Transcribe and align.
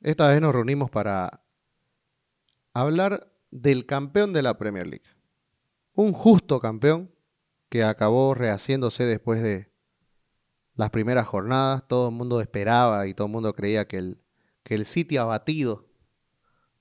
Esta 0.00 0.28
vez 0.28 0.40
nos 0.40 0.52
reunimos 0.52 0.90
para 0.90 1.42
hablar 2.72 3.32
del 3.50 3.86
campeón 3.86 4.32
de 4.32 4.42
la 4.42 4.56
Premier 4.56 4.86
League. 4.86 5.06
Un 5.94 6.12
justo 6.12 6.60
campeón 6.60 7.10
que 7.68 7.82
acabó 7.82 8.34
rehaciéndose 8.34 9.04
después 9.04 9.42
de 9.42 9.72
las 10.76 10.90
primeras 10.90 11.26
jornadas. 11.26 11.86
Todo 11.88 12.10
el 12.10 12.14
mundo 12.14 12.40
esperaba 12.40 13.08
y 13.08 13.14
todo 13.14 13.26
el 13.26 13.32
mundo 13.32 13.52
creía 13.54 13.88
que 13.88 13.98
el, 13.98 14.22
que 14.62 14.76
el 14.76 14.86
City 14.86 15.16
abatido 15.16 15.88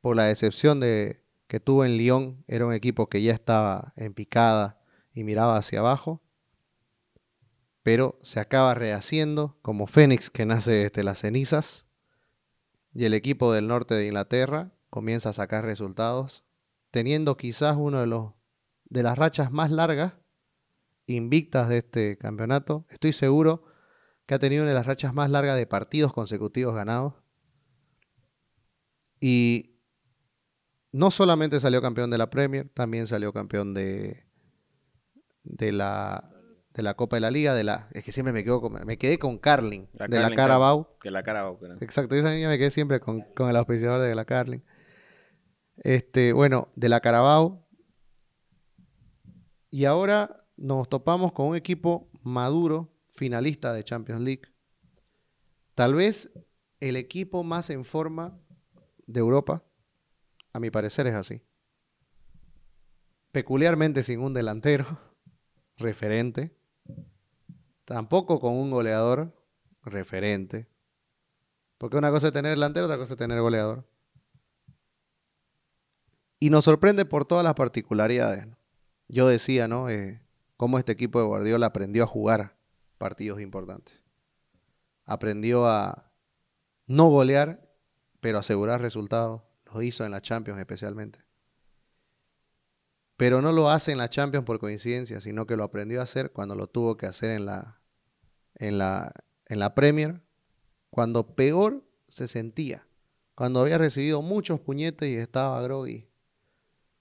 por 0.02 0.16
la 0.16 0.24
decepción 0.26 0.80
de, 0.80 1.24
que 1.48 1.60
tuvo 1.60 1.86
en 1.86 1.98
Lyon 1.98 2.44
era 2.48 2.68
un 2.68 2.74
equipo 2.74 3.10
que 3.10 3.24
ya 3.24 3.34
estaba 3.34 3.94
en 3.96 4.14
picada 4.14 4.80
y 5.12 5.24
miraba 5.24 5.58
hacia 5.58 5.80
abajo. 5.80 6.22
Pero 7.82 8.20
se 8.22 8.40
acaba 8.40 8.76
rehaciendo 8.76 9.58
como 9.64 9.88
Fénix 9.88 10.30
que 10.30 10.46
nace 10.46 10.92
de 10.92 11.04
las 11.04 11.20
cenizas. 11.20 11.87
Y 12.98 13.06
el 13.06 13.14
equipo 13.14 13.54
del 13.54 13.68
norte 13.68 13.94
de 13.94 14.08
Inglaterra 14.08 14.72
comienza 14.90 15.30
a 15.30 15.34
sacar 15.34 15.64
resultados, 15.64 16.44
teniendo 16.90 17.38
quizás 17.38 17.76
uno 17.78 18.00
de 18.00 18.08
los 18.08 18.34
de 18.86 19.04
las 19.04 19.16
rachas 19.16 19.52
más 19.52 19.70
largas 19.70 20.14
invictas 21.06 21.70
de 21.70 21.78
este 21.78 22.18
campeonato. 22.18 22.88
Estoy 22.90 23.14
seguro 23.14 23.66
que 24.26 24.34
ha 24.34 24.40
tenido 24.40 24.64
una 24.64 24.72
de 24.72 24.78
las 24.78 24.88
rachas 24.88 25.14
más 25.14 25.30
largas 25.30 25.58
de 25.58 25.68
partidos 25.68 26.12
consecutivos 26.12 26.74
ganados. 26.74 27.14
Y 29.20 29.78
no 30.92 31.12
solamente 31.12 31.60
salió 31.60 31.84
campeón 31.84 32.10
de 32.10 32.18
la 32.18 32.32
Premier, 32.32 32.68
también 32.74 33.06
salió 33.06 33.32
campeón 33.32 33.76
de, 33.76 34.26
de 35.44 35.72
la 35.72 36.37
de 36.78 36.84
la 36.84 36.94
Copa 36.94 37.16
de 37.18 37.22
la 37.22 37.32
Liga, 37.32 37.56
de 37.56 37.64
la 37.64 37.90
es 37.92 38.04
que 38.04 38.12
siempre 38.12 38.32
me 38.32 38.44
quedo 38.44 38.62
me 38.70 39.00
quedé 39.00 39.18
con 39.18 39.40
Carling, 39.40 39.88
de 39.94 40.20
la 40.20 40.30
Carabao. 40.30 40.96
Que 41.02 41.10
la 41.10 41.24
Carabao, 41.24 41.60
Exacto, 41.82 42.16
esa 42.16 42.32
niña 42.32 42.50
me 42.50 42.60
quedé 42.60 42.70
siempre 42.70 43.00
con, 43.00 43.22
con 43.36 43.50
el 43.50 43.56
auspiciador 43.56 44.00
de 44.00 44.14
la 44.14 44.26
Carling. 44.26 44.60
Este, 45.78 46.34
bueno, 46.34 46.72
de 46.76 46.90
la 46.90 47.00
Carabao. 47.00 47.68
Y 49.72 49.86
ahora 49.86 50.46
nos 50.56 50.88
topamos 50.88 51.34
con 51.34 51.48
un 51.48 51.56
equipo 51.56 52.12
maduro, 52.22 52.94
finalista 53.10 53.74
de 53.74 53.84
Champions 53.84 54.22
League. 54.22 54.44
Tal 55.74 55.96
vez 55.96 56.32
el 56.80 56.96
equipo 56.96 57.44
más 57.44 57.72
en 57.72 57.86
forma 57.86 58.40
de 59.08 59.20
Europa. 59.20 59.64
A 60.54 60.60
mi 60.60 60.70
parecer 60.70 61.08
es 61.08 61.16
así. 61.16 61.42
Peculiarmente 63.32 64.04
sin 64.04 64.20
un 64.20 64.36
delantero 64.36 64.86
referente. 65.78 66.56
Tampoco 67.86 68.40
con 68.40 68.54
un 68.54 68.72
goleador 68.72 69.34
referente. 69.84 70.68
Porque 71.78 71.98
una 71.98 72.12
cosa 72.12 72.28
es 72.28 72.34
tener 72.34 72.52
delantero, 72.52 72.86
otra 72.86 72.98
cosa 72.98 73.14
es 73.14 73.18
tener 73.18 73.40
goleador. 73.40 73.88
Y 76.40 76.50
nos 76.50 76.66
sorprende 76.66 77.06
por 77.06 77.26
todas 77.26 77.44
las 77.44 77.54
particularidades. 77.54 78.48
Yo 79.08 79.28
decía, 79.28 79.68
¿no? 79.68 79.90
Eh, 79.90 80.22
cómo 80.58 80.78
este 80.78 80.92
equipo 80.92 81.20
de 81.20 81.26
Guardiola 81.26 81.68
aprendió 81.68 82.04
a 82.04 82.08
jugar 82.08 82.58
partidos 82.98 83.40
importantes. 83.42 83.96
Aprendió 85.06 85.68
a 85.68 86.12
no 86.88 87.06
golear, 87.06 87.70
pero 88.20 88.40
asegurar 88.40 88.82
resultados. 88.82 89.44
Lo 89.74 89.82
hizo 89.82 90.04
en 90.06 90.12
la 90.12 90.22
Champions 90.22 90.60
especialmente. 90.60 91.20
Pero 93.18 93.42
no 93.42 93.52
lo 93.52 93.70
hace 93.70 93.92
en 93.92 93.98
la 93.98 94.10
Champions 94.10 94.46
por 94.46 94.60
coincidencia, 94.60 95.20
sino 95.20 95.46
que 95.46 95.58
lo 95.58 95.64
aprendió 95.64 96.00
a 96.00 96.04
hacer 96.04 96.32
cuando 96.32 96.56
lo 96.56 96.68
tuvo 96.68 96.98
que 96.98 97.08
hacer 97.08 97.32
en 97.32 97.46
la, 97.46 97.82
en 98.56 98.78
la, 98.78 99.12
en 99.48 99.60
la 99.60 99.76
Premier, 99.76 100.22
cuando 100.90 101.36
peor 101.36 101.84
se 102.08 102.28
sentía, 102.28 102.88
cuando 103.36 103.60
había 103.60 103.78
recibido 103.78 104.22
muchos 104.22 104.60
puñetes 104.60 105.10
y 105.10 105.18
estaba 105.18 105.62
groggy 105.62 106.08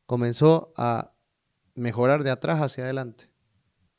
comenzó 0.06 0.72
a 0.76 1.12
mejorar 1.74 2.22
de 2.22 2.30
atrás 2.30 2.62
hacia 2.62 2.84
adelante. 2.84 3.28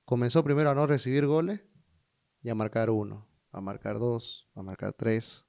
Comenzó 0.05 0.43
primero 0.43 0.69
a 0.69 0.75
no 0.75 0.87
recibir 0.87 1.27
goles 1.27 1.61
y 2.41 2.49
a 2.49 2.55
marcar 2.55 2.89
uno, 2.89 3.27
a 3.51 3.61
marcar 3.61 3.99
dos, 3.99 4.47
a 4.55 4.63
marcar 4.63 4.93
tres. 4.93 5.45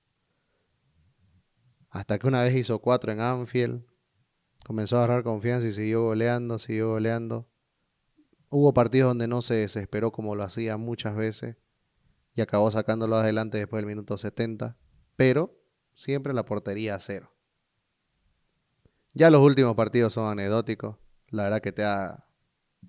Hasta 1.90 2.18
que 2.18 2.26
una 2.26 2.42
vez 2.42 2.54
hizo 2.54 2.80
cuatro 2.80 3.12
en 3.12 3.20
Anfield, 3.20 3.86
comenzó 4.68 4.96
a 4.98 5.04
agarrar 5.04 5.24
confianza 5.24 5.66
y 5.66 5.72
siguió 5.72 6.02
goleando, 6.02 6.58
siguió 6.58 6.90
goleando. 6.90 7.48
Hubo 8.50 8.74
partidos 8.74 9.08
donde 9.08 9.26
no 9.26 9.40
se 9.40 9.54
desesperó 9.54 10.12
como 10.12 10.36
lo 10.36 10.44
hacía 10.44 10.76
muchas 10.76 11.16
veces 11.16 11.56
y 12.34 12.42
acabó 12.42 12.70
sacándolo 12.70 13.16
adelante 13.16 13.56
después 13.56 13.80
del 13.80 13.86
minuto 13.86 14.18
70, 14.18 14.76
pero 15.16 15.58
siempre 15.94 16.34
la 16.34 16.44
portería 16.44 16.96
a 16.96 17.00
cero. 17.00 17.32
Ya 19.14 19.30
los 19.30 19.40
últimos 19.40 19.74
partidos 19.74 20.12
son 20.12 20.30
anecdóticos. 20.30 20.98
La 21.30 21.44
verdad 21.44 21.62
que 21.62 21.72
te 21.72 21.80
da 21.80 22.28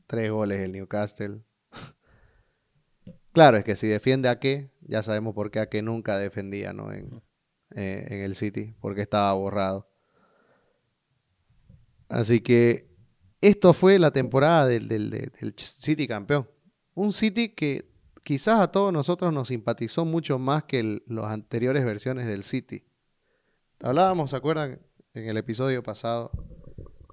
tres 0.05 0.29
goles 0.31 0.59
el 0.59 0.73
Newcastle. 0.73 1.45
claro, 3.31 3.55
es 3.55 3.63
que 3.63 3.77
si 3.77 3.87
defiende 3.87 4.27
a 4.27 4.37
qué, 4.37 4.69
ya 4.81 5.01
sabemos 5.01 5.33
por 5.33 5.49
qué 5.49 5.61
a 5.61 5.69
qué 5.69 5.81
nunca 5.81 6.17
defendía 6.17 6.73
¿no? 6.73 6.91
en, 6.91 7.23
eh, 7.71 8.05
en 8.09 8.19
el 8.19 8.35
City, 8.35 8.75
porque 8.81 8.99
estaba 9.01 9.31
borrado. 9.31 9.88
Así 12.09 12.41
que 12.41 12.89
esto 13.39 13.71
fue 13.73 13.99
la 13.99 14.11
temporada 14.11 14.67
del, 14.67 14.87
del, 14.87 15.53
City 15.57 16.07
campeón. 16.07 16.49
Un 16.93 17.13
City 17.13 17.49
que 17.49 17.89
quizás 18.23 18.59
a 18.59 18.71
todos 18.71 18.91
nosotros 18.91 19.33
nos 19.33 19.47
simpatizó 19.47 20.03
mucho 20.03 20.37
más 20.37 20.63
que 20.65 21.01
las 21.07 21.25
anteriores 21.25 21.85
versiones 21.85 22.25
del 22.25 22.43
City. 22.43 22.83
Hablábamos, 23.79 24.31
¿se 24.31 24.35
acuerdan? 24.35 24.79
en 25.13 25.27
el 25.27 25.37
episodio 25.37 25.83
pasado, 25.83 26.31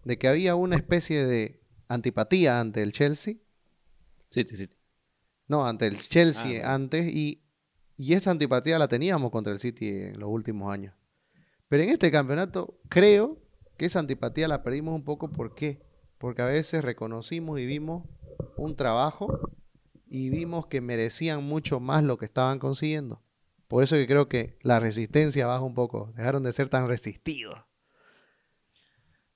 de 0.04 0.18
que 0.18 0.28
había 0.28 0.54
una 0.54 0.76
especie 0.76 1.24
de 1.26 1.60
antipatía 1.88 2.60
ante 2.60 2.82
el 2.82 2.92
Chelsea. 2.92 3.36
City, 4.30 4.56
City. 4.56 4.76
No, 5.48 5.66
ante 5.66 5.86
el 5.86 5.98
Chelsea 5.98 6.62
ah, 6.64 6.74
antes 6.74 7.06
y, 7.06 7.42
y 7.96 8.14
esta 8.14 8.30
antipatía 8.30 8.78
la 8.78 8.88
teníamos 8.88 9.30
contra 9.30 9.52
el 9.52 9.60
City 9.60 9.88
en 9.88 10.18
los 10.18 10.28
últimos 10.28 10.72
años. 10.72 10.94
Pero 11.68 11.82
en 11.82 11.90
este 11.90 12.10
campeonato 12.10 12.78
creo 12.88 13.38
que 13.76 13.86
esa 13.86 14.00
antipatía 14.00 14.48
la 14.48 14.62
perdimos 14.62 14.94
un 14.94 15.04
poco. 15.04 15.30
¿Por 15.30 15.54
qué? 15.54 15.82
Porque 16.18 16.42
a 16.42 16.46
veces 16.46 16.84
reconocimos 16.84 17.60
y 17.60 17.66
vimos 17.66 18.04
un 18.56 18.76
trabajo 18.76 19.52
y 20.06 20.30
vimos 20.30 20.66
que 20.66 20.80
merecían 20.80 21.44
mucho 21.44 21.80
más 21.80 22.04
lo 22.04 22.16
que 22.16 22.24
estaban 22.24 22.58
consiguiendo. 22.58 23.22
Por 23.68 23.82
eso 23.82 23.96
que 23.96 24.06
creo 24.06 24.28
que 24.28 24.58
la 24.62 24.80
resistencia 24.80 25.46
baja 25.46 25.62
un 25.62 25.74
poco. 25.74 26.12
Dejaron 26.16 26.42
de 26.42 26.52
ser 26.52 26.68
tan 26.68 26.86
resistidos. 26.86 27.64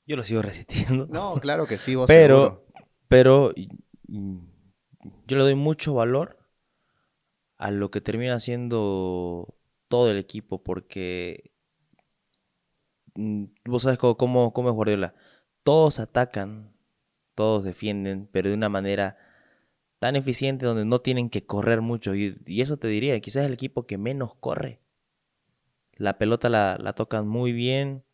Yo 0.06 0.16
lo 0.16 0.24
sigo 0.24 0.42
resistiendo. 0.42 1.06
No, 1.10 1.34
claro 1.40 1.66
que 1.66 1.78
sí, 1.78 1.94
vos 1.94 2.06
Pero, 2.06 2.66
pero 3.08 3.52
yo 4.06 5.36
le 5.36 5.42
doy 5.42 5.54
mucho 5.54 5.94
valor 5.94 6.38
a 7.56 7.70
lo 7.70 7.90
que 7.90 8.00
termina 8.00 8.40
siendo 8.40 9.56
todo 9.88 10.10
el 10.10 10.16
equipo, 10.16 10.62
porque 10.62 11.52
vos 13.64 13.82
sabes 13.82 13.98
cómo, 13.98 14.52
cómo, 14.52 14.68
es 14.68 14.74
Guardiola. 14.74 15.14
Todos 15.62 15.98
atacan, 16.00 16.72
todos 17.34 17.64
defienden, 17.64 18.28
pero 18.32 18.48
de 18.48 18.54
una 18.54 18.68
manera 18.68 19.16
tan 19.98 20.16
eficiente 20.16 20.66
donde 20.66 20.84
no 20.84 21.00
tienen 21.00 21.30
que 21.30 21.44
correr 21.44 21.80
mucho. 21.80 22.14
Y, 22.14 22.38
eso 22.60 22.76
te 22.78 22.88
diría, 22.88 23.18
quizás 23.20 23.42
es 23.42 23.48
el 23.48 23.54
equipo 23.54 23.86
que 23.86 23.98
menos 23.98 24.34
corre. 24.36 24.80
La 25.96 26.18
pelota 26.18 26.48
la, 26.48 26.78
la 26.80 26.94
tocan 26.94 27.28
muy 27.28 27.52
bien, 27.52 28.04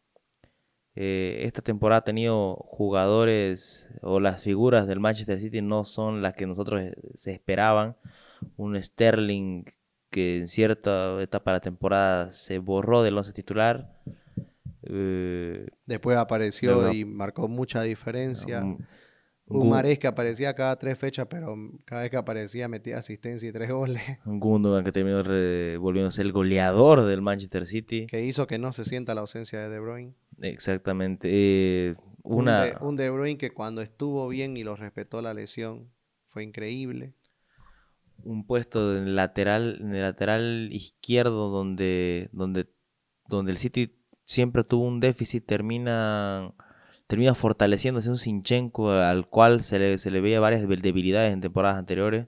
eh, 0.98 1.42
esta 1.44 1.60
temporada 1.60 1.98
ha 1.98 2.04
tenido 2.04 2.54
jugadores 2.56 3.90
o 4.00 4.18
las 4.18 4.42
figuras 4.42 4.86
del 4.86 4.98
Manchester 4.98 5.38
City 5.38 5.60
no 5.60 5.84
son 5.84 6.22
las 6.22 6.32
que 6.34 6.46
nosotros 6.46 6.80
eh, 6.82 6.94
se 7.14 7.32
esperaban. 7.32 7.96
Un 8.56 8.82
Sterling 8.82 9.64
que 10.10 10.38
en 10.38 10.48
cierta 10.48 11.20
etapa 11.22 11.50
de 11.50 11.56
la 11.56 11.60
temporada 11.60 12.32
se 12.32 12.58
borró 12.58 13.02
del 13.02 13.18
once 13.18 13.32
titular. 13.34 13.92
Eh, 14.88 15.66
Después 15.86 16.16
apareció 16.16 16.92
y 16.92 17.04
marcó 17.04 17.48
mucha 17.48 17.82
diferencia. 17.82 18.64
Un 19.48 19.68
Mares 19.68 19.98
que 20.00 20.08
aparecía 20.08 20.54
cada 20.54 20.76
tres 20.76 20.98
fechas, 20.98 21.28
pero 21.30 21.56
cada 21.84 22.02
vez 22.02 22.10
que 22.10 22.16
aparecía 22.16 22.66
metía 22.66 22.98
asistencia 22.98 23.48
y 23.48 23.52
tres 23.52 23.70
goles. 23.70 24.02
Un 24.26 24.40
Gundogan 24.40 24.84
que 24.84 24.90
terminó 24.90 25.22
volviéndose 25.80 26.22
el 26.22 26.32
goleador 26.32 27.04
del 27.04 27.22
Manchester 27.22 27.66
City. 27.66 28.06
Que 28.06 28.24
hizo 28.24 28.48
que 28.48 28.58
no 28.58 28.72
se 28.72 28.84
sienta 28.84 29.14
la 29.14 29.20
ausencia 29.20 29.60
de 29.60 29.68
De 29.68 29.78
Bruyne. 29.78 30.14
Exactamente. 30.40 31.28
Eh, 31.30 31.94
una... 32.22 32.76
un, 32.80 32.96
de, 32.96 33.08
Bruyne 33.08 33.38
que 33.38 33.52
cuando 33.52 33.82
estuvo 33.82 34.26
bien 34.26 34.56
y 34.56 34.64
lo 34.64 34.74
respetó 34.74 35.22
la 35.22 35.32
lesión 35.32 35.92
fue 36.26 36.42
increíble. 36.42 37.14
Un 38.24 38.46
puesto 38.46 38.96
en 38.96 39.14
lateral, 39.14 39.78
en 39.80 39.94
el 39.94 40.02
lateral 40.02 40.70
izquierdo 40.72 41.50
donde, 41.50 42.30
donde, 42.32 42.66
donde 43.28 43.52
el 43.52 43.58
City 43.58 43.94
siempre 44.26 44.64
tuvo 44.64 44.84
un 44.84 45.00
déficit, 45.00 45.46
termina 45.46 46.52
termina 47.06 47.34
fortaleciéndose 47.34 48.10
un 48.10 48.18
Sinchenko 48.18 48.90
al 48.90 49.28
cual 49.28 49.62
se 49.62 49.78
le, 49.78 49.98
se 49.98 50.10
le 50.10 50.20
veía 50.20 50.40
varias 50.40 50.68
debilidades 50.68 51.32
en 51.32 51.40
temporadas 51.40 51.78
anteriores. 51.78 52.26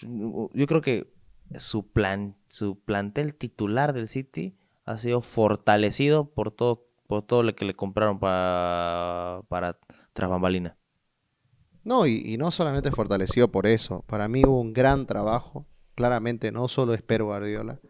Yo 0.00 0.66
creo 0.66 0.80
que 0.80 1.12
su, 1.56 1.90
plan, 1.90 2.36
su 2.48 2.78
plantel 2.78 3.34
titular 3.34 3.92
del 3.92 4.08
City 4.08 4.56
ha 4.84 4.98
sido 4.98 5.20
fortalecido 5.20 6.30
por 6.30 6.52
todo, 6.52 6.86
por 7.06 7.22
todo 7.22 7.42
lo 7.42 7.54
que 7.54 7.64
le 7.64 7.74
compraron 7.74 8.18
para, 8.18 9.42
para 9.48 9.78
tras 10.12 10.30
bambalina. 10.30 10.76
No, 11.84 12.06
y, 12.06 12.36
no 12.38 12.52
solamente 12.52 12.92
fortalecido 12.92 13.50
por 13.50 13.66
eso. 13.66 14.04
Para 14.06 14.28
mí 14.28 14.44
hubo 14.46 14.60
un 14.60 14.72
gran 14.72 15.06
trabajo. 15.06 15.66
Claramente 15.96 16.52
no 16.52 16.68
solo 16.68 16.94
es 16.94 17.02
Pedro 17.02 17.26
Guardiola, 17.26 17.80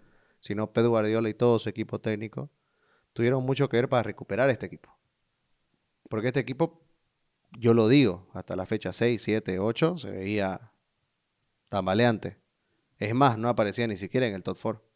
sino 0.41 0.73
Pedro 0.73 0.91
Guardiola 0.91 1.29
y 1.29 1.35
todo 1.35 1.59
su 1.59 1.69
equipo 1.69 2.01
técnico 2.01 2.51
tuvieron 3.13 3.45
mucho 3.45 3.69
que 3.69 3.77
ver 3.77 3.89
para 3.89 4.03
recuperar 4.03 4.51
este 4.51 4.67
equipo. 4.67 4.97
Porque 6.09 6.29
este 6.29 6.41
equipo, 6.41 6.83
yo 7.59 7.75
lo 7.75 7.89
digo, 7.89 8.29
hasta 8.35 8.57
la 8.57 8.67
fecha 8.67 8.93
6, 8.93 9.23
7, 9.23 9.59
8, 9.59 9.99
se 9.99 10.11
veía 10.11 10.73
tambaleante. 11.69 12.39
Es 12.99 13.15
más, 13.15 13.39
no 13.39 13.49
aparecía 13.49 13.87
ni 13.87 13.97
siquiera 13.97 14.27
en 14.27 14.35
el 14.35 14.43
top 14.43 14.59
4. 14.61 14.93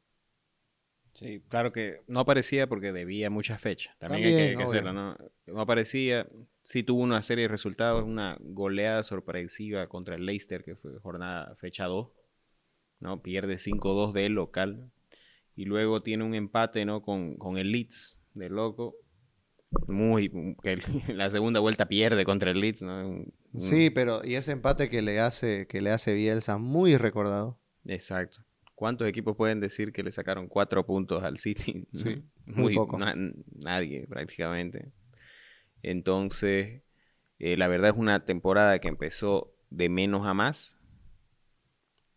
Sí, 1.14 1.42
claro 1.48 1.72
que 1.72 2.02
no 2.06 2.20
aparecía 2.20 2.68
porque 2.68 2.92
debía 2.92 3.30
muchas 3.30 3.60
fechas. 3.60 3.96
También, 3.98 4.24
hay 4.26 4.56
que, 4.56 4.62
hacerlo, 4.62 4.92
¿no? 4.92 5.16
No 5.46 5.60
aparecía. 5.60 6.28
Sí 6.62 6.82
tuvo 6.82 7.02
una 7.02 7.22
serie 7.22 7.44
de 7.44 7.48
resultados, 7.48 8.04
una 8.04 8.36
goleada 8.40 9.02
sorpresiva 9.02 9.86
contra 9.86 10.16
el 10.16 10.26
Leicester, 10.26 10.62
que 10.62 10.76
fue 10.76 10.98
jornada 11.00 11.56
fecha 11.56 11.86
2. 11.86 12.10
¿no? 13.00 13.22
Pierde 13.22 13.56
5-2 13.56 14.12
de 14.12 14.28
local. 14.28 14.90
Y 15.56 15.64
luego 15.64 16.02
tiene 16.02 16.22
un 16.22 16.34
empate, 16.34 16.84
¿no? 16.84 17.02
Con, 17.02 17.36
con 17.36 17.58
el 17.58 17.72
Leeds, 17.72 18.18
de 18.34 18.50
loco 18.50 18.94
muy 19.88 20.56
que 20.62 20.76
la 21.14 21.30
segunda 21.30 21.60
vuelta 21.60 21.86
pierde 21.86 22.24
contra 22.24 22.50
el 22.50 22.60
Leeds, 22.60 22.82
¿no? 22.82 23.24
Sí, 23.56 23.90
pero 23.90 24.24
y 24.24 24.34
ese 24.34 24.52
empate 24.52 24.88
que 24.90 25.02
le 25.02 25.20
hace 25.20 25.66
que 25.66 25.80
le 25.80 25.90
hace 25.90 26.14
Bielsa 26.14 26.58
muy 26.58 26.96
recordado. 26.96 27.58
Exacto. 27.84 28.44
¿Cuántos 28.74 29.08
equipos 29.08 29.36
pueden 29.36 29.60
decir 29.60 29.92
que 29.92 30.02
le 30.02 30.12
sacaron 30.12 30.48
cuatro 30.48 30.84
puntos 30.84 31.22
al 31.22 31.38
City? 31.38 31.86
Sí, 31.94 32.22
muy, 32.46 32.74
poco. 32.74 32.98
nadie 32.98 34.06
prácticamente. 34.06 34.92
Entonces, 35.82 36.82
eh, 37.38 37.56
la 37.56 37.68
verdad 37.68 37.90
es 37.90 37.96
una 37.96 38.24
temporada 38.24 38.78
que 38.78 38.88
empezó 38.88 39.54
de 39.70 39.88
menos 39.88 40.26
a 40.26 40.34
más, 40.34 40.78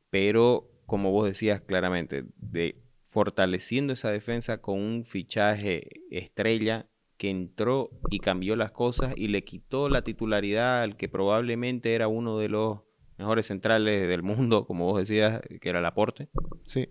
pero 0.09 0.71
como 0.85 1.11
vos 1.11 1.27
decías 1.27 1.61
claramente, 1.61 2.25
de 2.37 2.81
fortaleciendo 3.09 3.91
esa 3.93 4.11
defensa 4.11 4.61
con 4.61 4.79
un 4.79 5.03
fichaje 5.05 5.89
estrella 6.11 6.87
que 7.17 7.29
entró 7.29 7.89
y 8.09 8.19
cambió 8.19 8.55
las 8.55 8.71
cosas 8.71 9.13
y 9.17 9.27
le 9.27 9.43
quitó 9.43 9.89
la 9.89 10.03
titularidad 10.03 10.83
al 10.83 10.95
que 10.95 11.09
probablemente 11.09 11.93
era 11.93 12.07
uno 12.07 12.37
de 12.37 12.47
los 12.47 12.79
mejores 13.17 13.47
centrales 13.47 14.07
del 14.07 14.23
mundo, 14.23 14.65
como 14.65 14.85
vos 14.85 15.01
decías, 15.01 15.41
que 15.59 15.69
era 15.69 15.81
Laporte. 15.81 16.29
Sí. 16.63 16.89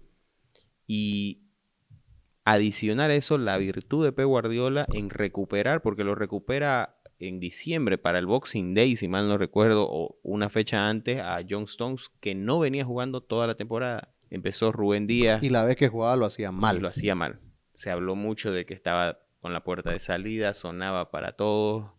Y 0.87 1.45
adicionar 2.45 3.11
a 3.11 3.15
eso 3.15 3.39
la 3.39 3.57
virtud 3.57 4.05
de 4.05 4.13
P. 4.13 4.25
Guardiola 4.25 4.87
en 4.93 5.11
recuperar, 5.11 5.83
porque 5.83 6.05
lo 6.05 6.15
recupera 6.15 7.01
en 7.19 7.41
diciembre 7.41 7.97
para 7.97 8.19
el 8.19 8.27
Boxing 8.27 8.75
Day, 8.75 8.97
si 8.97 9.09
mal 9.09 9.29
no 9.29 9.39
recuerdo, 9.39 9.87
o 9.89 10.19
una 10.23 10.51
fecha 10.51 10.89
antes 10.89 11.21
a 11.21 11.41
John 11.49 11.65
Stones, 11.65 12.11
que 12.21 12.35
no 12.35 12.59
venía 12.59 12.85
jugando 12.85 13.23
toda 13.23 13.47
la 13.47 13.55
temporada. 13.55 14.15
Empezó 14.31 14.73
Rubén 14.73 15.07
Díaz. 15.07 15.43
Y 15.43 15.51
la 15.51 15.65
vez 15.65 15.77
que 15.77 15.89
jugaba 15.89 16.17
lo 16.17 16.27
hacía 16.27 16.53
mal. 16.53 16.81
lo 16.81 16.89
hacía 16.89 17.15
mal. 17.15 17.41
Se 17.75 17.91
habló 17.91 18.15
mucho 18.15 18.53
de 18.53 18.67
que 18.67 18.75
estaba 18.75 19.21
con 19.41 19.53
la 19.53 19.63
puerta 19.65 19.91
de 19.91 20.01
salida, 20.01 20.55
sonaba 20.55 21.11
para 21.11 21.33
todos. 21.33 21.93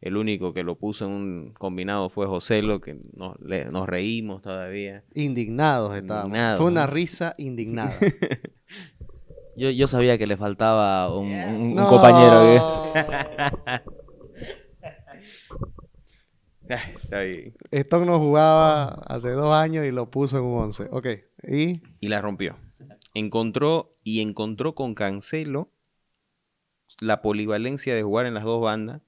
El 0.00 0.16
único 0.16 0.52
que 0.52 0.64
lo 0.64 0.78
puso 0.78 1.06
en 1.06 1.12
un 1.12 1.54
combinado 1.54 2.10
fue 2.10 2.26
José, 2.26 2.60
lo 2.60 2.80
que 2.80 2.98
nos, 3.14 3.38
nos 3.38 3.86
reímos 3.86 4.42
todavía. 4.42 5.04
Indignados 5.14 5.94
estábamos. 5.94 6.58
Fue 6.58 6.66
una 6.66 6.88
risa 6.88 7.36
indignada. 7.38 7.92
yo, 9.56 9.70
yo, 9.70 9.86
sabía 9.86 10.18
que 10.18 10.26
le 10.26 10.36
faltaba 10.36 11.16
un, 11.16 11.76
compañero. 11.76 12.92
Está 16.68 17.20
bien. 17.20 17.54
Stock 17.70 18.04
no 18.04 18.18
jugaba 18.18 18.88
hace 19.06 19.30
dos 19.30 19.54
años 19.54 19.86
y 19.86 19.92
lo 19.92 20.10
puso 20.10 20.38
en 20.38 20.44
un 20.44 20.58
11. 20.62 20.88
Ok. 20.90 21.06
¿Y? 21.42 21.82
y 22.00 22.08
la 22.08 22.20
rompió. 22.20 22.56
Encontró 23.14 23.94
y 24.04 24.20
encontró 24.20 24.74
con 24.74 24.94
Cancelo 24.94 25.70
la 27.00 27.22
polivalencia 27.22 27.94
de 27.94 28.02
jugar 28.02 28.26
en 28.26 28.34
las 28.34 28.44
dos 28.44 28.60
bandas 28.62 29.02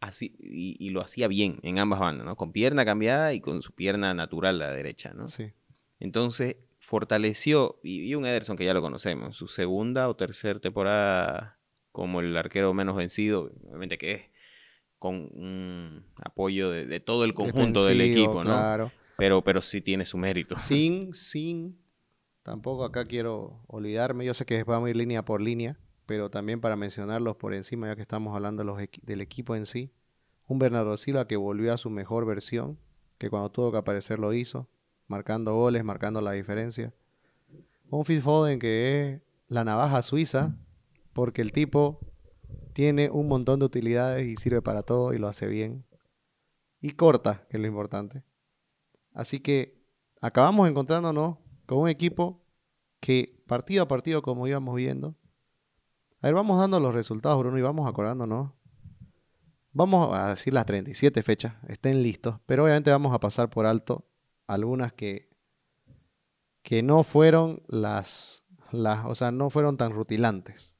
así, 0.00 0.34
y, 0.40 0.90
lo 0.90 1.00
hacía 1.00 1.28
bien 1.28 1.60
en 1.62 1.78
ambas 1.78 2.00
bandas, 2.00 2.26
¿no? 2.26 2.36
Con 2.36 2.52
pierna 2.52 2.84
cambiada 2.84 3.32
y 3.34 3.40
con 3.40 3.62
su 3.62 3.72
pierna 3.72 4.14
natural 4.14 4.62
a 4.62 4.66
la 4.66 4.72
derecha, 4.72 5.12
¿no? 5.14 5.28
Sí. 5.28 5.52
Entonces 5.98 6.56
fortaleció, 6.78 7.78
y, 7.82 8.14
un 8.14 8.26
Ederson 8.26 8.56
que 8.56 8.64
ya 8.64 8.74
lo 8.74 8.80
conocemos, 8.80 9.36
su 9.36 9.48
segunda 9.48 10.08
o 10.08 10.16
tercera 10.16 10.58
temporada 10.58 11.58
como 11.92 12.20
el 12.20 12.36
arquero 12.36 12.72
menos 12.72 12.96
vencido, 12.96 13.52
obviamente 13.66 13.98
que 13.98 14.12
es 14.12 14.30
con 14.98 15.28
un 15.32 16.04
apoyo 16.22 16.70
de, 16.70 17.00
todo 17.00 17.24
el 17.24 17.34
conjunto 17.34 17.84
del 17.84 18.00
equipo, 18.00 18.44
¿no? 18.44 18.50
Claro. 18.50 18.92
Pero, 19.20 19.44
pero 19.44 19.60
sí 19.60 19.82
tiene 19.82 20.06
su 20.06 20.16
mérito. 20.16 20.58
Sin, 20.58 21.12
sin, 21.12 21.78
tampoco 22.42 22.84
acá 22.84 23.04
quiero 23.04 23.60
olvidarme, 23.66 24.24
yo 24.24 24.32
sé 24.32 24.46
que 24.46 24.64
vamos 24.64 24.86
a 24.86 24.90
ir 24.90 24.96
línea 24.96 25.22
por 25.26 25.42
línea, 25.42 25.78
pero 26.06 26.30
también 26.30 26.62
para 26.62 26.74
mencionarlos 26.74 27.36
por 27.36 27.52
encima, 27.52 27.88
ya 27.88 27.96
que 27.96 28.02
estamos 28.02 28.34
hablando 28.34 28.64
los 28.64 28.78
del 29.02 29.20
equipo 29.20 29.54
en 29.54 29.66
sí. 29.66 29.92
Un 30.48 30.58
Bernardo 30.58 30.96
Silva 30.96 31.28
que 31.28 31.36
volvió 31.36 31.74
a 31.74 31.76
su 31.76 31.90
mejor 31.90 32.24
versión, 32.24 32.78
que 33.18 33.28
cuando 33.28 33.50
tuvo 33.50 33.70
que 33.70 33.78
aparecer 33.78 34.18
lo 34.18 34.32
hizo, 34.32 34.68
marcando 35.06 35.54
goles, 35.54 35.84
marcando 35.84 36.22
la 36.22 36.32
diferencia. 36.32 36.94
Un 37.90 38.04
Phil 38.04 38.22
Foden 38.22 38.58
que 38.58 39.12
es 39.16 39.20
la 39.48 39.64
navaja 39.64 40.00
suiza, 40.00 40.56
porque 41.12 41.42
el 41.42 41.52
tipo 41.52 42.00
tiene 42.72 43.10
un 43.10 43.28
montón 43.28 43.58
de 43.58 43.66
utilidades 43.66 44.26
y 44.26 44.36
sirve 44.36 44.62
para 44.62 44.82
todo 44.82 45.12
y 45.12 45.18
lo 45.18 45.28
hace 45.28 45.46
bien. 45.46 45.84
Y 46.80 46.92
corta, 46.92 47.46
que 47.50 47.58
es 47.58 47.60
lo 47.60 47.66
importante. 47.66 48.24
Así 49.12 49.40
que 49.40 49.80
acabamos 50.20 50.68
encontrándonos 50.68 51.38
con 51.66 51.78
un 51.78 51.88
equipo 51.88 52.42
que 53.00 53.42
partido 53.46 53.82
a 53.82 53.88
partido, 53.88 54.22
como 54.22 54.46
íbamos 54.46 54.76
viendo, 54.76 55.16
a 56.22 56.26
ver, 56.26 56.34
vamos 56.34 56.58
dando 56.58 56.78
los 56.80 56.92
resultados, 56.92 57.38
Bruno, 57.38 57.58
y 57.58 57.62
vamos 57.62 57.88
acordándonos. 57.88 58.52
Vamos 59.72 60.14
a 60.14 60.30
decir 60.30 60.52
las 60.52 60.66
37 60.66 61.22
fechas, 61.22 61.54
estén 61.68 62.02
listos, 62.02 62.36
pero 62.44 62.64
obviamente 62.64 62.90
vamos 62.90 63.14
a 63.14 63.20
pasar 63.20 63.48
por 63.48 63.64
alto 63.64 64.06
algunas 64.46 64.92
que, 64.92 65.30
que 66.62 66.82
no 66.82 67.04
fueron 67.04 67.62
las, 67.68 68.44
las, 68.70 69.06
o 69.06 69.14
sea, 69.14 69.30
no 69.30 69.48
fueron 69.48 69.78
tan 69.78 69.92
rutilantes. 69.92 70.74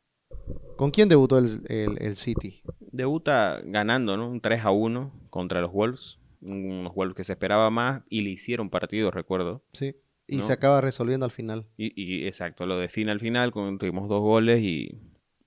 ¿Con 0.76 0.90
quién 0.90 1.08
debutó 1.08 1.38
el, 1.38 2.16
City? 2.16 2.62
Debuta 2.80 3.60
ganando, 3.64 4.16
¿no? 4.16 4.28
Un 4.28 4.40
3 4.40 4.64
a 4.64 4.72
1 4.72 5.28
contra 5.30 5.60
los 5.62 5.72
Wolves. 5.72 6.19
Unos 6.40 6.94
Wolves 6.94 7.16
que 7.16 7.24
se 7.24 7.32
esperaba 7.32 7.70
más 7.70 8.02
y 8.08 8.22
le 8.22 8.30
hicieron 8.30 8.70
partido, 8.70 9.10
recuerdo. 9.10 9.64
Sí. 9.72 9.96
Y 10.26 10.42
se 10.42 10.52
acaba 10.52 10.80
resolviendo 10.80 11.26
al 11.26 11.32
final. 11.32 11.66
Y, 11.76 12.24
exacto, 12.26 12.64
lo 12.64 12.78
define 12.78 13.10
al 13.10 13.18
final, 13.18 13.52
tuvimos 13.52 14.08
dos 14.08 14.20
goles 14.20 14.62
y 14.62 15.00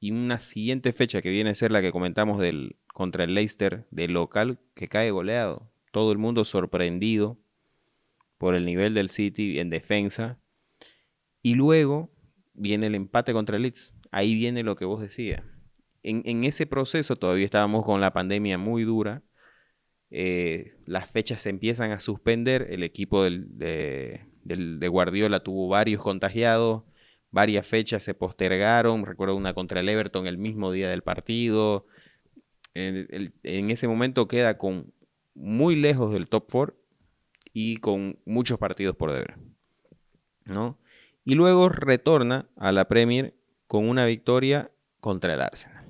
y 0.03 0.11
una 0.11 0.37
siguiente 0.37 0.91
fecha 0.91 1.21
que 1.21 1.29
viene 1.29 1.51
a 1.51 1.55
ser 1.55 1.71
la 1.71 1.81
que 1.81 1.93
comentamos 1.93 2.37
del, 2.41 2.75
contra 2.93 3.23
el 3.23 3.35
Leicester 3.35 3.87
del 3.89 4.11
local 4.11 4.59
que 4.73 4.89
cae 4.89 5.11
goleado. 5.11 5.71
Todo 5.93 6.11
el 6.11 6.17
mundo 6.17 6.43
sorprendido 6.43 7.39
por 8.37 8.53
el 8.53 8.65
nivel 8.65 8.95
del 8.95 9.07
City 9.07 9.61
en 9.61 9.69
defensa. 9.69 10.41
Y 11.41 11.55
luego 11.55 12.11
viene 12.53 12.87
el 12.87 12.95
empate 12.95 13.31
contra 13.31 13.55
el 13.55 13.61
Leeds. 13.61 13.93
Ahí 14.11 14.35
viene 14.35 14.63
lo 14.63 14.75
que 14.75 14.83
vos 14.83 14.99
decías. 14.99 15.41
En, 16.01 16.43
ese 16.43 16.65
proceso 16.65 17.15
todavía 17.15 17.45
estábamos 17.45 17.85
con 17.85 18.01
la 18.01 18.11
pandemia 18.11 18.57
muy 18.57 18.83
dura. 18.83 19.23
Eh, 20.15 20.75
las 20.85 21.09
fechas 21.09 21.41
se 21.41 21.49
empiezan 21.49 21.91
a 21.91 21.99
suspender. 21.99 22.67
El 22.69 22.83
equipo 22.83 23.23
de, 23.23 24.21
de 24.43 24.87
Guardiola 24.87 25.41
tuvo 25.41 25.67
varios 25.67 26.01
contagiados 26.01 26.83
varias 27.33 27.65
fechas 27.65 28.03
se 28.03 28.13
postergaron, 28.13 29.05
recuerdo 29.05 29.35
una 29.35 29.55
contra 29.55 29.79
el 29.79 29.89
Everton 29.89 30.27
el 30.27 30.37
mismo 30.37 30.71
día 30.71 30.87
del 30.87 31.01
partido. 31.01 31.87
En, 32.75 33.69
ese 33.69 33.87
momento 33.87 34.27
queda 34.27 34.57
con 34.57 34.93
muy 35.33 35.75
lejos 35.75 36.13
del 36.13 36.27
top 36.27 36.47
4 36.51 36.75
y 37.51 37.77
con 37.77 38.19
muchos 38.25 38.59
partidos 38.59 38.95
por 38.95 39.11
deber. 39.11 39.35
¿no? 40.45 40.77
Y 41.25 41.33
luego 41.33 41.69
retorna 41.69 42.47
a 42.55 42.71
la 42.71 42.87
Premier 42.87 43.33
con 43.65 43.89
una 43.89 44.05
victoria 44.05 44.69
contra 44.99 45.33
el 45.33 45.41
Arsenal. 45.41 45.87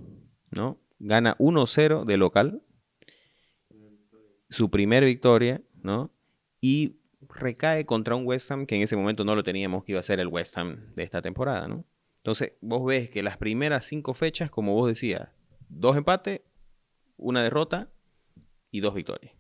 ¿no? 0.50 0.80
Gana 1.00 1.36
1-0 1.40 2.06
de 2.06 2.18
local, 2.18 2.62
su 4.54 4.70
primera 4.70 5.06
victoria, 5.06 5.62
¿no? 5.82 6.12
Y 6.62 6.98
recae 7.30 7.86
contra 7.86 8.16
un 8.16 8.26
West 8.28 8.52
Ham 8.52 8.66
que 8.66 8.76
en 8.76 8.82
ese 8.84 8.96
momento 8.96 9.26
no 9.26 9.36
lo 9.36 9.44
teníamos 9.44 9.84
que 9.84 9.94
iba 9.94 10.00
a 10.00 10.04
ser 10.04 10.20
el 10.20 10.28
West 10.28 10.58
Ham 10.58 10.94
de 10.96 11.04
esta 11.04 11.22
temporada, 11.22 11.68
¿no? 11.68 11.86
Entonces, 12.18 12.54
vos 12.62 12.86
ves 12.86 13.10
que 13.10 13.24
las 13.24 13.38
primeras 13.38 13.86
cinco 13.86 14.14
fechas, 14.14 14.50
como 14.50 14.74
vos 14.74 14.88
decías, 14.88 15.30
dos 15.70 15.98
empates, 15.98 16.42
una 17.18 17.44
derrota 17.44 17.92
y 18.72 18.80
dos 18.80 18.94
victorias. 18.94 19.34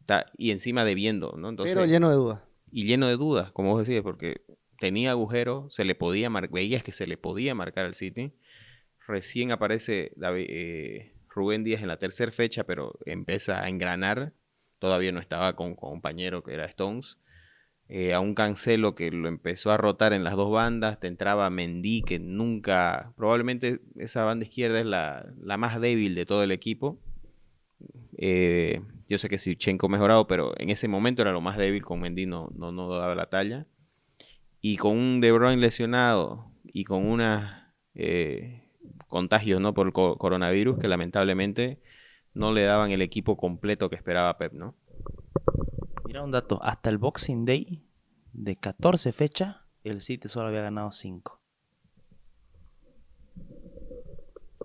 Está, 0.00 0.26
y 0.36 0.50
encima 0.50 0.84
debiendo, 0.84 1.34
¿no? 1.36 1.48
Entonces, 1.48 1.74
Pero 1.76 1.86
lleno 1.86 2.08
de 2.10 2.16
dudas. 2.16 2.42
Y 2.70 2.86
lleno 2.86 3.06
de 3.08 3.16
dudas, 3.16 3.52
como 3.52 3.70
vos 3.70 3.80
decías, 3.86 4.02
porque 4.02 4.42
tenía 4.78 5.12
agujero, 5.12 5.68
se 5.70 5.84
le 5.84 5.94
podía 5.94 6.30
mar- 6.30 6.48
veías 6.50 6.82
que 6.82 6.92
se 6.92 7.06
le 7.06 7.16
podía 7.16 7.54
marcar 7.54 7.86
al 7.86 7.94
City. 7.94 8.32
Recién 9.06 9.52
aparece 9.52 10.12
David- 10.16 10.46
eh, 10.48 11.15
Rubén 11.36 11.64
Díaz 11.64 11.82
en 11.82 11.88
la 11.88 11.98
tercera 11.98 12.32
fecha, 12.32 12.64
pero 12.64 12.98
empieza 13.04 13.62
a 13.62 13.68
engranar. 13.68 14.32
Todavía 14.78 15.12
no 15.12 15.20
estaba 15.20 15.54
con, 15.54 15.76
compañero 15.76 16.42
que 16.42 16.54
era 16.54 16.64
Stones. 16.64 17.18
Eh, 17.88 18.14
a 18.14 18.20
un 18.20 18.34
Cancelo 18.34 18.96
que 18.96 19.12
lo 19.12 19.28
empezó 19.28 19.70
a 19.70 19.76
rotar 19.76 20.14
en 20.14 20.24
las 20.24 20.34
dos 20.34 20.50
bandas. 20.50 20.98
Te 20.98 21.08
entraba 21.08 21.50
Mendy, 21.50 22.02
que 22.02 22.18
nunca. 22.18 23.12
Probablemente 23.16 23.80
esa 23.96 24.24
banda 24.24 24.46
izquierda 24.46 24.80
es 24.80 24.86
la, 24.86 25.26
la 25.38 25.58
más 25.58 25.78
débil 25.78 26.14
de 26.14 26.24
todo 26.24 26.42
el 26.42 26.52
equipo. 26.52 26.98
Eh, 28.16 28.80
yo 29.06 29.18
sé 29.18 29.28
que 29.28 29.38
Sivchenko 29.38 29.90
mejorado, 29.90 30.26
pero 30.26 30.58
en 30.58 30.70
ese 30.70 30.88
momento 30.88 31.20
era 31.20 31.32
lo 31.32 31.42
más 31.42 31.58
débil. 31.58 31.82
Con 31.82 32.00
Mendy 32.00 32.24
no, 32.24 32.50
no, 32.56 32.72
no 32.72 32.88
daba 32.88 33.14
la 33.14 33.26
talla. 33.26 33.66
Y 34.62 34.78
con 34.78 34.96
un 34.96 35.20
De 35.20 35.32
Bruyne 35.32 35.60
lesionado 35.60 36.50
y 36.64 36.84
con 36.84 37.06
unos 37.06 37.44
contagios 39.08 39.60
¿no? 39.60 39.74
por 39.74 39.86
el 39.86 39.92
co- 39.92 40.16
coronavirus 40.16 40.78
que 40.78 40.88
lamentablemente 40.88 41.80
no 42.34 42.52
le 42.52 42.62
daban 42.62 42.90
el 42.90 43.02
equipo 43.02 43.36
completo 43.36 43.88
que 43.88 43.96
esperaba 43.96 44.36
Pep, 44.38 44.52
¿no? 44.52 44.74
Mira 46.04 46.22
un 46.22 46.30
dato, 46.30 46.62
hasta 46.62 46.90
el 46.90 46.98
Boxing 46.98 47.44
Day 47.44 47.82
de 48.32 48.56
14 48.56 49.12
fechas, 49.12 49.56
el 49.84 50.02
City 50.02 50.28
solo 50.28 50.48
había 50.48 50.62
ganado 50.62 50.92
5. 50.92 51.40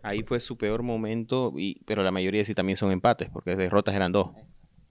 Ahí 0.04 0.24
fue 0.24 0.40
su 0.40 0.58
peor 0.58 0.82
momento, 0.84 1.54
y, 1.56 1.84
pero 1.86 2.04
la 2.04 2.12
mayoría 2.12 2.44
sí 2.44 2.56
también 2.56 2.78
son 2.78 2.92
empates, 2.92 3.30
porque 3.30 3.56
derrotas 3.56 3.96
eran 3.96 4.12
dos, 4.12 4.32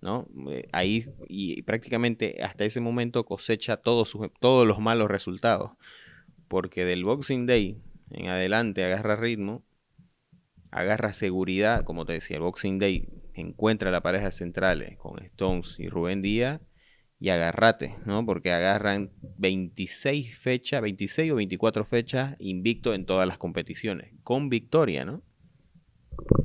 ¿no? 0.01 0.29
Eh, 0.51 0.69
ahí, 0.73 1.07
y 1.29 1.63
prácticamente 1.63 2.43
hasta 2.43 2.65
ese 2.65 2.81
momento 2.81 3.25
cosecha 3.25 3.77
todos, 3.77 4.09
sus, 4.09 4.29
todos 4.41 4.67
los 4.67 4.79
malos 4.79 5.09
resultados, 5.09 5.73
porque 6.49 6.85
del 6.85 7.05
Boxing 7.05 7.47
Day 7.47 7.81
en 8.11 8.29
adelante 8.29 8.85
agarra 8.85 9.17
ritmo, 9.17 9.65
agarra 10.71 11.13
seguridad, 11.13 11.85
como 11.85 12.05
te 12.05 12.15
decía, 12.15 12.37
el 12.37 12.43
Boxing 12.43 12.79
Day 12.79 13.09
encuentra 13.35 13.91
la 13.91 14.03
pareja 14.03 14.31
centrales 14.31 14.97
con 14.99 15.23
Stones 15.23 15.79
y 15.79 15.89
Rubén 15.89 16.23
Díaz, 16.23 16.61
y 17.21 17.29
agárrate, 17.29 17.97
¿no? 18.07 18.25
Porque 18.25 18.51
agarran 18.51 19.13
26 19.37 20.39
fechas, 20.39 20.81
26 20.81 21.33
o 21.33 21.37
24 21.37 21.85
fechas 21.85 22.35
invicto 22.39 22.95
en 22.95 23.05
todas 23.05 23.29
las 23.29 23.37
competiciones, 23.37 24.15
con 24.23 24.49
victoria, 24.49 25.05
¿no? 25.05 25.23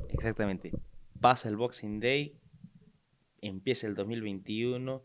Exactamente. 0.10 0.72
Pasa 1.22 1.48
el 1.48 1.56
Boxing 1.56 2.02
Day, 2.02 2.38
empieza 3.42 3.88
el 3.88 3.96
2021 3.96 5.02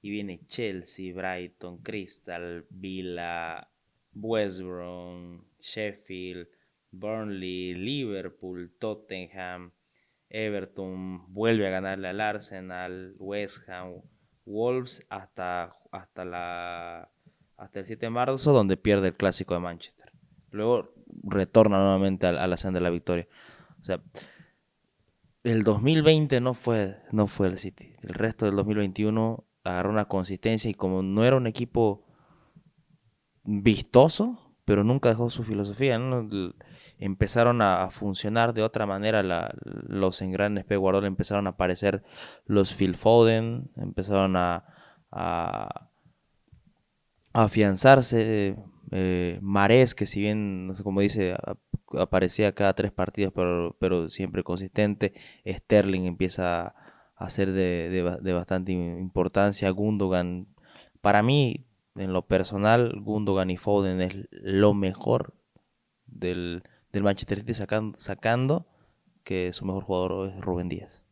y 0.00 0.10
viene 0.10 0.40
Chelsea, 0.46 1.12
Brighton, 1.14 1.82
Crystal, 1.82 2.66
Villa, 2.70 3.68
West 4.14 4.62
Brom, 4.62 5.44
Sheffield, 5.60 6.48
Burnley, 6.90 7.74
Liverpool, 7.74 8.72
Tottenham, 8.78 9.72
Everton, 10.28 11.32
vuelve 11.32 11.66
a 11.66 11.70
ganarle 11.70 12.08
al 12.08 12.20
Arsenal, 12.20 13.14
West 13.18 13.68
Ham, 13.68 14.02
Wolves 14.44 15.06
hasta, 15.10 15.76
hasta, 15.90 16.24
la, 16.24 17.10
hasta 17.56 17.78
el 17.80 17.86
7 17.86 18.06
de 18.06 18.10
marzo, 18.10 18.52
donde 18.52 18.76
pierde 18.76 19.08
el 19.08 19.14
clásico 19.14 19.54
de 19.54 19.60
Manchester. 19.60 20.12
Luego 20.50 20.94
retorna 21.24 21.78
nuevamente 21.78 22.26
a, 22.26 22.30
a 22.30 22.46
la 22.46 22.56
senda 22.56 22.78
de 22.78 22.84
la 22.84 22.90
victoria. 22.90 23.28
O 23.80 23.84
sea, 23.84 24.02
el 25.42 25.62
2020 25.62 26.40
no 26.40 26.54
fue, 26.54 26.98
no 27.12 27.26
fue 27.26 27.48
el 27.48 27.58
City. 27.58 27.94
El 28.02 28.14
resto 28.14 28.44
del 28.44 28.56
2021 28.56 29.46
agarró 29.64 29.90
una 29.90 30.06
consistencia 30.06 30.70
y 30.70 30.74
como 30.74 31.02
no 31.02 31.24
era 31.24 31.36
un 31.36 31.46
equipo 31.46 32.06
vistoso, 33.44 34.49
pero 34.70 34.84
nunca 34.84 35.08
dejó 35.08 35.30
su 35.30 35.42
filosofía, 35.42 35.98
¿no? 35.98 36.28
Empezaron 37.00 37.60
a, 37.60 37.90
funcionar 37.90 38.54
de 38.54 38.62
otra 38.62 38.86
manera 38.86 39.20
la- 39.24 39.52
los 39.64 40.22
engranes 40.22 40.64
P. 40.64 40.76
Guardiola, 40.76 41.08
empezaron 41.08 41.48
a 41.48 41.50
aparecer 41.50 42.04
los 42.46 42.72
Phil 42.72 42.94
Foden, 42.94 43.72
empezaron 43.76 44.36
a, 44.36 44.62
afianzarse 47.32 48.56
eh, 48.92 49.38
Marés, 49.42 49.96
que 49.96 50.06
si 50.06 50.20
bien, 50.20 50.72
cómo 50.84 51.00
dice, 51.00 51.34
aparecía 51.98 52.52
cada 52.52 52.74
tres 52.74 52.92
partidos, 52.92 53.32
pero, 53.34 53.76
siempre 54.08 54.44
consistente. 54.44 55.14
Sterling 55.44 56.02
empieza 56.06 56.76
a 57.16 57.28
ser 57.30 57.50
de, 57.50 57.88
de 57.90 58.02
ba- 58.04 58.18
de 58.18 58.32
bastante 58.32 58.70
im- 58.70 59.00
importancia. 59.00 59.68
Gundogan, 59.70 60.46
para 61.00 61.24
mí, 61.24 61.66
en 61.94 62.12
lo 62.12 62.26
personal, 62.26 63.00
Gundogan 63.00 63.50
y 63.50 63.56
Foden 63.56 64.00
es 64.00 64.16
lo 64.30 64.74
mejor 64.74 65.34
del, 66.06 66.62
del 66.92 67.02
Manchester 67.02 67.38
City 67.38 67.54
sacando, 67.54 68.66
que 69.24 69.52
su 69.52 69.64
mejor 69.64 69.84
jugador 69.84 70.30
es 70.30 70.40
Rubén 70.40 70.68
Díaz. 70.68 71.02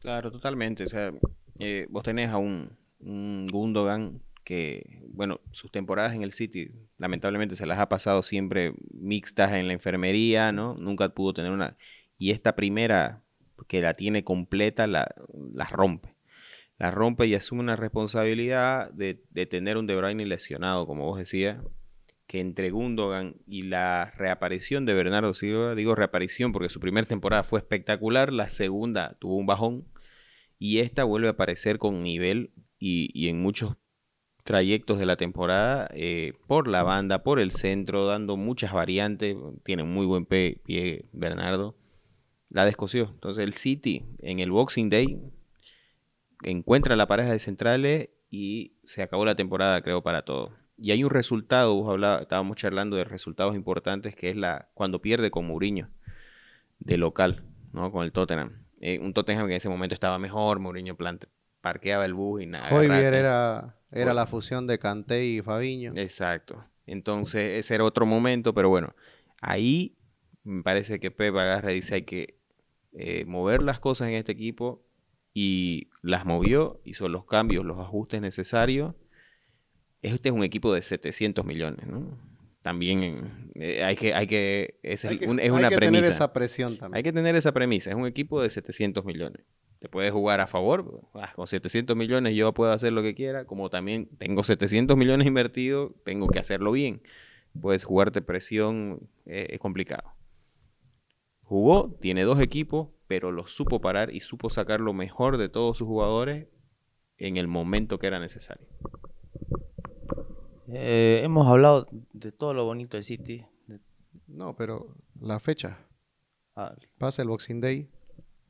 Claro, 0.00 0.30
totalmente. 0.30 0.84
O 0.84 0.88
sea, 0.88 1.12
eh, 1.58 1.86
vos 1.90 2.02
tenés 2.02 2.30
a 2.30 2.38
un, 2.38 2.76
un 3.00 3.46
Gundogan 3.46 4.22
que, 4.44 5.02
bueno, 5.08 5.40
sus 5.52 5.70
temporadas 5.70 6.14
en 6.14 6.22
el 6.22 6.32
City, 6.32 6.72
lamentablemente 6.98 7.56
se 7.56 7.66
las 7.66 7.78
ha 7.78 7.88
pasado 7.88 8.22
siempre 8.22 8.74
mixtas 8.92 9.52
en 9.52 9.66
la 9.66 9.74
enfermería, 9.74 10.52
¿no? 10.52 10.74
Nunca 10.74 11.08
pudo 11.10 11.34
tener 11.34 11.52
una... 11.52 11.76
Y 12.18 12.32
esta 12.32 12.56
primera, 12.56 13.22
que 13.68 13.80
la 13.80 13.94
tiene 13.94 14.24
completa, 14.24 14.86
la, 14.86 15.06
la 15.54 15.66
rompe. 15.66 16.14
La 16.80 16.90
rompe 16.90 17.26
y 17.26 17.34
asume 17.34 17.60
una 17.60 17.76
responsabilidad 17.76 18.90
de, 18.90 19.14
tener 19.44 19.76
un 19.76 19.86
De 19.86 19.94
Bruyne 19.96 20.24
lesionado, 20.24 20.86
como 20.86 21.04
vos 21.04 21.18
decías, 21.18 21.58
que 22.26 22.40
entre 22.40 22.70
Gundogan 22.70 23.36
y 23.46 23.64
la 23.64 24.14
reaparición 24.16 24.86
de 24.86 24.94
Bernardo 24.94 25.34
Silva, 25.34 25.74
digo 25.74 25.94
reaparición 25.94 26.52
porque 26.52 26.70
su 26.70 26.80
primera 26.80 27.06
temporada 27.06 27.42
fue 27.42 27.58
espectacular, 27.58 28.32
la 28.32 28.48
segunda 28.48 29.18
tuvo 29.20 29.36
un 29.36 29.44
bajón 29.44 29.88
y 30.58 30.78
esta 30.78 31.04
vuelve 31.04 31.28
a 31.28 31.32
aparecer 31.32 31.76
con 31.76 32.02
nivel 32.02 32.54
y, 32.78 33.28
en 33.28 33.42
muchos 33.42 33.76
trayectos 34.42 34.98
de 34.98 35.04
la 35.04 35.16
temporada 35.16 35.86
eh, 35.92 36.32
por 36.46 36.66
la 36.66 36.82
banda, 36.82 37.22
por 37.22 37.40
el 37.40 37.50
centro, 37.50 38.06
dando 38.06 38.38
muchas 38.38 38.72
variantes, 38.72 39.36
tiene 39.64 39.84
muy 39.84 40.06
buen 40.06 40.24
pie 40.24 41.10
Bernardo, 41.12 41.76
la 42.48 42.64
descosió. 42.64 43.10
Entonces 43.12 43.44
el 43.44 43.52
City 43.52 44.06
en 44.20 44.40
el 44.40 44.50
Boxing 44.50 44.88
Day 44.88 45.20
encuentra 46.42 46.96
la 46.96 47.06
pareja 47.06 47.32
de 47.32 47.38
centrales 47.38 48.10
y 48.30 48.74
se 48.84 49.02
acabó 49.02 49.24
la 49.24 49.34
temporada 49.34 49.82
creo 49.82 50.02
para 50.02 50.22
todos. 50.24 50.52
Y 50.76 50.92
hay 50.92 51.04
un 51.04 51.10
resultado, 51.10 51.74
vos 51.74 51.90
hablaba, 51.90 52.22
estábamos 52.22 52.56
charlando 52.56 52.96
de 52.96 53.04
resultados 53.04 53.54
importantes, 53.54 54.16
que 54.16 54.30
es 54.30 54.36
la 54.36 54.68
cuando 54.74 55.02
pierde 55.02 55.30
con 55.30 55.46
Mourinho 55.46 55.90
de 56.78 56.96
local, 56.96 57.44
¿no? 57.72 57.92
Con 57.92 58.04
el 58.04 58.12
Tottenham. 58.12 58.64
Eh, 58.80 58.98
un 58.98 59.12
Tottenham 59.12 59.46
que 59.46 59.52
en 59.52 59.56
ese 59.58 59.68
momento 59.68 59.94
estaba 59.94 60.18
mejor, 60.18 60.58
Mourinho 60.58 60.96
plante- 60.96 61.28
parqueaba 61.60 62.06
el 62.06 62.14
bus 62.14 62.42
y 62.42 62.46
nada. 62.46 62.74
Hoybier 62.74 63.12
era, 63.12 63.76
era 63.90 64.14
la 64.14 64.26
fusión 64.26 64.66
de 64.66 64.78
Kanté 64.78 65.26
y 65.26 65.42
Fabiño. 65.42 65.92
Exacto. 65.96 66.64
Entonces, 66.86 67.58
ese 67.58 67.74
era 67.74 67.84
otro 67.84 68.06
momento, 68.06 68.54
pero 68.54 68.70
bueno, 68.70 68.94
ahí 69.42 69.98
me 70.42 70.62
parece 70.62 70.98
que 70.98 71.10
Pep 71.10 71.36
agarra 71.36 71.72
y 71.72 71.76
dice 71.76 71.96
hay 71.96 72.02
que 72.02 72.38
eh, 72.92 73.24
mover 73.26 73.62
las 73.62 73.78
cosas 73.80 74.08
en 74.08 74.14
este 74.14 74.32
equipo 74.32 74.82
y 75.34 75.88
las 76.02 76.24
movió, 76.26 76.80
hizo 76.84 77.08
los 77.08 77.24
cambios, 77.24 77.64
los 77.64 77.78
ajustes 77.78 78.20
necesarios. 78.20 78.94
Este 80.02 80.30
es 80.30 80.34
un 80.34 80.42
equipo 80.44 80.72
de 80.72 80.82
700 80.82 81.44
millones, 81.44 81.86
¿no? 81.86 82.18
También 82.62 83.50
eh, 83.54 83.82
hay 83.84 83.96
que, 83.96 84.12
hay 84.14 84.26
que, 84.26 84.78
es, 84.82 85.04
Hay 85.04 85.14
el- 85.14 85.18
que- 85.20 85.26
un- 85.28 85.38
es 85.38 85.44
hay 85.46 85.50
una 85.50 85.68
que 85.70 85.76
premisa. 85.76 86.00
tener 86.02 86.10
esa 86.10 86.32
presión 86.32 86.76
también. 86.78 86.96
Hay 86.96 87.02
que 87.02 87.12
tener 87.12 87.34
esa 87.36 87.52
premisa. 87.52 87.90
Es 87.90 87.96
un 87.96 88.06
equipo 88.06 88.42
de 88.42 88.50
700 88.50 89.04
millones. 89.04 89.42
Te 89.78 89.88
puedes 89.88 90.12
jugar 90.12 90.40
a 90.40 90.46
favor. 90.46 91.08
ah, 91.14 91.32
con 91.34 91.46
700 91.46 91.96
millones 91.96 92.34
yo 92.34 92.52
puedo 92.52 92.70
hacer 92.72 92.92
lo 92.92 93.02
que 93.02 93.14
quiera. 93.14 93.44
Como 93.46 93.70
también 93.70 94.08
tengo 94.18 94.44
700 94.44 94.94
millones 94.96 95.26
invertidos, 95.26 95.92
tengo 96.04 96.28
que 96.28 96.38
hacerlo 96.38 96.72
bien. 96.72 97.00
Puedes 97.60 97.84
jugarte 97.84 98.20
presión, 98.20 99.08
eh, 99.26 99.46
es 99.50 99.58
complicado. 99.58 100.12
Jugó, 101.42 101.96
tiene 102.00 102.24
dos 102.24 102.40
equipos, 102.40 102.88
pero 103.10 103.32
lo 103.32 103.48
supo 103.48 103.80
parar 103.80 104.14
y 104.14 104.20
supo 104.20 104.50
sacar 104.50 104.80
lo 104.80 104.92
mejor 104.92 105.36
de 105.36 105.48
todos 105.48 105.76
sus 105.78 105.88
jugadores 105.88 106.46
en 107.18 107.38
el 107.38 107.48
momento 107.48 107.98
que 107.98 108.06
era 108.06 108.20
necesario. 108.20 108.68
Eh, 110.68 111.20
hemos 111.24 111.48
hablado 111.48 111.88
de 112.12 112.30
todo 112.30 112.54
lo 112.54 112.64
bonito 112.64 112.96
del 112.96 113.02
City. 113.02 113.44
de- 113.66 113.80
No, 114.28 114.54
pero 114.54 114.94
la 115.20 115.40
fecha. 115.40 115.78
ah, 116.54 116.72
Pasa 116.98 117.22
el 117.22 117.28
Boxing 117.28 117.60
Day. 117.60 117.90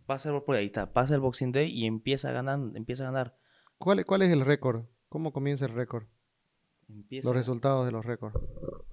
pasa 0.04 0.28
el, 0.30 0.42
por 0.42 0.56
ahí 0.56 0.66
está, 0.66 0.92
pasa 0.92 1.14
el 1.14 1.20
Boxing 1.20 1.52
Day 1.52 1.70
y 1.72 1.86
empieza 1.86 2.28
a 2.28 2.32
ganar, 2.32 2.58
empieza 2.74 3.04
a 3.04 3.12
ganar. 3.12 3.38
¿Cuál, 3.78 4.04
cuál 4.04 4.20
es 4.20 4.28
el 4.28 4.42
récord? 4.42 4.84
¿Cómo 5.08 5.32
comienza 5.32 5.64
el 5.64 5.72
récord? 5.72 6.04
Empieza 6.90 7.28
Los 7.28 7.34
resultados 7.36 7.86
de 7.86 7.92
los 7.92 8.04
récords. 8.04 8.36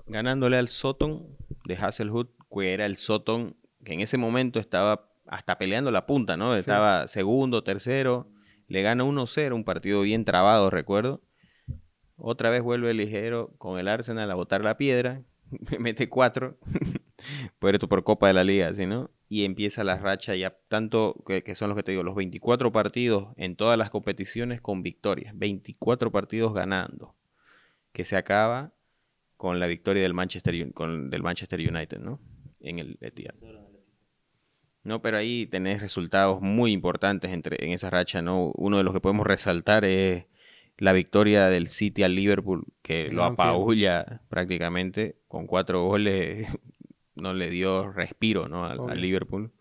ganándole 0.06 0.56
al 0.58 0.70
Soton 0.70 1.28
de 1.66 1.76
Hasselhood, 1.76 2.28
que 2.50 2.74
era 2.74 2.86
el 2.86 2.96
Soton 2.96 3.58
que 3.84 3.94
en 3.96 4.00
ese 4.00 4.18
momento 4.18 4.60
estaba 4.62 5.12
hasta 5.28 5.58
peleando 5.58 5.92
la 5.92 6.06
punta, 6.06 6.38
¿no? 6.38 6.54
Sí. 6.54 6.60
Estaba 6.60 7.08
segundo, 7.08 7.64
tercero, 7.64 8.30
le 8.68 8.82
gana 8.82 9.04
1-0, 9.04 9.54
un 9.54 9.64
partido 9.64 10.02
bien 10.02 10.26
trabado, 10.26 10.70
recuerdo. 10.70 11.22
otra 12.16 12.50
vez 12.50 12.62
vuelve 12.62 12.94
ligero 12.94 13.54
con 13.58 13.80
el 13.80 13.88
Arsenal 13.88 14.30
a 14.32 14.36
botar 14.36 14.62
la 14.62 14.78
piedra, 14.78 15.24
mete 15.80 16.10
cuatro, 16.10 16.58
puerto 17.60 17.88
por 17.88 18.04
Copa 18.04 18.28
de 18.28 18.34
la 18.34 18.44
Liga, 18.44 18.74
¿sí, 18.76 18.86
no? 18.86 19.12
Y 19.30 19.44
empieza 19.44 19.84
la 19.84 19.98
racha 19.98 20.36
ya 20.36 20.58
tanto 20.70 21.24
que, 21.26 21.44
que, 21.44 21.56
son 21.56 21.70
los 21.70 21.76
que 21.76 21.84
te 21.84 21.92
digo, 21.92 22.04
los 22.04 22.16
24 22.16 22.72
partidos 22.72 23.30
en 23.36 23.56
todas 23.56 23.78
las 23.78 23.90
competiciones 23.90 24.62
con 24.62 24.84
victorias, 24.84 25.34
24 25.38 26.12
partidos 26.12 26.54
ganando, 26.54 27.16
que 27.92 28.06
se 28.06 28.16
acaba 28.16 28.74
con 29.38 29.60
la 29.60 29.68
victoria 29.68 30.04
del 30.04 30.14
Manchester, 30.14 30.74
con, 30.74 31.10
del 31.10 31.24
Manchester 31.24 31.60
United, 31.60 32.00
¿no? 32.00 32.20
En 32.60 32.80
el 32.80 32.98
Etihad. 33.02 33.36
No, 34.88 35.02
pero 35.02 35.18
ahí 35.18 35.46
tenés 35.48 35.82
resultados 35.82 36.40
muy 36.42 36.72
importantes 36.72 37.32
entre, 37.32 37.58
en 37.66 37.74
esa 37.74 37.90
racha, 37.90 38.22
¿no? 38.22 38.54
Uno 38.56 38.78
de 38.78 38.86
los 38.86 38.94
que 38.94 39.02
podemos 39.02 39.28
resaltar 39.28 39.84
es 39.84 40.28
la 40.78 40.94
victoria 40.94 41.50
del 41.50 41.68
City 41.68 42.04
al 42.04 42.16
Liverpool, 42.16 42.64
que 42.84 43.10
lo 43.10 43.26
apabulla 43.26 44.22
prácticamente 44.30 45.18
con 45.28 45.46
cuatro 45.46 45.84
goles, 45.84 46.48
no 47.16 47.34
le 47.34 47.50
dio 47.50 47.92
respiro 47.92 48.48
¿no? 48.48 48.64
al, 48.64 49.02
Liverpool. 49.02 49.52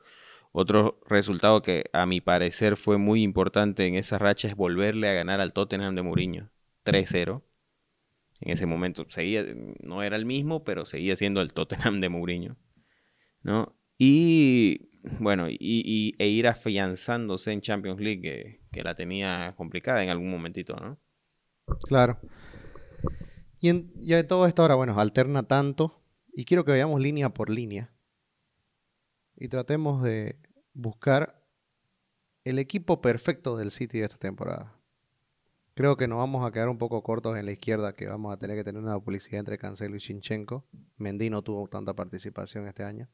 Otro 0.53 1.01
resultado 1.09 1.61
que 1.61 1.87
a 1.93 2.07
mi 2.07 2.21
parecer 2.21 2.77
fue 2.77 2.97
muy 2.97 3.25
importante 3.25 3.85
en 3.85 3.97
esa 3.97 4.19
racha 4.19 4.47
es 4.47 4.55
volverle 4.55 5.09
a 5.09 5.15
ganar 5.15 5.41
al 5.41 5.53
Tottenham 5.53 5.97
de 5.97 6.03
Mourinho, 6.03 6.51
3-0 6.85 7.43
en 8.43 8.53
ese 8.53 8.67
momento. 8.67 9.05
Seguía, 9.09 9.43
no 9.81 10.05
era 10.05 10.15
el 10.15 10.25
mismo, 10.25 10.63
pero 10.63 10.87
seguía 10.87 11.17
siendo 11.17 11.41
el 11.41 11.53
Tottenham 11.53 12.01
de 12.01 12.11
Mourinho. 12.11 12.57
¿no? 13.43 13.75
Y 13.99 14.91
bueno, 15.21 15.47
y, 15.49 16.15
e 16.19 16.29
ir 16.29 16.47
afianzándose 16.47 17.53
en 17.53 17.61
Champions 17.61 18.01
League, 18.01 18.61
que, 18.71 18.83
la 18.83 18.95
tenía 18.95 19.55
complicada 19.57 20.03
en 20.03 20.11
algún 20.11 20.31
momentito, 20.31 20.77
¿no? 20.77 20.99
Claro. 21.85 22.19
Y, 23.61 23.71
en, 23.71 23.93
de 24.01 24.25
todo 24.25 24.47
esto 24.47 24.63
ahora, 24.63 24.75
bueno, 24.75 24.99
alterna 25.01 25.45
tanto. 25.45 26.03
Y 26.35 26.45
quiero 26.45 26.65
que 26.65 26.73
veamos 26.73 27.01
línea 27.01 27.31
por 27.31 27.49
línea. 27.49 27.93
Y 29.37 29.49
tratemos 29.49 30.03
de 30.03 30.39
buscar 30.75 31.43
el 32.45 32.59
equipo 32.59 33.01
perfecto 33.01 33.57
del 33.57 33.71
City 33.71 33.99
de 33.99 34.05
esta 34.05 34.19
temporada. 34.19 34.77
Creo 35.75 35.97
que 35.97 36.09
nos 36.09 36.19
vamos 36.19 36.47
a 36.47 36.53
quedar 36.53 36.69
un 36.69 36.79
poco 36.79 37.03
cortos 37.03 37.37
en 37.37 37.45
la 37.45 37.53
izquierda, 37.53 37.95
que 37.95 38.07
vamos 38.07 38.33
a 38.33 38.39
tener 38.39 38.57
que 38.57 38.65
tener 38.65 38.83
una 38.83 38.99
publicidad 38.99 39.41
entre 39.41 39.59
Cancelo 39.59 39.97
y 39.97 39.99
Shinchenko. 39.99 40.67
Mendy 40.97 41.29
no 41.29 41.43
tuvo 41.43 41.69
tanta 41.69 41.95
participación 41.95 42.67
este 42.67 42.83
año. 42.83 43.09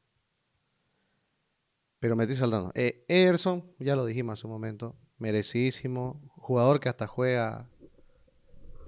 Pero 2.03 2.17
me 2.17 2.23
estoy 2.23 2.35
saltando. 2.35 2.73
Eh, 2.75 3.05
Ederson, 3.07 3.63
ya 3.79 3.95
lo 3.95 4.05
dijimos 4.05 4.37
hace 4.37 4.45
un 4.45 4.51
momento, 4.51 4.99
merecidísimo. 5.19 6.21
Jugador 6.35 6.81
que 6.81 6.89
hasta 6.89 7.07
juega. 7.07 7.69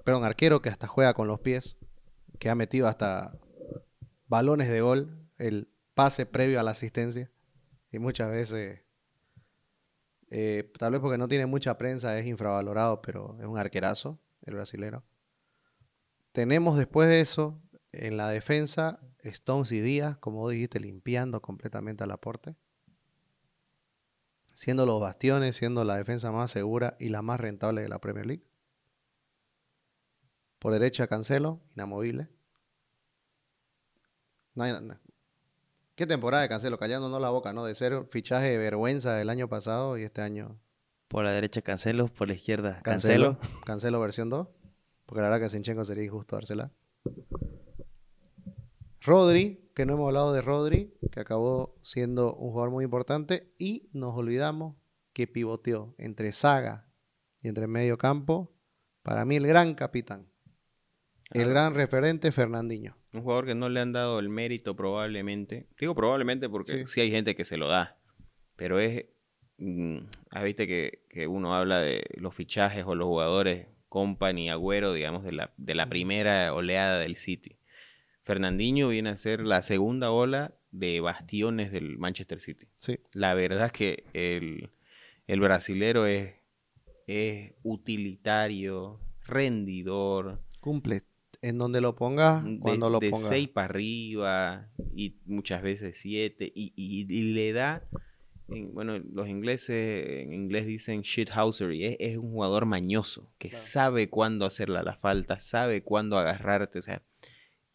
Perdón, 0.04 0.24
arquero 0.24 0.60
que 0.60 0.68
hasta 0.68 0.86
juega 0.86 1.14
con 1.14 1.26
los 1.26 1.40
pies. 1.40 1.78
Que 2.38 2.50
ha 2.50 2.54
metido 2.54 2.88
hasta 2.88 3.32
balones 4.26 4.68
de 4.68 4.82
gol. 4.82 5.30
El 5.38 5.72
pase 5.94 6.26
previo 6.26 6.60
a 6.60 6.62
la 6.62 6.72
asistencia. 6.72 7.32
Y 7.90 7.98
muchas 8.00 8.28
veces 8.28 8.80
eh, 10.28 10.70
tal 10.78 10.92
vez 10.92 11.00
porque 11.00 11.16
no 11.16 11.26
tiene 11.26 11.46
mucha 11.46 11.78
prensa, 11.78 12.18
es 12.18 12.26
infravalorado, 12.26 13.00
pero 13.00 13.38
es 13.40 13.46
un 13.46 13.56
arquerazo, 13.56 14.20
el 14.42 14.56
brasilero. 14.56 15.06
Tenemos 16.32 16.76
después 16.76 17.08
de 17.08 17.22
eso, 17.22 17.62
en 17.92 18.18
la 18.18 18.28
defensa, 18.28 19.00
Stones 19.20 19.72
y 19.72 19.80
Díaz, 19.80 20.18
como 20.18 20.46
dijiste, 20.50 20.80
limpiando 20.80 21.40
completamente 21.40 22.04
al 22.04 22.10
aporte. 22.10 22.56
Siendo 24.56 24.86
los 24.86 25.02
bastiones, 25.02 25.54
siendo 25.54 25.84
la 25.84 25.98
defensa 25.98 26.32
más 26.32 26.50
segura 26.50 26.96
y 26.98 27.10
la 27.10 27.20
más 27.20 27.38
rentable 27.38 27.82
de 27.82 27.90
la 27.90 27.98
Premier 27.98 28.24
League. 28.24 28.46
Por 30.58 30.72
derecha, 30.72 31.06
Cancelo, 31.08 31.60
inamovible. 31.74 32.30
No 34.54 34.64
Qué 35.94 36.06
temporada 36.06 36.42
de 36.42 36.48
Cancelo, 36.48 36.78
callándonos 36.78 37.20
la 37.20 37.28
boca, 37.28 37.52
¿no? 37.52 37.66
De 37.66 37.74
ser 37.74 38.06
fichaje 38.08 38.46
de 38.46 38.56
vergüenza 38.56 39.12
del 39.12 39.28
año 39.28 39.46
pasado 39.46 39.98
y 39.98 40.04
este 40.04 40.22
año. 40.22 40.58
Por 41.08 41.24
la 41.24 41.32
derecha 41.32 41.60
Cancelo, 41.60 42.08
por 42.08 42.28
la 42.28 42.32
izquierda 42.32 42.80
Cancelo. 42.82 43.38
Cancelo, 43.66 44.00
versión 44.00 44.30
2. 44.30 44.48
Porque 45.04 45.20
la 45.20 45.28
verdad 45.28 45.44
que 45.44 45.50
Sinchenko 45.50 45.84
sería 45.84 46.04
injusto 46.04 46.34
dársela. 46.34 46.72
Rodri, 49.02 49.70
que 49.74 49.84
no 49.84 49.92
hemos 49.92 50.06
hablado 50.06 50.32
de 50.32 50.40
Rodri, 50.40 50.95
que 51.16 51.22
acabó 51.22 51.74
siendo 51.80 52.34
un 52.34 52.50
jugador 52.50 52.70
muy 52.70 52.84
importante. 52.84 53.50
Y 53.56 53.88
nos 53.94 54.14
olvidamos 54.14 54.76
que 55.14 55.26
pivoteó 55.26 55.94
entre 55.96 56.30
Saga 56.32 56.90
y 57.40 57.48
entre 57.48 57.66
medio 57.66 57.96
campo. 57.96 58.54
Para 59.02 59.24
mí, 59.24 59.36
el 59.36 59.46
gran 59.46 59.74
capitán. 59.74 60.28
El 61.30 61.48
gran 61.48 61.74
referente, 61.74 62.30
Fernandinho. 62.32 62.98
Un 63.14 63.22
jugador 63.22 63.46
que 63.46 63.54
no 63.54 63.70
le 63.70 63.80
han 63.80 63.92
dado 63.92 64.18
el 64.18 64.28
mérito 64.28 64.76
probablemente. 64.76 65.66
Digo 65.80 65.94
probablemente 65.94 66.50
porque 66.50 66.86
sí, 66.86 67.00
hay 67.00 67.10
gente 67.10 67.34
que 67.34 67.46
se 67.46 67.56
lo 67.56 67.66
da. 67.66 67.96
Pero 68.56 68.78
es... 68.78 69.06
Mm, 69.56 70.00
ah, 70.32 70.44
viste 70.44 70.66
que, 70.66 71.26
uno 71.28 71.54
habla 71.54 71.80
de 71.80 72.04
los 72.16 72.34
fichajes 72.34 72.84
o 72.84 72.94
los 72.94 73.06
jugadores 73.06 73.68
Company, 73.88 74.50
Agüero, 74.50 74.92
digamos, 74.92 75.24
de 75.24 75.32
la, 75.32 75.54
de 75.56 75.74
la 75.74 75.88
primera 75.88 76.52
oleada 76.52 76.98
del 76.98 77.16
City. 77.16 77.56
Fernandinho 78.22 78.88
viene 78.88 79.08
a 79.08 79.16
ser 79.16 79.40
la 79.40 79.62
segunda 79.62 80.10
ola 80.10 80.55
de 80.78 81.00
bastiones 81.00 81.72
del 81.72 81.98
Manchester 81.98 82.40
City. 82.40 82.66
Sí. 82.76 82.98
La 83.12 83.34
verdad 83.34 83.66
es 83.66 83.72
que 83.72 84.04
el, 84.12 84.70
el 85.26 85.40
brasilero 85.40 86.06
es, 86.06 86.34
es 87.06 87.54
utilitario, 87.62 89.00
rendidor. 89.26 90.42
Cumple 90.60 91.02
en 91.42 91.58
donde 91.58 91.80
lo 91.80 91.94
pongas, 91.94 92.44
cuando 92.60 92.90
lo 92.90 92.98
pongas. 92.98 93.30
De 93.30 93.36
6 93.36 93.48
para 93.48 93.66
arriba 93.66 94.70
y 94.94 95.16
muchas 95.26 95.62
veces 95.62 95.96
7 95.98 96.50
y, 96.54 97.22
le 97.32 97.52
da, 97.52 97.86
bueno, 98.48 98.98
los 98.98 99.28
ingleses 99.28 100.22
en 100.22 100.32
inglés 100.32 100.66
dicen 100.66 101.02
shithousery, 101.02 101.84
es, 101.84 101.96
es 102.00 102.18
un 102.18 102.32
jugador 102.32 102.66
mañoso 102.66 103.30
que 103.38 103.50
sabe 103.50 104.08
cuándo 104.08 104.46
hacerle 104.46 104.82
la 104.82 104.96
falta, 104.96 105.38
sabe 105.38 105.82
cuándo 105.82 106.18
agarrarte, 106.18 106.78
o 106.78 106.82
sea, 106.82 107.02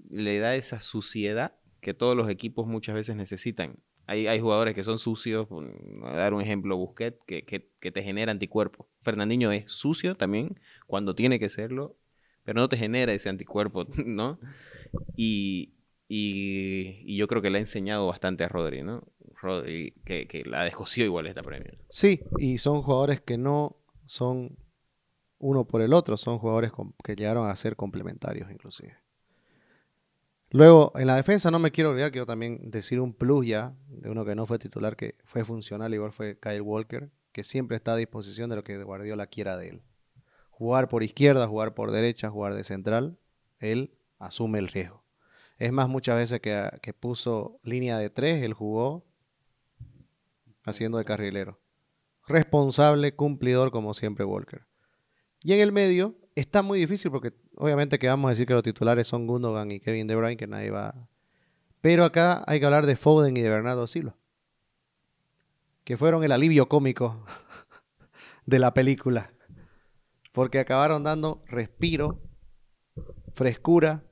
le 0.10 0.40
da 0.40 0.56
esa 0.56 0.82
suciedad 0.82 1.61
que 1.82 1.94
todos 1.94 2.15
los 2.15 2.30
equipos 2.30 2.67
muchas 2.67 2.96
veces 2.96 3.15
necesitan. 3.15 3.78
Hay, 4.08 4.28
hay 4.28 4.39
jugadores 4.39 4.74
que 4.74 4.84
son 4.84 5.00
sucios, 5.00 5.48
a 6.04 6.12
dar 6.12 6.34
un 6.34 6.41
ejemplo, 6.41 6.78
Busquets, 6.78 7.24
que, 7.26 7.44
que, 7.44 7.91
te 7.91 8.04
genera 8.04 8.32
anticuerpos. 8.32 8.88
Fernandinho 9.04 9.52
es 9.52 9.72
sucio 9.72 10.15
también 10.15 10.60
cuando 10.88 11.15
tiene 11.15 11.39
que 11.39 11.50
serlo 11.50 11.98
pero 12.44 12.60
no 12.60 12.70
te 12.70 12.78
genera 12.78 13.13
ese 13.13 13.30
anticuerpo, 13.30 13.86
¿no? 14.06 14.39
Y, 15.15 15.74
y, 16.08 17.15
yo 17.15 17.28
creo 17.28 17.41
que 17.41 17.50
le 17.50 17.58
ha 17.58 17.62
enseñado 17.62 18.08
bastante 18.08 18.44
a 18.44 18.48
Rodri, 18.48 18.84
¿no? 18.84 19.04
Que, 20.06 20.28
que 20.28 20.44
la 20.46 20.63
descoció 20.63 21.04
igual 21.04 21.26
esta 21.26 21.41
Premier. 21.41 21.80
Sí, 21.89 22.22
y 22.38 22.60
son 22.60 22.84
jugadores 22.84 23.22
que 23.22 23.38
no 23.38 23.78
son 24.06 24.58
uno 25.39 25.65
por 25.65 25.82
el 25.82 25.94
otro, 25.94 26.15
son 26.17 26.38
jugadores 26.38 26.72
que 27.04 27.15
llegaron 27.15 27.50
a 27.50 27.56
ser 27.56 27.76
complementarios 27.76 28.52
inclusive. 28.52 28.96
Luego, 30.52 30.92
en 30.96 31.08
la 31.08 31.16
defensa 31.16 31.50
no 31.50 31.60
me 31.60 31.72
quiero 31.72 31.92
olvidar, 31.92 32.12
quiero 32.12 32.26
también 32.26 32.72
decir 32.72 33.00
un 33.00 33.14
plus 33.14 33.48
ya 33.48 33.74
de 33.88 34.10
uno 34.10 34.26
que 34.26 34.36
no 34.36 34.46
fue 34.46 34.60
titular, 34.60 34.96
que 34.96 35.16
fue 35.26 35.44
funcional, 35.44 35.94
igual 35.94 36.12
fue 36.12 36.38
Kyle 36.40 36.62
Walker, 36.62 37.10
que 37.32 37.44
siempre 37.44 37.78
está 37.78 37.94
a 37.94 37.98
disposición 37.98 38.50
de 38.50 38.58
lo 38.58 38.64
que 38.64 38.84
Guardiola 38.84 39.28
quiera 39.28 39.58
de 39.58 39.70
él 39.70 39.82
jugar 40.62 40.90
por 40.90 41.02
izquierda, 41.02 41.48
jugar 41.48 41.74
por 41.74 41.90
derecha, 41.90 42.30
jugar 42.30 42.54
de 42.54 42.64
central, 42.64 43.18
él 43.58 43.98
asume 44.20 44.60
el 44.60 44.68
riesgo. 44.68 45.04
Es 45.58 45.72
más, 45.72 45.90
muchas 45.90 46.18
veces 46.18 46.40
que, 46.40 46.94
puso 46.94 47.60
línea 47.64 47.98
de 47.98 48.12
tres, 48.12 48.44
él 48.44 48.54
jugó 48.54 49.04
haciendo 50.64 51.00
de 51.00 51.04
carrilero. 51.04 51.60
Responsable, 52.28 53.16
cumplidor, 53.16 53.72
como 53.72 53.96
siempre 53.96 54.24
Walker. 54.24 54.68
Y 55.42 55.54
en 55.54 55.62
el 55.62 55.72
medio 55.72 56.16
está 56.36 56.62
muy 56.62 56.78
difícil 56.78 57.10
porque 57.10 57.34
obviamente 57.62 58.00
que 58.00 58.08
vamos 58.08 58.30
a 58.30 58.32
decir 58.32 58.47
que 58.47 58.54
los 58.54 58.63
titulares 58.63 59.08
son 59.08 59.28
Gundogan 59.28 59.71
y 59.71 59.80
Kevin 59.80 60.08
De 60.08 60.15
Bruyne, 60.15 60.38
que 60.38 60.47
nadie 60.47 60.71
va... 60.71 61.08
Pero 61.82 62.04
acá 62.04 62.43
hay 62.45 62.60
que 62.60 62.65
hablar 62.65 62.86
de 62.86 62.95
Foden 62.95 63.36
y 63.38 63.41
de 63.41 63.50
Bernardo 63.50 63.88
Silva, 63.88 64.15
que 65.84 65.97
fueron 65.97 66.24
el 66.24 66.32
alivio 66.32 66.67
cómico 66.67 67.26
de 68.45 68.60
la 68.60 68.74
película 68.74 69.32
porque 70.32 70.60
acabaron 70.60 71.04
dando 71.04 71.43
respiro, 71.47 72.21
frescura 73.34 74.04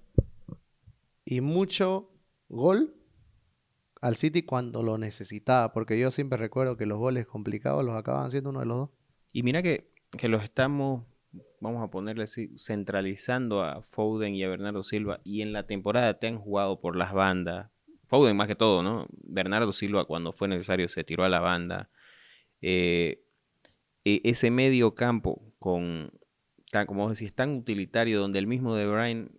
y 1.26 1.42
mucho 1.42 2.12
gol 2.50 2.96
al 4.02 4.16
City 4.16 4.44
cuando 4.44 4.84
lo 4.84 4.98
necesitaba, 4.98 5.74
porque 5.74 6.00
yo 6.00 6.12
siempre 6.12 6.38
recuerdo 6.38 6.78
que 6.78 6.86
los 6.86 6.98
goles 6.98 7.26
complicados 7.26 7.84
los 7.84 7.96
acaban 7.96 8.32
siendo 8.32 8.50
uno 8.50 8.62
de 8.62 8.66
los 8.66 8.78
dos. 8.78 8.90
Y 9.34 9.44
mira 9.44 9.62
que, 9.62 9.92
que 10.12 10.30
los 10.30 10.44
estamos, 10.44 11.06
vamos 11.62 11.84
a 11.84 11.92
ponerle 11.92 12.24
así, 12.24 12.52
centralizando 12.58 13.64
a 13.64 13.82
Foden 13.82 14.36
y 14.36 14.44
a 14.44 14.50
Bernardo 14.50 14.84
Silva, 14.84 15.22
y 15.24 15.42
en 15.42 15.54
la 15.54 15.64
temporada 15.68 16.20
te 16.20 16.28
han 16.28 16.38
jugado 16.40 16.80
por 16.80 16.96
las 16.96 17.14
bandas. 17.14 17.70
Foden 18.08 18.38
más 18.38 18.48
que 18.48 18.56
todo, 18.56 18.84
¿no? 18.84 19.08
Bernardo 19.24 19.72
Silva 19.74 20.06
cuando 20.06 20.34
fue 20.34 20.48
necesario 20.48 20.88
se 20.90 21.04
tiró 21.04 21.24
a 21.24 21.30
la 21.30 21.40
banda. 21.40 21.90
Eh, 22.62 23.24
e, 24.06 24.22
ese 24.24 24.52
medio 24.52 24.96
campo 24.96 25.42
con 25.60 26.12
tan, 26.72 26.88
como 26.88 27.10
decís, 27.10 27.36
tan 27.36 27.58
utilitario, 27.58 28.20
donde 28.20 28.40
el 28.40 28.48
mismo 28.48 28.76
De 28.76 28.88
Bruyne 28.88 29.30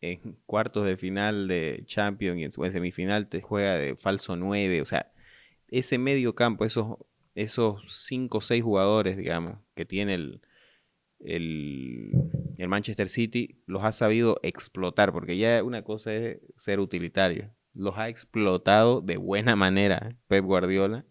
en 0.00 0.38
cuartos 0.46 0.86
de 0.86 0.96
final 0.96 1.48
de 1.48 1.82
Champions 1.86 2.38
y 2.38 2.44
en 2.44 2.72
semifinal 2.72 3.28
te 3.28 3.40
juega 3.40 3.76
de 3.76 3.96
falso 3.96 4.36
9, 4.36 4.82
o 4.82 4.86
sea, 4.86 5.12
ese 5.68 5.98
medio 5.98 6.34
campo, 6.34 6.64
esos, 6.64 6.98
esos 7.34 7.82
5 8.06 8.38
o 8.38 8.40
6 8.40 8.62
jugadores, 8.62 9.16
digamos, 9.16 9.58
que 9.74 9.84
tiene 9.84 10.14
el, 10.14 10.42
el, 11.24 12.12
el, 12.58 12.68
Manchester 12.68 13.08
City, 13.08 13.62
los 13.66 13.84
ha 13.84 13.92
sabido 13.92 14.38
explotar, 14.42 15.12
porque 15.12 15.36
ya 15.36 15.62
una 15.62 15.82
cosa 15.82 16.12
es 16.12 16.40
ser 16.56 16.80
utilitario, 16.80 17.50
los 17.74 17.96
ha 17.98 18.08
explotado 18.08 19.00
de 19.00 19.16
buena 19.16 19.56
manera 19.56 20.16
Pep 20.28 20.44
Guardiola, 20.44 21.04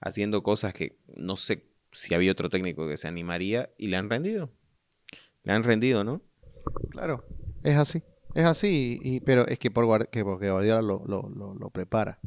haciendo 0.00 0.42
cosas 0.42 0.72
que 0.72 0.98
no 1.16 1.36
sé 1.36 1.68
si 1.92 2.14
había 2.14 2.32
otro 2.32 2.50
técnico 2.50 2.88
que 2.88 2.96
se 2.96 3.08
animaría 3.08 3.70
y 3.78 3.88
le 3.88 3.96
han 3.96 4.10
rendido. 4.10 4.50
Le 5.44 5.52
han 5.52 5.64
rendido, 5.64 6.04
¿no? 6.04 6.22
Claro, 6.90 7.24
es 7.62 7.76
así. 7.76 8.02
Es 8.34 8.44
así, 8.44 9.00
y, 9.02 9.20
pero 9.20 9.46
es 9.46 9.58
que, 9.58 9.70
por, 9.70 10.08
que 10.08 10.24
porque 10.24 10.50
Guardiola 10.50 10.82
lo, 10.82 11.02
lo, 11.06 11.28
lo, 11.28 11.70
prepara. 11.70 12.20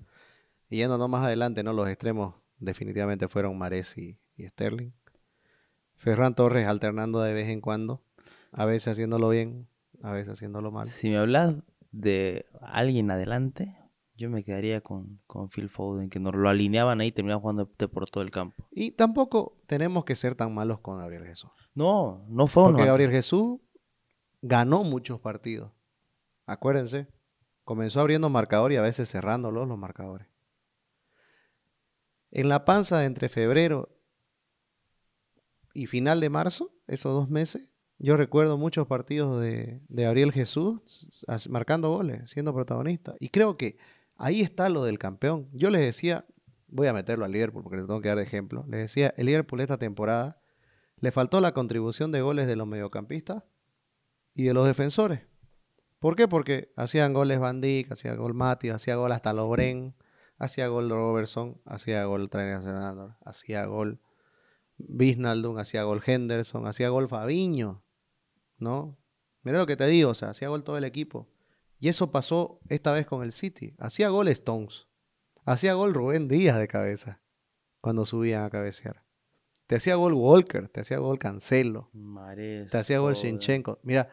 Y 0.70 0.78
yendo 0.78 1.08
más 1.08 1.26
adelante, 1.26 1.64
¿no? 1.64 1.74
Los 1.74 1.88
extremos 1.88 2.36
definitivamente 2.58 3.28
fueron 3.28 3.58
Mares 3.58 3.98
y, 3.98 4.18
Sterling. 4.40 4.92
Ferran 6.02 6.34
Torres 6.34 6.66
alternando 6.66 7.22
de 7.22 7.32
vez 7.32 7.48
en 7.50 7.62
cuando, 7.62 8.02
a 8.52 8.66
veces 8.66 8.88
haciéndolo 8.88 9.30
bien, 9.30 9.68
a 10.02 10.12
veces 10.12 10.34
haciéndolo 10.34 10.72
mal. 10.72 10.90
Si 10.90 11.12
me 11.12 11.18
hablas 11.18 11.64
de 11.92 12.48
alguien 12.60 13.12
adelante, 13.12 13.78
yo 14.16 14.28
me 14.32 14.44
quedaría 14.44 14.82
con, 14.82 15.22
con 15.28 15.50
Phil 15.50 15.70
Foden, 15.70 16.10
que 16.10 16.20
nos 16.20 16.34
lo 16.34 16.50
alineaban 16.50 17.02
ahí 17.02 17.10
y 17.10 17.12
terminaban 17.12 17.42
jugando 17.42 17.70
por 17.70 18.10
todo 18.10 18.24
el 18.24 18.32
campo. 18.32 18.68
Y 18.72 18.94
tampoco 18.94 19.62
tenemos 19.68 20.04
que 20.04 20.16
ser 20.16 20.34
tan 20.34 20.56
malos 20.56 20.80
con 20.80 20.98
Gabriel 20.98 21.24
Jesús. 21.24 21.52
No, 21.76 22.26
no 22.28 22.48
fue 22.48 22.64
Porque 22.64 22.84
Gabriel 22.84 23.12
Jesús 23.12 23.60
ganó 24.42 24.84
muchos 24.84 25.20
partidos. 25.20 25.72
Acuérdense, 26.48 27.10
comenzó 27.64 28.00
abriendo 28.00 28.28
marcador 28.28 28.72
y 28.72 28.78
a 28.78 28.82
veces 28.82 29.08
cerrándolos 29.08 29.68
los 29.68 29.78
marcadores. 29.78 30.26
En 32.32 32.50
la 32.50 32.66
panza 32.66 33.06
entre 33.06 33.30
febrero 33.30 34.01
y 35.74 35.88
final 35.88 36.20
de 36.20 36.30
marzo, 36.30 36.72
esos 36.88 37.14
dos 37.14 37.30
meses, 37.30 37.68
yo 37.98 38.18
recuerdo 38.18 38.58
muchos 38.58 38.88
partidos 38.88 39.40
de, 39.42 39.82
de 39.88 40.04
Gabriel 40.04 40.32
Jesús 40.32 41.24
marcando 41.50 41.90
goles, 41.90 42.30
siendo 42.32 42.54
protagonista. 42.54 43.16
Y 43.20 43.30
creo 43.30 43.58
que 43.58 43.78
ahí 44.18 44.42
está 44.42 44.70
lo 44.70 44.84
del 44.84 44.98
campeón. 44.98 45.50
Yo 45.54 45.70
les 45.70 45.82
decía, 45.82 46.26
voy 46.68 46.88
a 46.88 46.94
meterlo 46.94 47.26
al 47.26 47.32
Liverpool 47.32 47.64
porque 47.64 47.78
le 47.78 47.84
tengo 47.84 48.02
que 48.02 48.08
dar 48.08 48.18
de 48.18 48.24
ejemplo. 48.24 48.66
Les 48.68 48.82
decía, 48.82 49.14
el 49.18 49.28
Liverpool 49.28 49.62
esta 49.62 49.78
temporada 49.78 50.42
le 51.00 51.12
faltó 51.12 51.42
la 51.42 51.54
contribución 51.54 52.12
de 52.12 52.22
goles 52.22 52.48
de 52.48 52.56
los 52.56 52.68
mediocampistas 52.68 53.44
y 54.34 54.44
de 54.44 54.54
los 54.54 54.66
defensores. 54.66 55.22
¿Por 56.00 56.16
qué? 56.16 56.28
Porque 56.28 56.72
hacían 56.76 57.14
goles 57.14 57.40
Van 57.40 57.62
hacía 57.92 58.16
gol 58.16 58.34
Mati, 58.34 58.70
hacía 58.70 58.96
gol 58.96 59.12
hasta 59.12 59.34
Lobren, 59.34 59.94
hacía 60.40 60.68
gol 60.68 60.90
Robertson, 60.90 61.62
hacía 61.66 62.04
gol 62.06 62.30
Trainer 62.30 62.62
hacía 63.24 63.66
gol 63.66 64.00
Bisnaldum, 64.88 65.58
hacía 65.58 65.84
gol 65.84 66.02
Henderson, 66.06 66.68
hacía 66.68 66.90
gol 66.90 67.08
Fabiño, 67.08 67.84
¿no? 68.58 68.98
Mira 69.44 69.58
lo 69.58 69.66
que 69.66 69.76
te 69.76 69.88
digo, 69.88 70.12
o 70.12 70.14
sea, 70.14 70.30
hacía 70.30 70.50
gol 70.50 70.64
todo 70.64 70.78
el 70.78 70.84
equipo. 70.84 71.30
Y 71.80 71.90
eso 71.90 72.12
pasó 72.12 72.60
esta 72.70 72.92
vez 72.92 73.08
con 73.08 73.24
el 73.24 73.34
City. 73.34 73.76
Hacía 73.80 74.10
gol 74.10 74.28
Stones, 74.28 74.88
hacía 75.46 75.74
gol 75.74 75.94
Rubén 75.94 76.28
Díaz 76.28 76.60
de 76.60 76.68
cabeza 76.68 77.22
cuando 77.80 78.06
subían 78.06 78.44
a 78.44 78.50
cabecear. 78.50 79.04
Te 79.68 79.78
hacía 79.78 79.96
gol 79.96 80.14
Walker, 80.14 80.68
te 80.70 80.82
hacía 80.82 80.98
gol 81.00 81.18
Cancelo, 81.18 81.90
te 82.70 82.78
hacía 82.78 83.00
gol 83.00 83.16
Shinchenko. 83.16 83.80
Mira, 83.84 84.10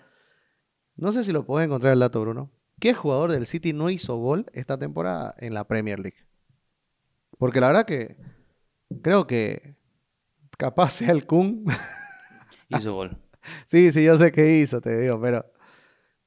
no 0.96 1.12
sé 1.12 1.24
si 1.24 1.32
lo 1.32 1.44
puedes 1.44 1.66
encontrar 1.66 1.92
el 1.92 2.00
dato, 2.00 2.20
Bruno. 2.20 2.50
¿Qué 2.80 2.94
jugador 2.94 3.32
del 3.32 3.46
City 3.46 3.72
no 3.72 3.90
hizo 3.90 4.16
gol 4.16 4.46
esta 4.52 4.78
temporada 4.78 5.34
en 5.38 5.52
la 5.52 5.66
Premier 5.66 5.98
League? 5.98 6.28
Porque 7.36 7.60
la 7.60 7.68
verdad 7.68 7.86
que 7.86 8.16
creo 9.02 9.26
que 9.26 9.77
capaz 10.58 10.90
sea 10.90 11.12
el 11.12 11.24
Kun. 11.24 11.64
hizo 12.68 12.92
gol. 12.92 13.16
sí, 13.66 13.90
sí, 13.92 14.04
yo 14.04 14.16
sé 14.16 14.30
que 14.30 14.58
hizo, 14.58 14.82
te 14.82 15.00
digo, 15.00 15.18
pero 15.18 15.46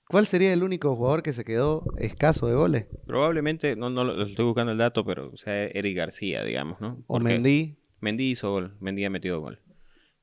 ¿cuál 0.08 0.26
sería 0.26 0.52
el 0.52 0.63
único 0.63 0.96
jugador 0.96 1.22
que 1.22 1.34
se 1.34 1.46
quedó 1.46 1.84
escaso 2.00 2.48
de 2.48 2.56
goles? 2.56 2.88
Probablemente, 3.06 3.76
no, 3.76 3.91
no 3.91 4.04
lo 4.04 4.26
estoy 4.26 4.46
buscando 4.46 4.72
el 4.72 4.80
dato, 4.80 5.06
pero 5.06 5.30
o 5.32 5.38
sea 5.38 5.65
Eric 5.65 5.96
García, 5.96 6.44
digamos, 6.44 6.82
¿no? 6.82 7.04
o 7.06 7.20
Mendy. 7.20 7.78
Mendy 8.00 8.32
hizo 8.32 8.50
gol, 8.50 8.76
Mendy 8.80 9.06
ha 9.06 9.12
metido 9.12 9.39
gol. 9.39 9.62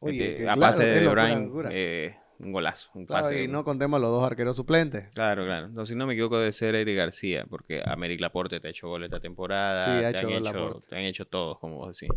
Oye, 0.00 0.48
a 0.48 0.56
pase 0.56 0.84
de 0.84 1.00
De 1.00 1.08
Bruyne, 1.08 2.16
un 2.40 2.52
golazo, 2.52 2.90
un 2.94 3.04
pase. 3.04 3.42
y 3.42 3.48
no 3.48 3.64
contemos 3.64 4.00
los 4.00 4.10
dos 4.10 4.22
arqueros 4.22 4.54
suplentes. 4.54 5.08
Claro, 5.12 5.44
claro. 5.44 5.68
No, 5.68 5.84
si 5.84 5.96
no 5.96 6.06
me 6.06 6.14
equivoco 6.14 6.38
de 6.38 6.52
ser 6.52 6.76
Eric 6.76 6.96
García, 6.96 7.44
porque 7.50 7.82
Améric 7.84 8.20
Laporte 8.20 8.60
te 8.60 8.68
ha 8.68 8.70
hecho 8.70 8.88
gol 8.88 9.02
esta 9.02 9.18
temporada. 9.18 9.84
Sí, 9.84 10.04
ha 10.04 10.12
te, 10.12 10.18
hecho 10.18 10.28
han 10.28 10.34
hecho, 10.34 10.82
te 10.88 10.96
han 10.96 11.02
hecho 11.02 11.26
todos, 11.26 11.58
como 11.58 11.78
vos 11.78 11.98
decís. 11.98 12.14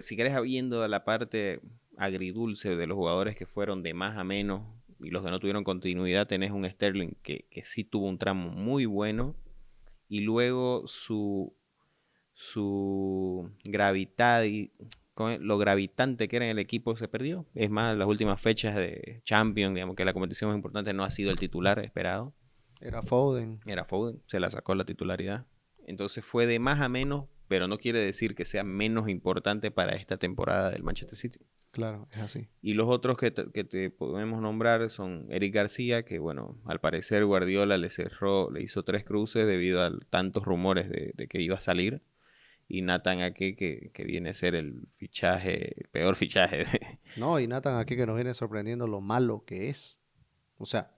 Si 0.00 0.16
querés, 0.16 0.40
viendo 0.42 0.86
la 0.88 1.04
parte 1.04 1.60
agridulce 1.96 2.76
de 2.76 2.86
los 2.86 2.96
jugadores 2.96 3.36
que 3.36 3.46
fueron 3.46 3.82
de 3.82 3.94
más 3.94 4.16
a 4.16 4.24
menos 4.24 4.62
y 5.00 5.10
los 5.10 5.22
que 5.24 5.30
no 5.30 5.38
tuvieron 5.38 5.64
continuidad, 5.64 6.26
tenés 6.26 6.50
un 6.50 6.68
Sterling 6.68 7.14
que, 7.22 7.46
que 7.50 7.64
sí 7.64 7.84
tuvo 7.84 8.06
un 8.06 8.18
tramo 8.18 8.50
muy 8.50 8.86
bueno 8.86 9.36
y 10.08 10.20
luego 10.20 10.86
su, 10.86 11.54
su 12.32 13.50
gravitas 13.64 14.46
y 14.46 14.72
lo 15.40 15.58
gravitante 15.58 16.28
que 16.28 16.36
era 16.36 16.46
en 16.46 16.52
el 16.52 16.58
equipo 16.58 16.96
se 16.96 17.08
perdió. 17.08 17.46
Es 17.54 17.70
más, 17.70 17.96
las 17.96 18.06
últimas 18.06 18.40
fechas 18.40 18.76
de 18.76 19.20
Champions, 19.24 19.74
digamos 19.74 19.96
que 19.96 20.04
la 20.04 20.12
competición 20.12 20.50
más 20.50 20.56
importante 20.56 20.92
no 20.92 21.02
ha 21.02 21.10
sido 21.10 21.30
el 21.30 21.38
titular 21.38 21.78
esperado. 21.80 22.32
Era 22.80 23.02
Foden. 23.02 23.60
Era 23.66 23.84
Foden, 23.84 24.22
se 24.26 24.38
la 24.38 24.50
sacó 24.50 24.74
la 24.74 24.84
titularidad. 24.84 25.46
Entonces 25.86 26.24
fue 26.24 26.46
de 26.46 26.60
más 26.60 26.80
a 26.80 26.88
menos, 26.88 27.26
pero 27.48 27.66
no 27.66 27.78
quiere 27.78 27.98
decir 27.98 28.34
que 28.34 28.44
sea 28.44 28.62
menos 28.62 29.08
importante 29.08 29.70
para 29.70 29.96
esta 29.96 30.18
temporada 30.18 30.70
del 30.70 30.82
Manchester 30.82 31.16
City. 31.16 31.40
Claro, 31.70 32.08
es 32.12 32.18
así. 32.18 32.48
Y 32.62 32.74
los 32.74 32.88
otros 32.88 33.16
que 33.16 33.30
te, 33.30 33.90
podemos 33.90 34.40
nombrar 34.40 34.88
son 34.90 35.26
Eric 35.30 35.54
García, 35.54 36.04
que 36.04 36.18
bueno, 36.18 36.60
al 36.64 36.80
parecer 36.80 37.24
Guardiola 37.24 37.78
le 37.78 37.90
cerró, 37.90 38.50
le 38.50 38.62
hizo 38.62 38.84
tres 38.84 39.04
cruces 39.04 39.46
debido 39.46 39.82
a 39.82 39.90
tantos 40.10 40.44
rumores 40.44 40.88
de, 40.88 41.12
de 41.14 41.28
que 41.28 41.40
iba 41.40 41.56
a 41.56 41.60
salir 41.60 42.02
y 42.68 42.82
Nathan 42.82 43.22
aquí 43.22 43.56
que, 43.56 43.90
viene 44.04 44.30
a 44.30 44.34
ser 44.34 44.54
el 44.54 44.88
fichaje, 44.96 45.80
el 45.80 45.88
peor 45.88 46.14
fichaje. 46.16 46.66
No, 47.16 47.40
y 47.40 47.46
Nathan 47.46 47.76
aquí 47.76 47.96
que 47.96 48.06
nos 48.06 48.14
viene 48.14 48.34
sorprendiendo 48.34 48.86
lo 48.86 49.00
malo 49.00 49.44
que 49.46 49.70
es. 49.70 49.98
O 50.58 50.66
sea, 50.66 50.94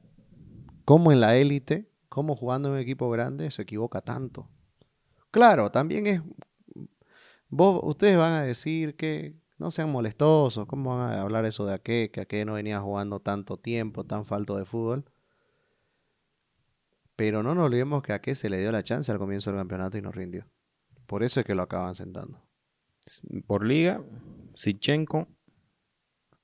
como 0.85 1.13
en 1.13 1.21
la 1.21 1.37
élite, 1.37 1.89
como 2.09 2.35
jugando 2.35 2.69
en 2.69 2.75
un 2.75 2.81
equipo 2.81 3.09
grande, 3.09 3.51
se 3.53 3.63
equivoca 3.63 4.01
tanto. 4.01 4.51
Claro, 5.31 5.71
también 5.71 6.07
es... 6.07 6.23
Vos, 7.49 7.81
ustedes 7.83 8.17
van 8.17 8.33
a 8.33 8.43
decir 8.43 8.97
que 8.97 9.35
no 9.59 9.71
sean 9.71 9.91
molestosos, 9.91 10.67
¿cómo 10.67 10.97
van 10.97 11.13
a 11.13 11.21
hablar 11.21 11.45
eso 11.45 11.67
de 11.67 11.75
aquel, 11.75 12.11
que 12.11 12.21
aquel 12.21 12.47
no 12.47 12.55
venía 12.55 12.81
jugando 12.81 13.21
tanto 13.21 13.59
tiempo, 13.59 14.05
tan 14.05 14.25
falto 14.25 14.57
de 14.57 14.65
fútbol? 14.65 15.05
Pero 17.17 17.43
no 17.43 17.55
nos 17.55 17.67
olvidemos 17.67 18.03
que 18.03 18.13
a 18.13 18.35
se 18.35 18.49
le 18.49 18.59
dio 18.59 18.73
la 18.73 18.83
chance 18.83 19.13
al 19.13 19.19
comienzo 19.19 19.51
del 19.51 19.61
campeonato 19.61 19.99
y 19.99 20.03
nos 20.03 20.15
rindió. 20.15 20.47
Por 21.07 21.23
eso 21.23 21.41
es 21.41 21.47
que 21.47 21.55
lo 21.55 21.63
acaban 21.63 21.95
sentando. 21.95 22.41
Por 23.47 23.67
liga, 23.67 24.03
Sichenko, 24.55 25.29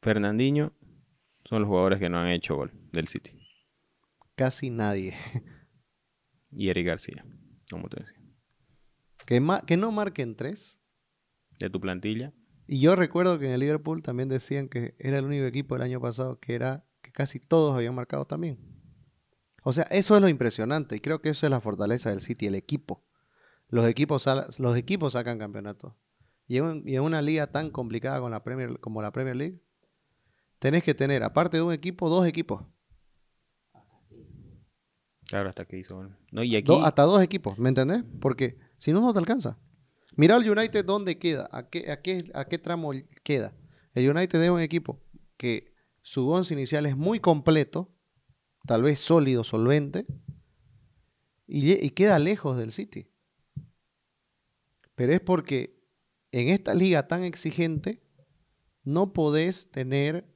Fernandinho 0.02 0.72
son 1.44 1.62
los 1.62 1.68
jugadores 1.68 1.98
que 1.98 2.10
no 2.10 2.18
han 2.18 2.28
hecho 2.28 2.56
gol 2.56 2.72
del 2.92 3.08
City. 3.08 3.38
Casi 4.34 4.70
nadie. 4.70 5.14
Y 6.50 6.68
Eric 6.68 6.86
García, 6.86 7.24
como 7.70 7.88
te 7.88 8.00
decía. 8.00 8.15
Que, 9.26 9.42
que 9.66 9.76
no 9.76 9.92
marquen 9.92 10.36
tres. 10.36 10.78
De 11.58 11.68
tu 11.68 11.80
plantilla. 11.80 12.32
Y 12.66 12.80
yo 12.80 12.96
recuerdo 12.96 13.38
que 13.38 13.46
en 13.46 13.52
el 13.52 13.60
Liverpool 13.60 14.02
también 14.02 14.28
decían 14.28 14.68
que 14.68 14.94
era 14.98 15.18
el 15.18 15.26
único 15.26 15.44
equipo 15.44 15.74
del 15.74 15.82
año 15.82 16.00
pasado 16.00 16.40
que 16.40 16.54
era 16.54 16.84
que 17.02 17.12
casi 17.12 17.38
todos 17.38 17.76
habían 17.76 17.94
marcado 17.94 18.26
también. 18.26 18.58
O 19.62 19.72
sea, 19.72 19.84
eso 19.84 20.16
es 20.16 20.22
lo 20.22 20.28
impresionante 20.28 20.96
y 20.96 21.00
creo 21.00 21.20
que 21.20 21.28
eso 21.28 21.46
es 21.46 21.50
la 21.50 21.60
fortaleza 21.60 22.10
del 22.10 22.22
City, 22.22 22.46
el 22.46 22.54
equipo 22.54 23.06
los 23.68 23.84
equipos, 23.86 24.26
los 24.58 24.76
equipos 24.76 25.12
sacan 25.14 25.38
campeonatos. 25.38 25.92
Y 26.46 26.58
en, 26.58 27.00
una 27.00 27.22
liga 27.22 27.48
tan 27.48 27.70
complicada 27.70 28.20
con 28.20 28.30
la 28.30 28.44
Premier, 28.44 28.78
como 28.78 29.02
la 29.02 29.12
Premier 29.12 29.36
League, 29.36 29.60
tenés 30.58 30.84
que 30.84 30.94
tener, 30.94 31.24
aparte 31.24 31.56
de 31.56 31.62
un 31.62 31.72
equipo, 31.72 32.08
dos 32.08 32.26
equipos. 32.26 32.62
Claro, 35.28 35.48
hasta 35.48 35.64
que 35.64 35.78
hizo. 35.78 36.08
No, 36.30 36.44
y 36.44 36.54
aquí... 36.54 36.72
hasta 36.84 37.02
dos 37.02 37.20
equipos, 37.20 37.58
¿me 37.58 37.68
entendés? 37.68 38.04
Porque 38.20 38.58
si 38.78 38.92
no, 38.92 39.00
no 39.00 39.12
te 39.12 39.18
alcanza. 39.18 39.58
Mira 40.16 40.36
el 40.36 40.50
United 40.50 40.84
dónde 40.84 41.18
queda, 41.18 41.48
a 41.52 41.68
qué, 41.68 41.90
a 41.90 42.00
qué, 42.00 42.30
a 42.34 42.46
qué 42.46 42.58
tramo 42.58 42.92
queda. 43.22 43.54
El 43.94 44.08
United 44.10 44.42
es 44.42 44.50
un 44.50 44.60
equipo 44.60 45.02
que 45.36 45.74
su 46.02 46.28
once 46.28 46.54
inicial 46.54 46.86
es 46.86 46.96
muy 46.96 47.20
completo, 47.20 47.92
tal 48.66 48.82
vez 48.82 49.00
sólido, 49.00 49.44
solvente, 49.44 50.06
y 51.46 51.90
queda 51.90 52.18
lejos 52.18 52.56
del 52.56 52.72
City 52.72 53.08
pero 54.96 55.12
es 55.12 55.20
porque 55.20 55.78
en 56.32 56.48
esta 56.48 56.74
liga 56.74 57.06
tan 57.06 57.22
exigente 57.22 58.02
no 58.82 59.12
podés 59.12 59.70
tener 59.70 60.26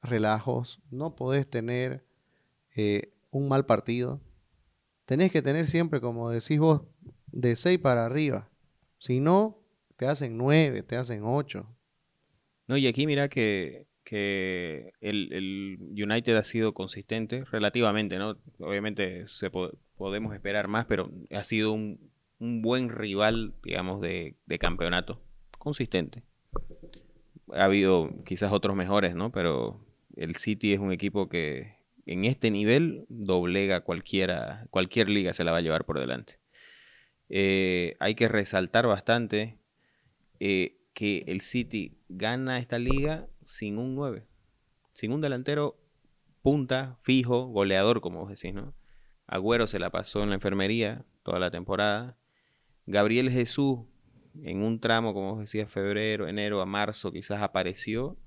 relajos, 0.00 0.80
no 0.90 1.16
podés 1.16 1.50
tener 1.50 2.06
eh, 2.74 3.12
un 3.30 3.48
mal 3.48 3.66
partido. 3.66 4.22
Tenés 5.04 5.30
que 5.32 5.42
tener 5.42 5.66
siempre, 5.66 6.00
como 6.00 6.30
decís 6.30 6.58
vos, 6.58 6.82
de 7.32 7.56
6 7.56 7.78
para 7.78 8.06
arriba. 8.06 8.48
Si 8.98 9.20
no, 9.20 9.58
te 9.96 10.06
hacen 10.06 10.36
9, 10.36 10.82
te 10.82 10.96
hacen 10.96 11.22
8. 11.24 11.66
No, 12.68 12.76
y 12.76 12.86
aquí 12.86 13.06
mira 13.06 13.28
que, 13.28 13.86
que 14.04 14.92
el, 15.00 15.32
el 15.32 15.78
United 15.90 16.36
ha 16.36 16.42
sido 16.44 16.72
consistente 16.74 17.44
relativamente, 17.44 18.18
¿no? 18.18 18.36
Obviamente 18.58 19.26
se 19.28 19.50
po- 19.50 19.72
podemos 19.96 20.34
esperar 20.34 20.68
más, 20.68 20.86
pero 20.86 21.10
ha 21.30 21.44
sido 21.44 21.72
un, 21.72 22.10
un 22.38 22.62
buen 22.62 22.88
rival, 22.90 23.54
digamos, 23.62 24.00
de, 24.00 24.36
de 24.46 24.58
campeonato. 24.58 25.20
Consistente. 25.58 26.22
Ha 27.52 27.64
habido 27.64 28.10
quizás 28.24 28.52
otros 28.52 28.76
mejores, 28.76 29.14
¿no? 29.14 29.32
Pero 29.32 29.84
el 30.16 30.36
City 30.36 30.72
es 30.72 30.78
un 30.78 30.92
equipo 30.92 31.28
que 31.28 31.74
en 32.06 32.24
este 32.24 32.50
nivel 32.50 33.04
doblega 33.08 33.80
cualquiera, 33.80 34.66
cualquier 34.70 35.08
liga 35.10 35.32
se 35.32 35.44
la 35.44 35.52
va 35.52 35.58
a 35.58 35.62
llevar 35.62 35.84
por 35.84 35.98
delante. 35.98 36.39
Eh, 37.30 37.96
hay 38.00 38.16
que 38.16 38.26
resaltar 38.26 38.88
bastante 38.88 39.56
eh, 40.40 40.80
que 40.92 41.24
el 41.28 41.40
City 41.40 41.96
gana 42.08 42.58
esta 42.58 42.80
liga 42.80 43.28
sin 43.44 43.78
un 43.78 43.94
9, 43.94 44.26
sin 44.92 45.12
un 45.12 45.20
delantero 45.20 45.80
punta, 46.42 46.98
fijo, 47.02 47.46
goleador, 47.46 48.00
como 48.00 48.20
vos 48.20 48.30
decís, 48.30 48.52
¿no? 48.52 48.74
Agüero 49.28 49.68
se 49.68 49.78
la 49.78 49.90
pasó 49.90 50.24
en 50.24 50.30
la 50.30 50.34
enfermería 50.34 51.04
toda 51.22 51.38
la 51.38 51.52
temporada. 51.52 52.18
Gabriel 52.86 53.30
Jesús, 53.30 53.80
en 54.42 54.64
un 54.64 54.80
tramo, 54.80 55.14
como 55.14 55.34
vos 55.34 55.40
decías, 55.40 55.70
febrero, 55.70 56.26
enero 56.26 56.60
a 56.60 56.66
marzo, 56.66 57.12
quizás 57.12 57.42
apareció, 57.42 58.18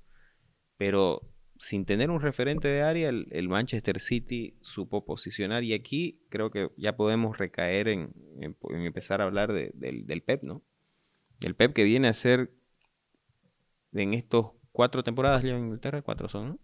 pero 0.78 1.33
sin 1.58 1.84
tener 1.84 2.10
un 2.10 2.20
referente 2.20 2.68
de 2.68 2.82
área, 2.82 3.08
el, 3.08 3.48
Manchester 3.48 4.00
City 4.00 4.56
supo 4.60 5.04
posicionar. 5.04 5.64
Y 5.64 5.72
aquí 5.72 6.20
creo 6.28 6.50
que 6.50 6.70
ya 6.76 6.96
podemos 6.96 7.38
recaer 7.38 7.88
en, 7.88 8.14
empezar 8.40 9.20
a 9.20 9.24
hablar 9.24 9.52
de- 9.52 9.72
del, 9.74 10.22
Pep, 10.22 10.42
¿no? 10.42 10.62
El 11.40 11.54
Pep 11.54 11.72
que 11.72 11.84
viene 11.84 12.08
a 12.08 12.14
ser 12.14 12.52
en 13.92 14.14
estos 14.14 14.52
cuatro 14.72 15.04
temporadas 15.04 15.44
en 15.44 15.58
Inglaterra, 15.58 16.02
cuatro 16.02 16.28
son, 16.28 16.48
¿no? 16.48 16.58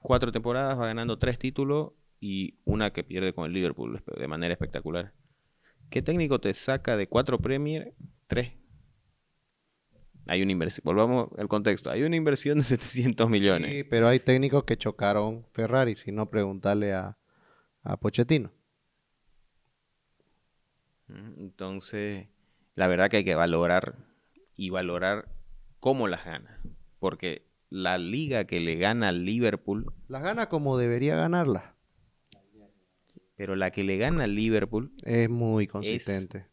Cuatro 0.00 0.30
temporadas, 0.30 0.78
va 0.78 0.86
ganando 0.86 1.18
tres 1.18 1.38
títulos 1.38 1.92
y 2.20 2.54
una 2.64 2.92
que 2.92 3.02
pierde 3.02 3.32
con 3.32 3.46
el 3.46 3.52
Liverpool 3.52 4.02
de 4.06 4.28
manera 4.28 4.52
espectacular. 4.52 5.12
¿Qué 5.90 6.02
técnico 6.02 6.38
te 6.38 6.54
saca 6.54 6.96
de 6.96 7.08
cuatro 7.08 7.38
Premier? 7.38 7.94
Tres. 8.26 8.52
Hay 10.28 10.42
una 10.42 10.52
inversión, 10.52 10.82
volvamos 10.84 11.28
al 11.38 11.48
contexto, 11.48 11.90
hay 11.90 12.02
una 12.02 12.16
inversión 12.16 12.58
de 12.58 12.64
700 12.64 13.28
millones. 13.30 13.70
Sí, 13.72 13.84
pero 13.84 14.08
hay 14.08 14.20
técnicos 14.20 14.64
que 14.64 14.76
chocaron 14.76 15.44
Ferrari, 15.52 15.96
si 15.96 16.12
no 16.12 16.28
preguntarle 16.30 16.92
a, 16.92 17.16
a 17.82 17.96
Pochettino. 17.96 18.52
Ujú, 21.08 21.18
Entonces, 21.40 22.26
la 22.74 22.86
verdad 22.88 23.08
que 23.10 23.18
hay 23.18 23.24
que 23.24 23.34
valorar 23.34 23.96
y 24.56 24.70
valorar 24.70 25.28
cómo 25.80 26.08
las 26.08 26.24
gana. 26.24 26.60
Porque 26.98 27.46
la 27.70 27.96
liga 27.98 28.44
que 28.44 28.60
le 28.60 28.76
gana 28.76 29.08
al 29.08 29.24
Liverpool, 29.24 29.92
Las 30.08 30.22
gana 30.22 30.48
como 30.48 30.76
debería 30.78 31.16
ganarlas. 31.16 31.64
pero 33.36 33.54
la 33.54 33.70
que 33.70 33.84
le 33.84 33.96
gana 33.98 34.24
al 34.24 34.34
Liverpool, 34.34 34.92
Es 35.04 35.30
muy 35.30 35.66
consistente. 35.68 36.46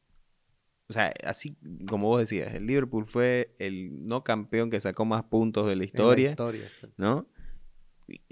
O 0.88 0.93
sea, 0.93 1.12
así 1.24 1.58
como 1.89 2.08
vos 2.08 2.19
decías, 2.19 2.54
el 2.54 2.65
Liverpool 2.67 3.06
fue 3.08 3.56
el 3.60 4.06
no 4.06 4.24
campeón 4.24 4.69
que 4.69 4.80
sacó 4.82 5.06
más 5.06 5.24
puntos 5.24 5.67
de 5.67 5.76
la 5.76 5.84
historia, 5.86 6.36
sí. 6.80 6.88
¿no? 6.98 7.28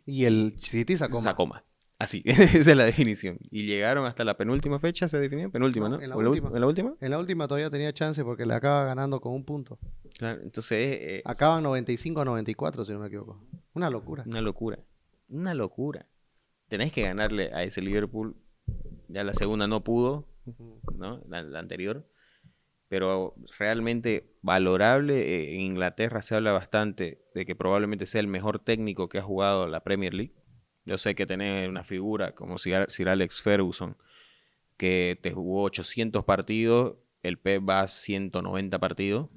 Y 0.05 0.25
el 0.25 0.55
City 0.59 0.97
sacó 0.97 1.15
más. 1.15 1.23
Sacó 1.23 1.47
más. 1.47 1.63
Así, 1.99 2.21
esa 2.25 2.71
es 2.71 2.75
la 2.75 2.85
definición. 2.85 3.37
Y 3.49 3.65
llegaron 3.65 4.05
hasta 4.05 4.23
la 4.25 4.35
penúltima 4.35 4.79
fecha, 4.79 5.07
se 5.07 5.17
definió, 5.19 5.49
penúltima, 5.49 5.87
No, 5.89 5.97
¿no? 5.97 6.01
en 6.03 6.09
la 6.09 6.15
¿O 6.17 6.21
ul- 6.21 6.27
última. 6.29 6.49
¿En 6.49 6.59
la 6.61 6.67
última? 6.67 6.93
En 6.99 7.11
la 7.11 7.19
última 7.19 7.47
todavía 7.47 7.69
tenía 7.69 7.93
chance 7.93 8.23
porque 8.23 8.45
le 8.45 8.53
acaba 8.53 8.83
ganando 8.83 9.21
con 9.21 9.33
un 9.33 9.45
punto. 9.45 9.79
Claro, 10.17 10.41
entonces, 10.41 10.79
eh, 10.79 11.21
Acaban 11.25 11.63
95 11.63 12.21
a 12.21 12.25
94, 12.25 12.83
si 12.85 12.91
no 12.91 12.99
me 12.99 13.07
equivoco. 13.07 13.41
Una 13.73 13.89
locura. 13.89 14.23
Una 14.27 14.41
locura. 14.41 14.79
Una 15.29 15.53
locura. 15.53 16.07
Tenés 16.67 16.91
que 16.91 17.03
ganarle 17.03 17.51
a 17.53 17.63
ese 17.63 17.81
Liverpool. 17.81 18.35
Ya 19.07 19.23
la 19.23 19.33
segunda 19.33 19.67
no 19.67 19.83
pudo, 19.83 20.27
¿no? 20.95 21.21
La, 21.27 21.41
la 21.43 21.59
anterior. 21.59 22.07
Pero 22.93 23.33
realmente 23.57 24.35
valorable. 24.43 25.19
Eh, 25.21 25.55
En 25.55 25.61
Inglaterra 25.61 26.21
se 26.21 26.35
habla 26.35 26.51
bastante 26.51 27.25
de 27.33 27.43
que 27.43 27.55
probablemente 27.55 28.05
sea 28.05 28.21
el 28.21 28.27
mejor 28.27 28.59
técnico 28.59 29.09
que 29.09 29.17
ha 29.17 29.23
jugado 29.23 29.65
la 29.65 29.83
Premier 29.83 30.13
League. 30.13 30.35
Yo 30.85 30.99
sé 30.99 31.15
que 31.15 31.25
tenés 31.25 31.67
una 31.67 31.83
figura 31.83 32.35
como 32.35 32.59
Sir 32.59 33.09
Alex 33.09 33.41
Ferguson, 33.41 33.97
que 34.77 35.17
te 35.23 35.31
jugó 35.31 35.63
800 35.63 36.23
partidos, 36.23 36.97
el 37.23 37.39
Pep 37.39 37.67
va 37.67 37.81
a 37.81 37.87
190 37.87 38.77
partidos 38.77 39.29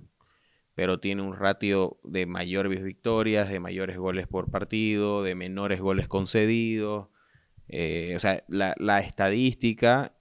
pero 0.74 1.00
tiene 1.00 1.22
un 1.22 1.34
ratio 1.34 1.98
de 2.04 2.26
mayores 2.26 2.82
victorias, 2.82 3.48
de 3.48 3.58
mayores 3.58 3.96
goles 3.96 4.28
por 4.28 4.50
partido, 4.50 5.22
de 5.22 5.34
menores 5.34 5.80
goles 5.80 6.08
concedidos. 6.08 7.08
Eh, 7.68 8.12
o 8.14 8.18
sea, 8.18 8.44
la, 8.48 8.74
la 8.78 9.00
estadística 9.00 10.12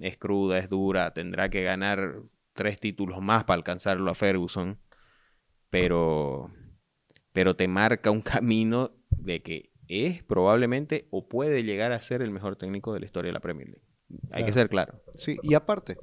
es 0.00 0.16
cruda, 0.16 0.58
es 0.58 0.68
dura, 0.68 1.14
tendrá 1.14 1.48
que 1.50 1.62
ganar 1.62 2.22
tres 2.60 2.78
títulos 2.78 3.22
más 3.22 3.44
para 3.44 3.56
alcanzarlo 3.56 4.10
a 4.10 4.14
Ferguson, 4.14 4.78
pero, 5.70 6.52
pero 7.32 7.56
te 7.56 7.66
marca 7.68 8.10
un 8.10 8.20
camino 8.20 8.92
de 9.08 9.42
que 9.42 9.72
es 9.88 10.22
probablemente 10.22 11.08
o 11.10 11.26
puede 11.26 11.64
llegar 11.64 11.92
a 11.92 12.02
ser 12.02 12.20
el 12.20 12.30
mejor 12.30 12.56
técnico 12.56 12.92
de 12.92 13.00
la 13.00 13.06
historia 13.06 13.30
de 13.30 13.32
la 13.32 13.40
Premier 13.40 13.66
League. 13.66 13.86
Hay 14.30 14.44
que 14.44 14.52
ser 14.52 14.68
claro. 14.68 15.00
Sí, 15.14 15.38
y 15.42 15.54
aparte, 15.54 15.96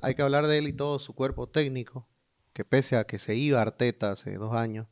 hay 0.00 0.14
que 0.14 0.22
hablar 0.22 0.46
de 0.46 0.56
él 0.56 0.66
y 0.66 0.72
todo 0.72 0.98
su 0.98 1.14
cuerpo 1.14 1.46
técnico, 1.46 2.08
que 2.54 2.64
pese 2.64 2.96
a 2.96 3.04
que 3.04 3.18
se 3.18 3.34
iba 3.34 3.60
Arteta 3.60 4.12
hace 4.12 4.38
dos 4.38 4.54
años, 4.54 4.86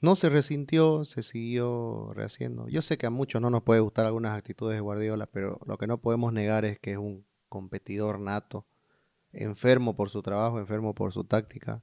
no 0.00 0.16
se 0.16 0.30
resintió, 0.30 1.04
se 1.04 1.22
siguió 1.22 2.10
rehaciendo. 2.14 2.68
Yo 2.68 2.80
sé 2.80 2.96
que 2.96 3.04
a 3.04 3.10
muchos 3.10 3.42
no 3.42 3.50
nos 3.50 3.64
puede 3.64 3.80
gustar 3.80 4.06
algunas 4.06 4.32
actitudes 4.32 4.76
de 4.76 4.80
Guardiola, 4.80 5.26
pero 5.26 5.60
lo 5.66 5.76
que 5.76 5.86
no 5.86 6.00
podemos 6.00 6.32
negar 6.32 6.64
es 6.64 6.78
que 6.78 6.92
es 6.92 6.98
un 6.98 7.26
competidor 7.50 8.18
nato, 8.18 8.66
enfermo 9.36 9.94
por 9.94 10.10
su 10.10 10.22
trabajo, 10.22 10.58
enfermo 10.58 10.94
por 10.94 11.12
su 11.12 11.24
táctica, 11.24 11.82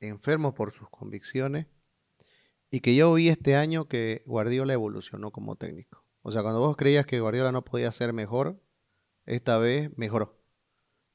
enfermo 0.00 0.54
por 0.54 0.72
sus 0.72 0.90
convicciones, 0.90 1.66
y 2.70 2.80
que 2.80 2.94
yo 2.94 3.14
vi 3.14 3.28
este 3.28 3.56
año 3.56 3.86
que 3.86 4.22
Guardiola 4.26 4.72
evolucionó 4.72 5.30
como 5.30 5.56
técnico. 5.56 6.04
O 6.22 6.32
sea, 6.32 6.42
cuando 6.42 6.60
vos 6.60 6.76
creías 6.76 7.06
que 7.06 7.20
Guardiola 7.20 7.52
no 7.52 7.64
podía 7.64 7.92
ser 7.92 8.12
mejor, 8.12 8.60
esta 9.24 9.58
vez 9.58 9.90
mejoró. 9.96 10.38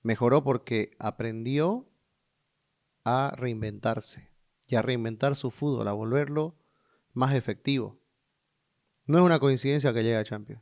Mejoró 0.01 0.43
porque 0.43 0.91
aprendió 0.99 1.89
a 3.03 3.33
reinventarse 3.35 4.29
y 4.67 4.75
a 4.75 4.81
reinventar 4.81 5.35
su 5.35 5.51
fútbol, 5.51 5.87
a 5.87 5.93
volverlo 5.93 6.55
más 7.13 7.33
efectivo. 7.33 7.99
No 9.05 9.17
es 9.17 9.23
una 9.23 9.39
coincidencia 9.39 9.93
que 9.93 10.03
llegue 10.03 10.17
a 10.17 10.23
Champions. 10.23 10.61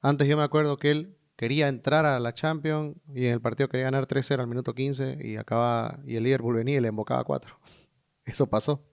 Antes 0.00 0.28
yo 0.28 0.36
me 0.36 0.44
acuerdo 0.44 0.78
que 0.78 0.90
él 0.92 1.15
quería 1.36 1.68
entrar 1.68 2.06
a 2.06 2.18
la 2.18 2.34
Champions 2.34 2.96
y 3.14 3.26
en 3.26 3.34
el 3.34 3.40
partido 3.40 3.68
quería 3.68 3.84
ganar 3.84 4.06
3-0 4.06 4.40
al 4.40 4.46
minuto 4.46 4.74
15 4.74 5.18
y 5.20 5.36
acaba 5.36 6.00
y 6.04 6.16
el 6.16 6.24
Liverpool 6.24 6.56
venía 6.56 6.78
y 6.78 6.80
le 6.80 6.88
embocaba 6.88 7.22
4. 7.24 7.58
Eso 8.24 8.48
pasó. 8.48 8.84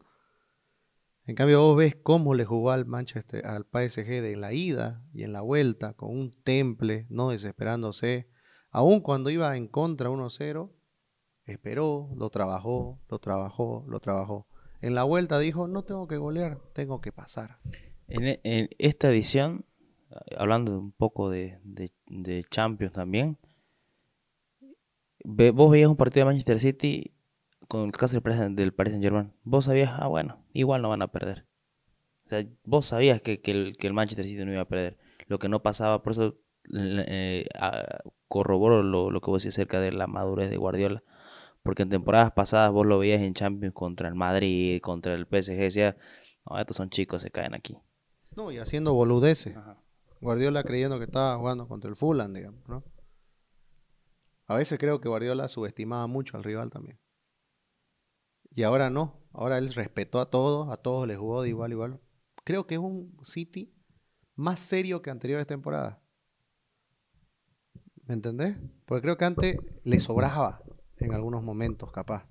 En 1.26 1.36
cambio, 1.36 1.62
vos 1.62 1.78
ves 1.78 1.96
cómo 1.96 2.36
le 2.36 2.44
jugó 2.44 2.72
al 2.72 2.86
Manchester, 2.86 3.46
al 3.46 3.64
PSG 3.64 4.22
de 4.22 4.36
la 4.36 4.52
ida 4.52 5.02
y 5.14 5.24
en 5.24 5.32
la 5.32 5.40
vuelta, 5.40 5.94
con 5.94 6.12
un 6.12 6.32
temple, 6.44 7.08
no 7.10 7.30
desesperándose. 7.30 8.30
Aun 8.72 9.00
cuando 9.00 9.30
iba 9.30 9.56
en 9.56 9.70
contra 9.70 10.10
1-0, 10.10 10.70
esperó, 11.46 12.10
lo 12.18 12.30
trabajó, 12.30 13.00
lo 13.10 13.20
trabajó, 13.20 13.86
lo 13.88 14.00
trabajó. 14.02 14.48
En 14.82 14.96
la 14.96 15.04
vuelta 15.04 15.40
dijo, 15.40 15.70
no 15.70 15.84
tengo 15.84 16.10
que 16.10 16.18
golear, 16.18 16.60
tengo 16.74 17.00
que 17.00 17.14
pasar. 17.14 17.60
En 18.10 18.70
esta 18.78 19.10
edición, 19.10 19.66
hablando 20.38 20.78
un 20.80 20.92
poco 20.92 21.30
de, 21.30 21.60
de- 21.64 21.92
de 22.08 22.46
Champions 22.50 22.94
también, 22.94 23.38
ve- 25.24 25.52
vos 25.52 25.72
veías 25.72 25.90
un 25.90 25.96
partido 25.98 26.22
de 26.26 26.32
Manchester 26.32 26.60
City 26.60 27.12
con 27.68 27.86
el 27.86 27.92
caso 27.92 28.20
del 28.20 28.74
Paris, 28.74 28.92
Saint 28.94 29.04
Germain. 29.04 29.34
Vos 29.44 29.66
sabías, 29.66 29.92
ah, 29.98 30.08
bueno, 30.08 30.44
igual 30.54 30.82
no 30.82 30.90
van 30.90 31.02
a 31.02 31.08
perder. 31.08 31.46
O 32.26 32.30
sea, 32.30 32.46
vos 32.64 32.86
sabías 32.86 33.22
que, 33.22 33.42
que 33.42 33.52
el, 33.52 33.78
que 33.78 33.88
el 33.88 33.94
Manchester 33.94 34.28
City 34.28 34.44
no 34.46 34.52
iba 34.52 34.62
a 34.62 34.68
perder. 34.68 34.98
Lo 35.28 35.40
que 35.40 35.50
no 35.50 35.62
pasaba, 35.62 36.04
por 36.04 36.12
eso 36.12 36.38
eh, 36.74 37.48
corroboro 38.28 38.84
lo, 38.84 39.12
lo 39.12 39.22
que 39.22 39.32
vos 39.32 39.44
decís 39.44 39.56
acerca 39.56 39.80
de 39.80 39.92
la 39.92 40.08
madurez 40.08 40.50
de 40.50 40.58
Guardiola. 40.58 41.04
Porque 41.64 41.84
en 41.84 41.90
temporadas 41.90 42.32
pasadas 42.34 42.72
vos 42.72 42.86
lo 42.86 43.00
veías 43.00 43.22
en 43.22 43.34
Champions 43.34 43.74
contra 43.74 44.10
el 44.10 44.16
Madrid, 44.16 44.82
contra 44.82 45.14
el 45.14 45.26
PSG, 45.26 45.58
decía, 45.58 45.98
no, 46.50 46.60
estos 46.60 46.76
son 46.78 46.90
chicos, 46.90 47.22
se 47.22 47.32
caen 47.32 47.54
aquí. 47.54 47.78
No, 48.36 48.52
y 48.52 48.58
haciendo 48.58 48.94
boludeces. 48.94 49.56
Guardiola 50.24 50.64
creyendo 50.64 50.98
que 50.98 51.06
estaba 51.06 51.38
jugando 51.38 51.68
contra 51.68 51.90
el 51.90 51.98
Fulham, 51.98 52.34
digamos, 52.34 52.68
¿no? 52.68 52.84
A 54.48 54.56
veces 54.56 54.80
creo 54.80 55.02
que 55.02 55.10
Guardiola 55.10 55.50
subestimaba 55.50 56.08
mucho 56.08 56.38
al 56.38 56.44
rival 56.44 56.70
también. 56.70 57.00
Y 58.52 58.64
ahora 58.64 58.90
no. 58.90 59.20
Ahora 59.34 59.58
él 59.58 59.74
respetó 59.74 60.20
a 60.20 60.30
todos, 60.30 60.70
a 60.70 60.78
todos 60.78 61.08
les 61.08 61.18
jugó 61.18 61.42
de 61.42 61.50
igual 61.50 61.72
igual. 61.72 62.00
Creo 62.44 62.68
que 62.68 62.76
es 62.76 62.80
un 62.80 63.18
City 63.24 63.74
más 64.36 64.60
serio 64.60 65.02
que 65.02 65.10
anteriores 65.10 65.48
temporadas. 65.48 65.98
¿Me 68.06 68.14
entendés? 68.14 68.58
Porque 68.86 69.02
creo 69.02 69.18
que 69.18 69.26
antes 69.26 69.58
le 69.84 70.00
sobraba 70.00 70.62
en 70.98 71.14
algunos 71.14 71.44
momentos, 71.44 71.92
capaz. 71.92 72.28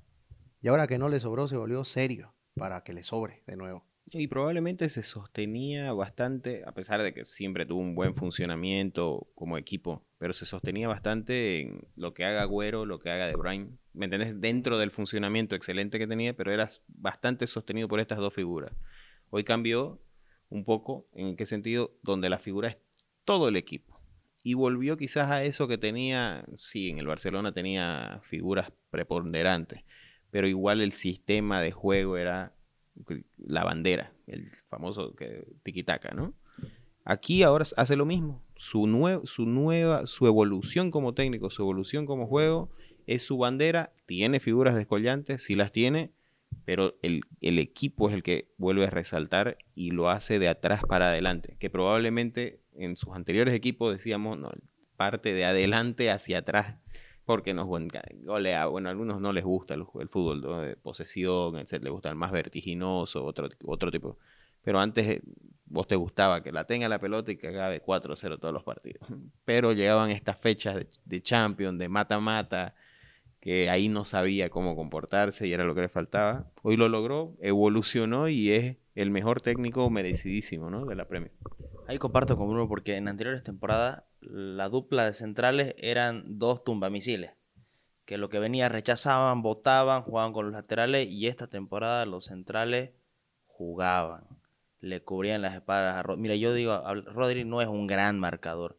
Y 0.61 0.69
ahora 0.69 0.87
que 0.87 0.99
no 0.99 1.09
le 1.09 1.21
sobró, 1.21 1.49
se 1.49 1.57
volvió 1.57 1.85
serio 1.85 2.35
para 2.55 2.85
que 2.85 2.93
le 2.93 3.03
sobre 3.03 3.43
de 3.47 3.57
nuevo. 3.57 3.92
Y 4.15 4.27
probablemente 4.27 4.91
se 4.91 5.03
sostenía 5.03 5.91
bastante, 5.95 6.65
a 6.67 6.73
pesar 6.73 7.03
de 7.03 7.15
que 7.15 7.25
siempre 7.25 7.65
tuvo 7.65 7.81
un 7.81 7.95
buen 7.95 8.15
funcionamiento 8.15 9.27
como 9.35 9.57
equipo, 9.57 10.05
pero 10.19 10.35
se 10.35 10.45
sostenía 10.45 10.87
bastante 10.87 11.61
en 11.61 11.89
lo 11.97 12.13
que 12.13 12.27
haga 12.27 12.45
Güero, 12.45 12.85
lo 12.85 12.99
que 12.99 13.11
haga 13.11 13.27
De 13.27 13.37
Bruyne. 13.37 13.79
¿Me 13.95 14.05
entendés? 14.05 14.39
Dentro 14.39 14.77
del 14.77 14.91
funcionamiento 14.91 15.55
excelente 15.55 15.99
que 15.99 16.07
tenía, 16.07 16.37
pero 16.37 16.53
era 16.53 16.69
bastante 16.89 17.47
sostenido 17.47 17.89
por 17.89 18.01
estas 18.01 18.19
dos 18.19 18.35
figuras. 18.35 18.73
Hoy 19.31 19.45
cambió 19.45 19.99
un 20.51 20.67
poco, 20.67 21.09
¿en 21.15 21.35
qué 21.35 21.47
sentido? 21.47 21.97
Donde 22.03 22.29
la 22.29 22.39
figura 22.39 22.69
es 22.69 22.83
todo 23.25 23.49
el 23.49 23.57
equipo. 23.57 23.99
Y 24.43 24.55
volvió 24.55 24.99
quizás 24.99 25.31
a 25.31 25.43
eso 25.43 25.69
que 25.69 25.79
tenía, 25.79 26.45
sí, 26.57 26.91
en 26.91 26.99
el 26.99 27.07
Barcelona 27.07 27.53
tenía 27.53 28.21
figuras 28.25 28.73
preponderantes, 28.91 29.85
pero 30.31 30.47
igual 30.47 30.83
el 30.83 30.93
sistema 30.93 31.63
de 31.63 31.71
juego 31.71 32.19
era 32.19 32.55
la 33.39 33.65
bandera, 33.65 34.13
el 34.27 34.51
famoso 34.69 35.15
tiki-taka, 35.63 36.15
¿no? 36.15 36.35
Aquí 37.05 37.43
ahora 37.43 37.65
hace 37.77 37.97
lo 37.97 38.07
mismo. 38.07 38.43
Su, 38.57 38.87
su 39.25 39.47
nueva, 39.47 40.07
su 40.07 40.27
evolución 40.27 40.91
como 40.91 41.15
técnico, 41.15 41.51
su 41.51 41.63
evolución 41.63 42.07
como 42.07 42.27
juego, 42.27 42.71
es 43.07 43.27
su 43.27 43.39
bandera. 43.39 43.93
Tiene 44.07 44.39
figuras 44.39 44.77
descollantes, 44.77 45.43
sí 45.43 45.57
las 45.57 45.73
tiene, 45.73 46.13
pero 46.65 46.97
el, 47.03 47.23
el, 47.41 47.59
equipo 47.59 48.09
es 48.09 48.15
el 48.15 48.23
que 48.23 48.53
vuelve 48.57 48.87
a 48.87 48.91
resaltar 48.91 49.59
y 49.75 49.91
lo 49.91 50.11
hace 50.11 50.39
de 50.39 50.49
atrás 50.49 50.83
para 50.89 51.09
adelante. 51.09 51.57
Que 51.59 51.71
probablemente 51.71 52.61
en 52.77 52.97
sus 52.97 53.17
anteriores 53.17 53.55
equipos 53.55 53.93
decíamos, 53.93 54.39
no, 54.39 54.53
parte 54.97 55.35
de 55.35 55.45
adelante 55.45 56.11
hacia 56.11 56.39
atrás 56.39 56.77
porque 57.25 57.55
nos 57.55 57.67
golea. 57.67 58.67
Bueno, 58.67 58.89
a 58.89 58.93
algunos 58.93 59.21
no 59.21 59.33
les 59.33 59.45
gusta 59.45 59.75
el, 59.75 59.85
fútbol 59.85 60.43
de 60.43 60.77
posesión, 60.77 61.57
les 61.57 61.91
gusta 61.91 62.11
el 62.11 62.17
más 62.17 62.33
vertiginoso, 62.33 63.25
otro, 63.25 63.49
otro 63.65 63.91
tipo. 63.91 64.19
Pero 64.63 64.81
antes 64.81 65.07
eh, 65.07 65.23
vos 65.67 65.87
te 65.87 65.97
gustaba 65.97 66.43
que 66.43 66.53
la 66.53 66.65
tenga 66.65 66.89
la 66.89 66.99
pelota 66.99 67.33
y 67.33 67.37
que 67.37 67.49
haga 67.49 67.69
de 67.69 67.83
4-0 67.83 68.39
todos 68.39 68.55
los 68.55 68.65
partidos. 68.65 69.07
Pero 69.45 69.73
llegaban 69.73 70.11
estas 70.11 70.41
fechas 70.41 70.77
de, 70.77 70.89
de 71.05 71.23
Champions, 71.23 71.79
de 71.79 71.89
mata-mata, 71.89 72.75
que 73.41 73.71
ahí 73.71 73.89
no 73.89 74.05
sabía 74.05 74.51
cómo 74.51 74.77
comportarse 74.77 75.47
y 75.49 75.53
era 75.53 75.65
lo 75.65 75.75
que 75.75 75.83
le 75.83 75.89
faltaba. 75.89 76.53
Hoy 76.63 76.77
lo 76.77 76.89
logró, 76.89 77.35
evolucionó 77.41 78.29
y 78.29 78.53
es 78.53 78.77
el 78.95 79.11
mejor 79.11 79.41
técnico 79.41 79.91
merecidísimo 79.91 80.71
¿no? 80.71 80.87
de 80.87 80.95
la 80.95 81.07
Premier. 81.07 81.33
Ahí 81.89 81.99
comparto 81.99 82.37
con 82.37 82.49
Bruno 82.49 82.69
porque 82.69 82.97
en 82.97 83.09
anteriores 83.09 83.43
temporadas 83.43 84.05
la 84.23 84.69
dupla 84.69 85.07
de 85.07 85.15
centrales 85.15 85.75
eran 85.79 86.39
dos 86.39 86.65
tumbamisiles. 86.65 87.33
Que 88.05 88.19
lo 88.19 88.29
que 88.29 88.39
venía 88.39 88.69
rechazaban, 88.69 89.43
votaban, 89.43 90.03
jugaban 90.03 90.33
con 90.33 90.47
los 90.47 90.55
laterales 90.55 91.09
y 91.09 91.27
esta 91.29 91.49
temporada 91.49 92.07
los 92.07 92.27
centrales 92.27 92.91
jugaban. 93.47 94.25
Le 94.81 95.03
cubrían 95.03 95.43
las 95.43 95.55
espaldas 95.55 95.97
a 95.97 96.03
Rodri. 96.03 96.23
Mira, 96.23 96.35
yo 96.35 96.53
digo, 96.55 96.83
Rodri 97.07 97.45
no 97.45 97.63
es 97.63 97.69
un 97.69 97.87
gran 97.87 98.19
marcador, 98.19 98.79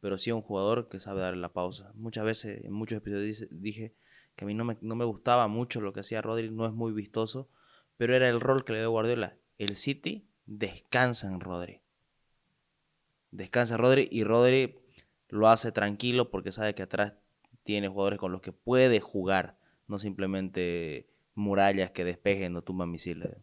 pero 0.00 0.16
sí 0.16 0.32
un 0.32 0.42
jugador 0.42 0.88
que 0.88 0.98
sabe 0.98 1.20
darle 1.20 1.40
la 1.40 1.52
pausa. 1.52 1.92
Muchas 1.94 2.24
veces, 2.24 2.64
en 2.64 2.72
muchos 2.72 2.98
episodios 2.98 3.46
dije 3.50 3.94
que 4.36 4.44
a 4.44 4.46
mí 4.46 4.54
no 4.54 4.64
me, 4.64 4.78
no 4.80 4.94
me 4.94 5.04
gustaba 5.04 5.48
mucho 5.48 5.80
lo 5.82 5.92
que 5.92 6.00
hacía 6.00 6.22
Rodri, 6.22 6.50
no 6.50 6.66
es 6.66 6.72
muy 6.72 6.92
vistoso, 6.92 7.50
pero 7.98 8.16
era 8.16 8.28
el 8.28 8.40
rol 8.40 8.64
que 8.64 8.72
le 8.72 8.78
dio 8.78 8.90
Guardiola. 8.90 9.36
El 9.58 9.76
City 9.76 10.26
descansa 10.46 11.28
en 11.28 11.40
Rodri 11.40 11.82
descansa 13.32 13.76
Rodri 13.76 14.06
y 14.12 14.22
Rodri 14.22 14.78
lo 15.32 15.48
hace 15.48 15.72
tranquilo 15.72 16.30
porque 16.30 16.52
sabe 16.52 16.74
que 16.74 16.82
atrás 16.82 17.14
tiene 17.64 17.88
jugadores 17.88 18.18
con 18.18 18.32
los 18.32 18.42
que 18.42 18.52
puede 18.52 19.00
jugar, 19.00 19.56
no 19.88 19.98
simplemente 19.98 21.08
murallas 21.34 21.90
que 21.90 22.04
despejen 22.04 22.54
o 22.54 22.62
tumban 22.62 22.90
misiles. 22.90 23.38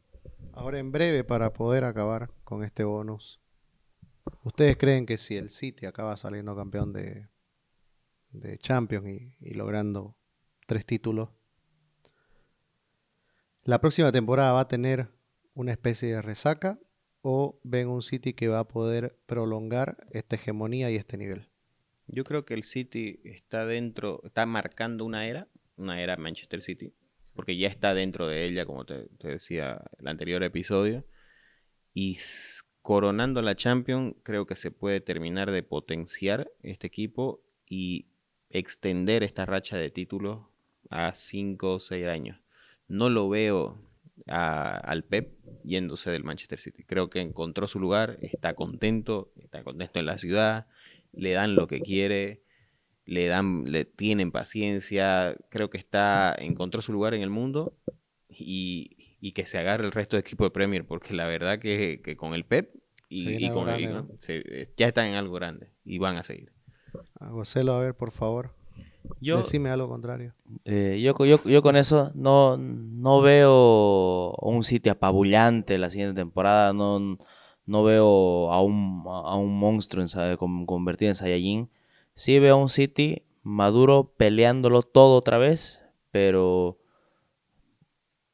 Ahora 0.54 0.78
en 0.78 0.92
breve 0.92 1.24
para 1.24 1.52
poder 1.52 1.84
acabar 1.84 2.30
con 2.44 2.64
este 2.64 2.84
bonus. 2.84 3.42
¿Ustedes 4.44 4.78
creen 4.78 5.08
que 5.08 5.18
si 5.18 5.36
el 5.36 5.50
City 5.50 5.88
acaba 5.88 6.16
saliendo 6.16 6.56
campeón 6.56 6.94
de, 6.94 7.28
de 8.34 8.60
Champions 8.60 9.08
y, 9.08 9.34
y 9.40 9.56
logrando 9.56 10.16
tres 10.68 10.86
títulos, 10.86 11.30
la 13.64 13.82
próxima 13.82 14.12
temporada 14.12 14.54
va 14.54 14.62
a 14.62 14.68
tener 14.68 15.10
una 15.56 15.72
especie 15.72 16.14
de 16.14 16.22
resaca 16.22 16.78
o 17.24 17.60
ven 17.64 17.88
un 17.88 18.04
City 18.04 18.34
que 18.34 18.48
va 18.48 18.60
a 18.60 18.68
poder 18.68 19.18
prolongar 19.26 20.06
esta 20.12 20.36
hegemonía 20.36 20.92
y 20.92 20.96
este 20.96 21.18
nivel? 21.18 21.49
Yo 22.12 22.24
creo 22.24 22.44
que 22.44 22.56
el 22.56 22.64
City 22.64 23.20
está 23.24 23.66
dentro, 23.66 24.22
está 24.26 24.46
marcando 24.46 25.06
una 25.06 25.28
era, 25.28 25.48
una 25.78 26.02
era 26.02 26.18
Manchester 26.18 26.64
City, 26.64 26.92
porque 27.36 27.56
ya 27.56 27.68
está 27.68 27.94
dentro 27.94 28.28
de 28.28 28.46
ella, 28.46 28.66
como 28.66 28.86
te, 28.86 29.08
decía 29.20 29.82
el 30.00 30.08
anterior 30.08 30.44
episodio, 30.44 31.06
y 31.94 32.18
coronando 32.82 33.42
la 33.42 33.56
Champions, 33.56 34.16
creo 34.24 34.48
que 34.48 34.56
se 34.56 34.72
puede 34.72 35.02
terminar 35.02 35.52
de 35.52 35.62
potenciar 35.62 36.52
este 36.64 36.88
equipo 36.88 37.44
y 37.68 38.08
extender 38.50 39.22
esta 39.22 39.46
racha 39.46 39.78
de 39.78 39.92
títulos 39.92 40.48
a 40.90 41.14
5 41.14 41.76
o 41.76 41.80
6 41.80 42.08
años. 42.08 42.40
No 42.88 43.12
lo 43.12 43.30
veo 43.30 43.80
al 44.26 45.04
Pep 45.04 45.38
yéndose 45.64 46.10
del 46.12 46.24
Manchester 46.24 46.60
City. 46.60 46.84
Creo 46.84 47.10
que 47.10 47.20
encontró 47.22 47.68
su 47.68 47.80
lugar, 47.80 48.18
está 48.22 48.56
contento, 48.56 49.32
está 49.36 49.64
contento 49.64 50.00
en 50.00 50.06
la 50.08 50.18
ciudad, 50.18 50.68
le 51.12 51.34
dan 51.34 51.56
lo 51.56 51.68
que 51.68 51.82
quiere, 51.82 52.44
le 53.06 53.28
dan, 53.28 53.66
le 53.66 53.86
tienen 53.86 54.32
paciencia, 54.32 55.36
creo 55.50 55.70
que 55.70 55.78
está, 55.78 56.36
encontró 56.38 56.82
su 56.82 56.94
lugar 56.94 57.14
en 57.14 57.22
el 57.22 57.30
mundo 57.30 57.78
y, 58.30 59.32
que 59.34 59.46
se 59.46 59.58
agarre 59.58 59.86
el 59.86 59.92
resto 59.92 60.16
del 60.16 60.26
equipo 60.26 60.44
de 60.44 60.52
Premier, 60.52 60.86
porque 60.86 61.14
la 61.14 61.28
verdad 61.28 61.60
que, 61.60 62.02
con 62.18 62.34
el 62.34 62.46
Pep 62.46 62.76
y, 63.10 63.50
con 63.50 63.70
el, 63.70 64.06
ya 64.78 64.88
están 64.88 65.08
en 65.08 65.16
algo 65.16 65.34
grande 65.34 65.72
y 65.84 65.98
van 65.98 66.18
a 66.18 66.24
seguir. 66.24 66.52
A 67.20 67.30
a 67.30 67.80
ver, 67.80 67.96
por 67.96 68.12
favor. 68.12 68.54
Yo, 69.22 69.38
Decime 69.38 69.70
algo 69.70 69.90
contrario. 69.90 70.34
Eh, 70.66 71.00
yo, 71.02 71.16
yo, 71.26 71.62
con 71.62 71.76
eso 71.76 72.12
no, 72.16 72.58
no 72.58 73.22
veo 73.22 74.36
un 74.42 74.64
sitio 74.64 74.92
apabullante 74.92 75.78
la 75.78 75.90
siguiente 75.90 76.20
temporada. 76.20 76.74
No, 76.74 77.18
no 77.70 77.84
veo 77.84 78.52
a 78.52 78.64
un, 78.64 79.04
a 79.06 79.36
un 79.36 79.60
monstruo 79.60 80.04
en, 80.04 80.66
convertido 80.66 81.10
en 81.10 81.16
Saiyajin. 81.16 81.70
Sí 82.16 82.40
veo 82.40 82.56
a 82.56 82.58
un 82.58 82.68
City 82.68 83.22
maduro 83.44 84.16
peleándolo 84.18 84.82
todo 84.82 85.16
otra 85.16 85.38
vez, 85.38 85.80
pero, 86.10 86.80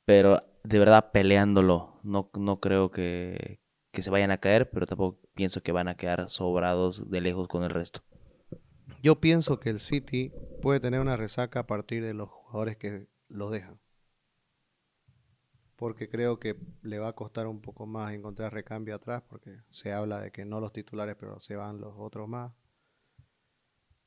pero 0.06 0.42
de 0.64 0.80
verdad 0.80 1.12
peleándolo. 1.12 2.00
No, 2.04 2.30
no 2.34 2.62
creo 2.62 2.92
que, 2.92 3.60
que 3.92 4.02
se 4.02 4.10
vayan 4.10 4.32
a 4.32 4.38
caer, 4.38 4.70
pero 4.70 4.86
tampoco 4.86 5.20
pienso 5.34 5.62
que 5.62 5.74
van 5.74 5.90
a 5.90 5.98
quedar 5.98 6.30
sobrados 6.30 7.12
de 7.12 7.20
lejos 7.20 7.50
con 7.50 7.64
el 7.64 7.72
resto. 7.72 8.04
Yo 9.04 9.20
pienso 9.20 9.60
que 9.60 9.70
el 9.70 9.82
City 9.82 10.32
puede 10.62 10.80
tener 10.80 11.02
una 11.02 11.18
resaca 11.18 11.60
a 11.60 11.68
partir 11.68 12.06
de 12.06 12.14
los 12.14 12.30
jugadores 12.30 12.78
que 12.78 13.10
los 13.28 13.52
dejan. 13.52 13.82
Porque 15.76 16.10
creo 16.10 16.40
que 16.40 16.56
le 16.84 17.00
va 17.00 17.10
a 17.10 17.14
costar 17.14 17.48
un 17.48 17.62
poco 17.62 17.86
más 17.86 18.14
encontrar 18.14 18.54
recambio 18.54 18.96
atrás, 18.96 19.24
porque 19.28 19.60
se 19.72 19.92
habla 19.92 20.22
de 20.22 20.32
que 20.32 20.46
no 20.46 20.60
los 20.60 20.72
titulares, 20.72 21.16
pero 21.20 21.40
se 21.40 21.56
van 21.56 21.82
los 21.82 21.94
otros 21.98 22.30
más. 22.30 22.54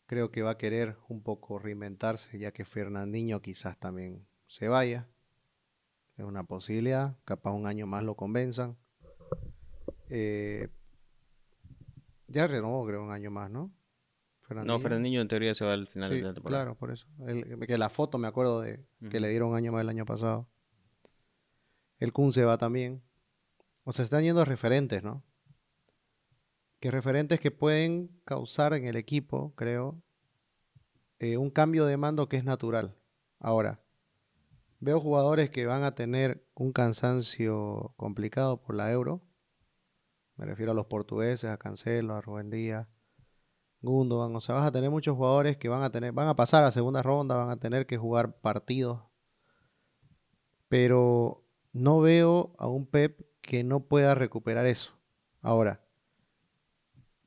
Creo 0.07 0.31
que 0.31 0.43
va 0.43 0.53
a 0.53 0.59
querer 0.59 0.97
un 1.09 1.23
poco 1.23 1.59
reinventarse, 1.59 2.39
ya 2.39 2.53
que 2.53 2.65
Fernandinho 2.65 3.43
quizás 3.43 3.79
también 3.79 4.27
se 4.47 4.69
vaya. 4.69 5.09
Es 6.17 6.25
una 6.25 6.45
posibilidad, 6.45 7.19
capaz 7.25 7.53
un 7.53 7.67
año 7.67 7.87
más 7.87 8.03
lo 8.03 8.15
convenzan. 8.15 8.79
Eh, 10.09 10.69
ya 12.29 12.47
renovó, 12.47 12.87
creo, 12.87 13.03
un 13.03 13.13
año 13.13 13.31
más, 13.31 13.51
¿no? 13.51 13.73
No, 14.65 14.81
Fernandinho 14.81 15.21
en 15.21 15.29
teoría 15.29 15.55
se 15.55 15.65
va 15.65 15.75
al 15.75 15.87
final 15.89 16.11
de 16.11 16.23
la 16.23 16.33
temporada. 16.33 16.65
Claro, 16.65 16.79
por 16.79 16.91
eso. 16.91 17.07
que 17.67 17.79
la 17.79 17.91
foto 17.91 18.17
me 18.17 18.29
acuerdo 18.29 18.61
de 18.61 18.83
que 19.11 19.21
le 19.21 19.29
dieron 19.29 19.51
un 19.51 19.57
año 19.57 19.73
más 19.73 19.83
el 19.83 19.91
año 19.91 20.07
pasado. 20.07 20.49
El 21.99 22.13
Kun 22.13 22.33
se 22.33 22.45
va 22.45 22.59
también. 22.59 23.03
O 23.85 23.93
sea, 23.93 24.05
están 24.05 24.23
yendo 24.23 24.45
referentes, 24.45 25.03
¿no? 25.03 25.25
Que 26.81 26.91
referentes 26.91 27.41
que 27.41 27.51
pueden 27.51 28.21
causar 28.25 28.75
en 28.75 28.85
el 28.85 28.97
equipo, 28.97 29.53
creo, 29.57 30.01
eh, 31.19 31.37
un 31.37 31.51
cambio 31.51 31.87
de 31.87 31.97
mando 31.97 32.29
que 32.29 32.37
es 32.37 32.45
natural. 32.45 32.97
Ahora, 33.41 33.81
veo 34.81 35.01
jugadores 35.01 35.51
que 35.51 35.67
van 35.67 35.83
a 35.83 35.95
tener 35.95 36.47
un 36.55 36.73
cansancio 36.73 37.95
complicado 37.97 38.61
por 38.61 38.77
la 38.77 38.91
euro. 38.93 39.23
Me 40.37 40.47
refiero 40.47 40.73
a 40.73 40.75
los 40.75 40.87
portugueses, 40.87 41.51
a 41.51 41.57
Cancelo, 41.57 42.15
a 42.15 42.21
Rubén 42.21 42.51
Díaz 42.51 42.87
Gundogan, 43.81 44.35
o 44.35 44.41
sea, 44.41 44.57
vas 44.57 44.67
a 44.67 44.73
tener 44.73 44.91
muchos 44.91 45.17
jugadores 45.17 45.57
que 45.57 45.69
van 45.69 45.83
a 45.83 45.91
tener, 45.91 46.13
van 46.13 46.29
a 46.29 46.35
pasar 46.37 46.65
a 46.65 46.73
segunda 46.73 47.03
ronda, 47.03 47.37
van 47.37 47.51
a 47.51 47.59
tener 47.59 47.87
que 47.87 47.97
jugar 47.97 48.41
partidos 48.41 49.05
Pero 50.69 51.45
no 51.79 52.01
veo 52.01 52.55
a 52.59 52.67
un 52.69 52.87
Pep 52.87 53.21
que 53.41 53.65
no 53.65 53.81
pueda 53.81 54.15
recuperar 54.15 54.67
eso. 54.67 54.99
Ahora, 55.41 55.81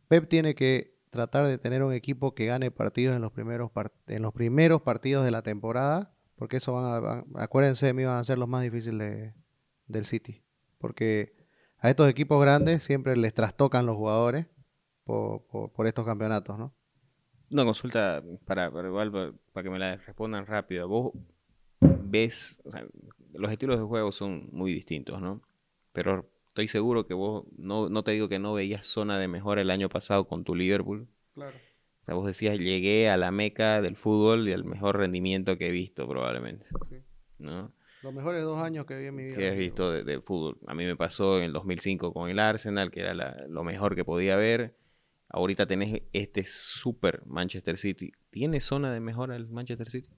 Pep 0.08 0.28
tiene 0.28 0.56
que 0.56 1.00
tratar 1.10 1.48
de 1.48 1.58
tener 1.58 1.84
un 1.84 1.94
equipo 1.94 2.36
que 2.36 2.46
gane 2.46 2.72
partidos 2.72 3.16
en 3.16 3.22
los 3.22 3.32
primeros, 3.32 3.72
en 4.08 4.22
los 4.22 4.34
primeros 4.34 4.82
partidos 4.82 5.26
de 5.26 5.32
la 5.32 5.42
temporada, 5.42 6.14
porque 6.36 6.58
eso 6.58 6.74
van 6.74 7.26
a, 7.36 7.44
acuérdense 7.44 7.86
de 7.86 7.94
mí, 7.94 8.04
van 8.04 8.18
a 8.18 8.24
ser 8.24 8.38
los 8.38 8.48
más 8.48 8.64
difíciles 8.64 9.34
del 9.88 10.06
City. 10.06 10.44
Porque 10.78 11.36
a 11.78 11.90
estos 11.90 12.10
equipos 12.10 12.42
grandes 12.42 12.84
siempre 12.84 13.16
les 13.16 13.34
trastocan 13.34 13.86
los 13.86 13.96
jugadores 13.96 14.48
por, 15.04 15.88
estos 15.88 16.06
campeonatos, 16.06 16.58
¿no? 16.58 16.74
Una 17.50 17.66
consulta 17.66 18.24
para, 18.46 18.72
para, 18.72 18.90
para 19.52 19.64
que 19.64 19.70
me 19.70 19.78
la 19.78 19.98
respondan 19.98 20.46
rápido. 20.46 20.88
Vos 20.88 21.12
ves, 21.82 22.62
los 23.34 23.52
estilos 23.52 23.78
de 23.78 23.86
juego 23.86 24.12
son 24.12 24.50
muy 24.52 24.74
distintos, 24.74 25.22
¿no? 25.22 25.42
Pero 25.94 26.30
estoy 26.48 26.68
seguro 26.68 27.08
que 27.08 27.14
vos, 27.14 27.46
no, 27.58 27.90
no 27.90 28.04
te 28.04 28.12
digo 28.12 28.30
que 28.30 28.40
no 28.40 28.54
veías 28.54 28.86
zona 28.86 29.18
de 29.20 29.28
mejora 29.28 29.62
el 29.62 29.72
año 29.72 29.90
pasado 29.90 30.28
con 30.28 30.44
tu 30.44 30.56
Liverpool. 30.56 31.08
Claro. 31.34 31.56
O 32.02 32.06
sea, 32.06 32.16
vos 32.16 32.26
decías, 32.26 32.58
llegué 32.58 33.10
a 33.10 33.18
la 33.18 33.32
meca 33.32 33.82
del 33.82 33.96
fútbol 33.96 34.50
y 34.50 34.54
al 34.54 34.64
mejor 34.64 34.98
rendimiento 34.98 35.58
que 35.58 35.68
he 35.68 35.72
visto 35.72 36.08
probablemente. 36.08 36.68
¿No? 37.38 37.74
Los 38.02 38.14
mejores 38.14 38.44
dos 38.44 38.58
años 38.58 38.86
que 38.86 38.98
vi 38.98 39.06
en 39.06 39.16
mi 39.16 39.26
vida. 39.26 39.38
Que 39.38 39.50
has 39.50 39.58
visto 39.58 39.92
de, 39.92 40.22
fútbol. 40.22 40.58
A 40.66 40.74
mí 40.74 40.86
me 40.86 40.96
pasó 40.96 41.38
en 41.38 41.44
el 41.44 41.54
2005 41.54 42.14
con 42.14 42.30
el 42.30 42.40
Arsenal, 42.40 42.90
que 42.90 43.02
era 43.02 43.14
lo 43.48 43.64
mejor 43.64 43.96
que 43.96 44.04
podía 44.04 44.36
ver. 44.36 44.76
Ahorita 45.30 45.68
tenés 45.68 46.02
este 46.12 46.44
super 46.44 47.24
Manchester 47.26 47.78
City. 47.78 48.12
¿Tiene 48.32 48.60
zona 48.60 48.92
de 48.92 49.00
mejora 49.00 49.36
el 49.36 49.48
Manchester 49.48 49.90
City? 49.90 50.10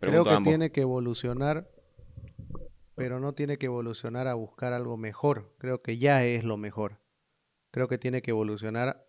Creo 0.00 0.24
que 0.24 0.36
tiene 0.44 0.70
que 0.70 0.80
evolucionar, 0.80 1.68
pero 2.98 3.20
no 3.20 3.32
tiene 3.32 3.58
que 3.58 3.66
evolucionar 3.66 4.26
a 4.26 4.34
buscar 4.34 4.72
algo 4.72 4.96
mejor. 4.96 5.54
Creo 5.58 5.82
que 5.82 5.98
ya 5.98 6.24
es 6.24 6.42
lo 6.42 6.56
mejor. 6.56 7.00
Creo 7.70 7.86
que 7.86 7.96
tiene 7.96 8.22
que 8.22 8.32
evolucionar 8.32 9.06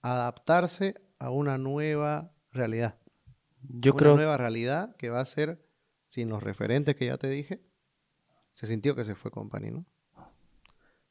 adaptarse 0.00 1.00
a 1.20 1.30
una 1.30 1.56
nueva 1.56 2.32
realidad. 2.50 2.98
Yo 3.62 3.92
una 3.94 4.14
nueva 4.14 4.36
realidad 4.36 4.96
que 4.96 5.08
va 5.08 5.20
a 5.20 5.24
ser 5.24 5.64
sin 6.08 6.28
los 6.30 6.42
referentes 6.42 6.96
que 6.96 7.06
ya 7.06 7.16
te 7.16 7.28
dije. 7.28 7.64
Se 8.54 8.66
sintió 8.66 8.96
que 8.96 9.04
se 9.04 9.14
fue 9.14 9.30
Company, 9.30 9.70
¿no? 9.70 9.86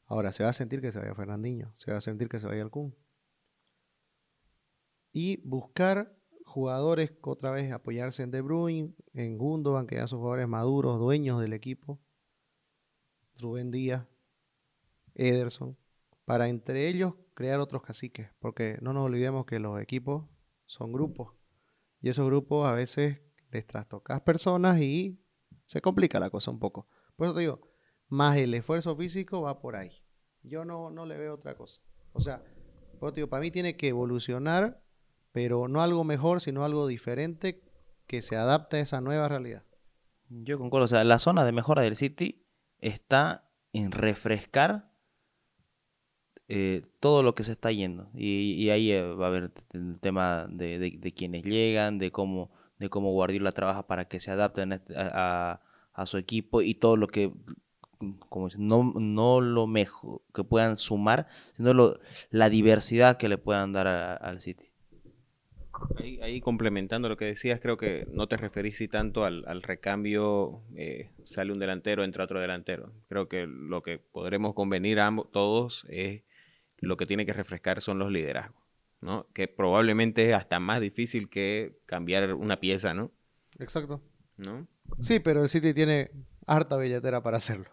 Ahora 0.05 0.34
se 0.34 0.43
va 0.43 0.49
a 0.49 0.53
sentir 0.53 0.82
que 0.82 0.91
se 0.91 0.99
vaya 0.99 1.16
Fernandinho, 1.16 1.72
se 1.76 1.91
va 1.91 1.99
a 1.99 2.01
sentir 2.01 2.28
que 2.28 2.39
se 2.39 2.47
vaya 2.47 2.62
el 2.62 2.70
Kun. 2.70 2.93
Y 5.14 5.41
buscar 5.47 6.14
jugadores, 6.52 7.14
otra 7.22 7.52
vez 7.52 7.72
apoyarse 7.72 8.24
en 8.24 8.32
De 8.32 8.41
Bruyne, 8.41 8.93
en 9.14 9.38
Gundogan, 9.38 9.88
que 9.88 9.95
ya 9.95 10.08
son 10.08 10.20
jugadores 10.20 10.47
maduros, 10.47 10.99
dueños 10.99 11.39
del 11.41 11.54
equipo, 11.54 11.99
Rubén 13.39 13.72
Díaz, 13.72 14.06
Ederson, 15.16 15.78
para 16.26 16.49
entre 16.49 16.88
ellos 16.88 17.16
crear 17.34 17.60
otros 17.60 17.82
caciques, 17.82 18.30
porque 18.39 18.78
no 18.82 18.93
nos 18.93 19.06
olvidemos 19.06 19.45
que 19.45 19.60
los 19.60 19.82
equipos 19.82 20.26
son 20.66 20.91
grupos, 20.91 21.34
y 22.02 22.10
esos 22.10 22.28
grupos 22.28 22.68
a 22.68 22.74
veces 22.74 23.22
les 23.49 23.66
trastocas 23.66 24.22
personas 24.22 24.80
y 24.82 25.20
se 25.66 25.82
complica 25.82 26.20
la 26.20 26.30
cosa 26.30 26.52
un 26.52 26.60
poco. 26.60 26.88
Por 27.16 27.28
eso 27.28 27.36
te 27.36 27.41
digo, 27.41 27.62
más 28.08 28.38
el 28.38 28.54
esfuerzo 28.54 28.95
físico 28.95 29.41
va 29.41 29.62
por 29.62 29.76
ahí. 29.76 30.04
Yo 30.43 30.66
no, 30.66 30.91
no 30.91 31.06
le 31.06 31.18
veo 31.18 31.36
otra 31.36 31.56
cosa. 31.56 31.82
O 32.14 32.20
sea, 32.20 32.43
digo, 33.14 33.28
para 33.28 33.41
mí 33.41 33.52
tiene 33.52 33.78
que 33.78 33.88
evolucionar 33.88 34.84
pero 35.32 35.67
no 35.67 35.82
algo 35.82 36.03
mejor, 36.03 36.41
sino 36.41 36.63
algo 36.63 36.88
diferente 36.88 37.61
que 38.07 38.21
se 38.21 38.36
adapte 38.36 38.77
a 38.77 38.82
esa 38.82 39.01
nueva 39.01 39.27
realidad. 39.27 39.63
Yo 40.29 40.57
concuerdo, 40.57 40.86
o 40.86 40.88
sea, 40.88 41.03
la 41.03 41.19
zona 41.19 41.45
de 41.45 41.51
mejora 41.51 41.82
del 41.82 41.95
City 41.95 42.45
está 42.79 43.49
en 43.73 43.91
refrescar 43.91 44.91
eh, 46.47 46.82
todo 46.99 47.23
lo 47.23 47.34
que 47.36 47.43
se 47.43 47.53
está 47.53 47.71
yendo. 47.71 48.09
Y, 48.13 48.69
ahí 48.69 48.91
eh, 48.91 49.01
va 49.01 49.25
a 49.25 49.29
haber 49.29 49.53
el 49.71 49.99
tema 49.99 50.47
de, 50.49 51.13
quienes 51.15 51.43
llegan, 51.43 51.97
de 51.97 52.11
cómo, 52.11 52.51
de 52.77 52.89
cómo 52.89 53.11
Guardiola 53.11 53.51
trabaja 53.53 53.88
para 53.88 54.09
que 54.09 54.19
se 54.19 54.32
adapten 54.32 54.73
este, 54.73 54.93
a, 54.97 55.61
su 56.05 56.17
equipo 56.17 56.61
y 56.61 56.73
todo 56.73 56.97
lo 56.97 57.07
que 57.07 57.32
como 58.27 58.49
no, 58.57 58.93
no 58.95 59.39
lo 59.39 59.67
mejor 59.67 60.23
que 60.34 60.43
puedan 60.43 60.75
sumar, 60.75 61.27
sino 61.53 61.99
la 62.32 62.49
diversidad 62.49 63.17
que 63.17 63.29
le 63.29 63.38
puedan 63.38 63.71
dar 63.71 63.88
al 63.88 64.41
City. 64.41 64.70
Ahí, 66.21 66.41
complementando 66.41 67.09
lo 67.09 67.17
que 67.17 67.25
decías, 67.25 67.59
creo 67.59 67.77
que 67.77 68.07
no 68.11 68.27
te 68.27 68.38
referís 68.38 68.82
tanto 68.89 69.25
al, 69.25 69.61
recambio, 69.61 70.61
eh, 70.75 71.11
sale 71.23 71.51
un 71.51 71.59
delantero, 71.59 72.03
entra 72.03 72.23
otro 72.23 72.39
delantero. 72.39 72.91
Creo 73.07 73.27
que 73.27 73.47
lo 73.47 73.82
que 73.82 73.99
podremos 73.99 74.53
convenir 74.53 74.99
ambos, 74.99 75.32
todos 75.32 75.86
es 75.89 76.23
lo 76.77 76.97
que 76.97 77.05
tiene 77.05 77.25
que 77.25 77.34
refrescar 77.34 77.82
son 77.82 77.99
los 77.99 78.11
liderazgos, 78.11 78.61
¿no? 79.01 79.27
Que 79.34 79.47
probablemente 79.47 80.29
es 80.29 80.36
hasta 80.36 80.59
más 80.59 80.82
difícil 80.82 81.29
que 81.29 81.79
cambiar 81.86 82.34
una 82.34 82.59
pieza, 82.59 82.93
¿no? 82.93 83.11
Exacto. 83.59 84.01
¿No? 84.38 84.67
Sí, 85.01 85.19
pero 85.19 85.43
el 85.43 85.49
City 85.49 85.73
tiene 85.73 86.11
harta 86.47 86.77
billetera 86.77 87.21
para 87.21 87.38
hacerlo. 87.38 87.69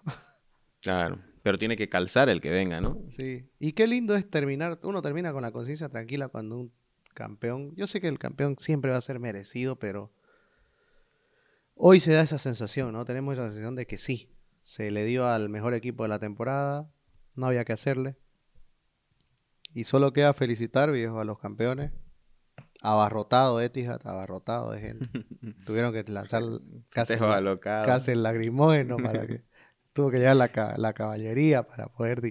Claro, 0.80 1.20
pero 1.42 1.59
tiene 1.59 1.76
que 1.76 1.88
calzar 1.88 2.28
el 2.28 2.40
que 2.40 2.50
venga, 2.50 2.80
¿no? 2.80 3.02
Sí. 3.09 3.50
Y 3.59 3.72
qué 3.72 3.86
lindo 3.88 4.14
es 4.14 4.30
terminar, 4.30 4.78
uno 4.84 5.02
termina 5.02 5.32
con 5.32 5.42
la 5.42 5.50
conciencia 5.50 5.88
tranquila 5.88 6.28
cuando 6.28 6.56
un 6.56 6.72
campeón. 7.19 7.75
Yo 7.75 7.89
sé 7.89 8.01
que 8.01 8.07
el 8.07 8.21
campeón 8.21 8.57
siempre 8.59 8.93
va 8.93 8.97
a 8.97 9.01
ser 9.01 9.19
merecido, 9.19 9.77
pero 9.77 10.12
hoy 11.75 11.99
se 11.99 12.12
da 12.12 12.21
esa 12.21 12.39
sensación, 12.39 12.93
¿no? 12.93 13.05
Tenemos 13.05 13.33
esa 13.35 13.47
sensación 13.47 13.75
de 13.75 13.89
que 13.89 13.99
sí, 13.99 14.33
se 14.62 14.93
le 14.93 15.05
dio 15.05 15.27
al 15.27 15.49
mejor 15.49 15.75
equipo 15.75 16.05
de 16.05 16.11
la 16.11 16.21
temporada, 16.21 16.89
no 17.35 17.47
había 17.47 17.64
que 17.64 17.73
hacerle. 17.73 18.16
Y 19.75 19.85
solo 19.85 20.12
queda 20.12 20.33
felicitar, 20.33 20.93
viejo, 20.93 21.19
a 21.19 21.25
los 21.25 21.41
campeones. 21.41 21.91
Abarrotado 22.81 23.61
Etihad, 23.61 24.01
abarrotado 24.07 24.71
de 24.71 24.81
gente. 24.81 25.09
Tuvieron 25.66 25.93
que 25.93 26.05
lanzar 26.05 26.45
casi, 26.91 27.16
casi 27.62 28.11
el 28.12 28.23
lagrimógeno 28.23 28.97
para 28.97 29.27
que 29.27 29.43
tuvo 29.93 30.12
que 30.12 30.19
llegar 30.19 30.37
la, 30.37 30.51
la 30.77 30.93
caballería 30.93 31.64
para 31.64 31.89
poder 31.89 32.23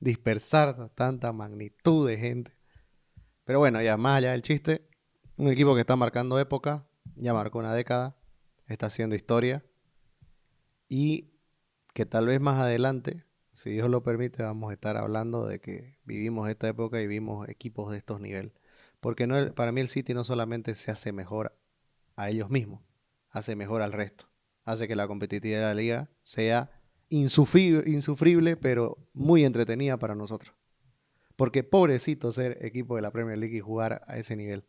dispersar 0.00 0.88
tanta 0.94 1.32
magnitud 1.34 2.08
de 2.08 2.16
gente. 2.16 2.61
Pero 3.44 3.58
bueno, 3.58 3.82
ya 3.82 3.96
más 3.96 4.18
allá 4.18 4.32
del 4.32 4.42
chiste, 4.42 4.88
un 5.36 5.48
equipo 5.48 5.74
que 5.74 5.80
está 5.80 5.96
marcando 5.96 6.38
época, 6.38 6.86
ya 7.16 7.34
marcó 7.34 7.58
una 7.58 7.74
década, 7.74 8.16
está 8.66 8.86
haciendo 8.86 9.16
historia 9.16 9.64
y 10.88 11.32
que 11.94 12.06
tal 12.06 12.26
vez 12.26 12.40
más 12.40 12.60
adelante, 12.60 13.24
si 13.52 13.70
Dios 13.70 13.88
lo 13.90 14.02
permite, 14.02 14.42
vamos 14.42 14.70
a 14.70 14.74
estar 14.74 14.96
hablando 14.96 15.46
de 15.46 15.60
que 15.60 15.98
vivimos 16.04 16.48
esta 16.48 16.68
época 16.68 17.00
y 17.00 17.06
vimos 17.06 17.48
equipos 17.48 17.90
de 17.90 17.98
estos 17.98 18.20
niveles. 18.20 18.52
Porque 19.00 19.26
no, 19.26 19.54
para 19.54 19.72
mí 19.72 19.80
el 19.80 19.88
City 19.88 20.14
no 20.14 20.24
solamente 20.24 20.74
se 20.74 20.90
hace 20.90 21.12
mejor 21.12 21.58
a 22.16 22.30
ellos 22.30 22.50
mismos, 22.50 22.80
hace 23.30 23.56
mejor 23.56 23.82
al 23.82 23.92
resto. 23.92 24.26
Hace 24.64 24.86
que 24.86 24.94
la 24.94 25.08
competitividad 25.08 25.60
de 25.60 25.66
la 25.66 25.74
liga 25.74 26.10
sea 26.22 26.70
insufrible 27.08 28.56
pero 28.56 28.96
muy 29.12 29.44
entretenida 29.44 29.98
para 29.98 30.14
nosotros. 30.14 30.54
Porque 31.42 31.64
pobrecito 31.64 32.30
ser 32.30 32.64
equipo 32.64 32.94
de 32.94 33.02
la 33.02 33.10
Premier 33.10 33.36
League 33.36 33.56
y 33.56 33.60
jugar 33.60 34.02
a 34.06 34.16
ese 34.16 34.36
nivel. 34.36 34.64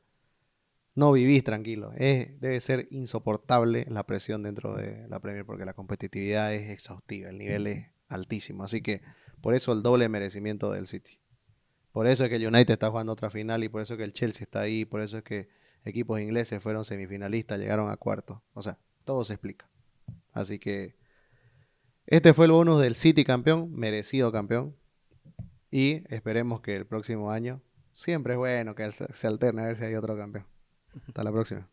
No 0.95 1.11
vivís 1.11 1.43
tranquilo. 1.43 1.93
Es, 1.95 2.41
debe 2.41 2.59
ser 2.61 2.87
insoportable 2.89 3.85
la 3.91 4.07
presión 4.07 4.41
dentro 4.41 4.75
de 4.75 5.07
la 5.07 5.19
Premier 5.19 5.45
porque 5.45 5.65
la 5.65 5.75
competitividad 5.75 6.51
es 6.51 6.71
exhaustiva, 6.71 7.29
el 7.29 7.37
nivel 7.37 7.67
es 7.67 7.91
altísimo. 8.07 8.63
Así 8.63 8.81
que 8.81 9.03
por 9.39 9.53
eso 9.53 9.71
el 9.71 9.83
doble 9.83 10.09
merecimiento 10.09 10.71
del 10.71 10.87
City. 10.87 11.19
Por 11.91 12.07
eso 12.07 12.23
es 12.23 12.31
que 12.31 12.37
el 12.37 12.47
United 12.47 12.73
está 12.73 12.89
jugando 12.89 13.13
otra 13.13 13.29
final 13.29 13.63
y 13.63 13.69
por 13.69 13.83
eso 13.83 13.93
es 13.93 13.99
que 13.99 14.05
el 14.05 14.13
Chelsea 14.13 14.45
está 14.45 14.61
ahí, 14.61 14.83
por 14.83 15.01
eso 15.01 15.19
es 15.19 15.23
que 15.23 15.49
equipos 15.85 16.19
ingleses 16.19 16.59
fueron 16.59 16.85
semifinalistas, 16.85 17.59
llegaron 17.59 17.91
a 17.91 17.97
cuarto. 17.97 18.41
O 18.55 18.63
sea, 18.63 18.79
todo 19.05 19.23
se 19.25 19.33
explica. 19.33 19.69
Así 20.31 20.57
que 20.57 20.95
este 22.07 22.33
fue 22.33 22.47
el 22.47 22.51
bonus 22.51 22.81
del 22.81 22.95
City 22.95 23.23
campeón, 23.23 23.71
merecido 23.75 24.31
campeón. 24.31 24.75
Y 25.73 26.03
esperemos 26.13 26.61
que 26.61 26.75
el 26.75 26.85
próximo 26.85 27.31
año, 27.31 27.59
siempre 27.93 28.33
es 28.33 28.37
bueno 28.37 28.75
que 28.75 28.91
se 28.91 29.25
alterne 29.25 29.63
a 29.63 29.65
ver 29.65 29.75
si 29.75 29.83
hay 29.85 29.95
otro 29.95 30.15
campeón. 30.15 30.45
Hasta 31.07 31.23
la 31.23 31.31
próxima. 31.31 31.67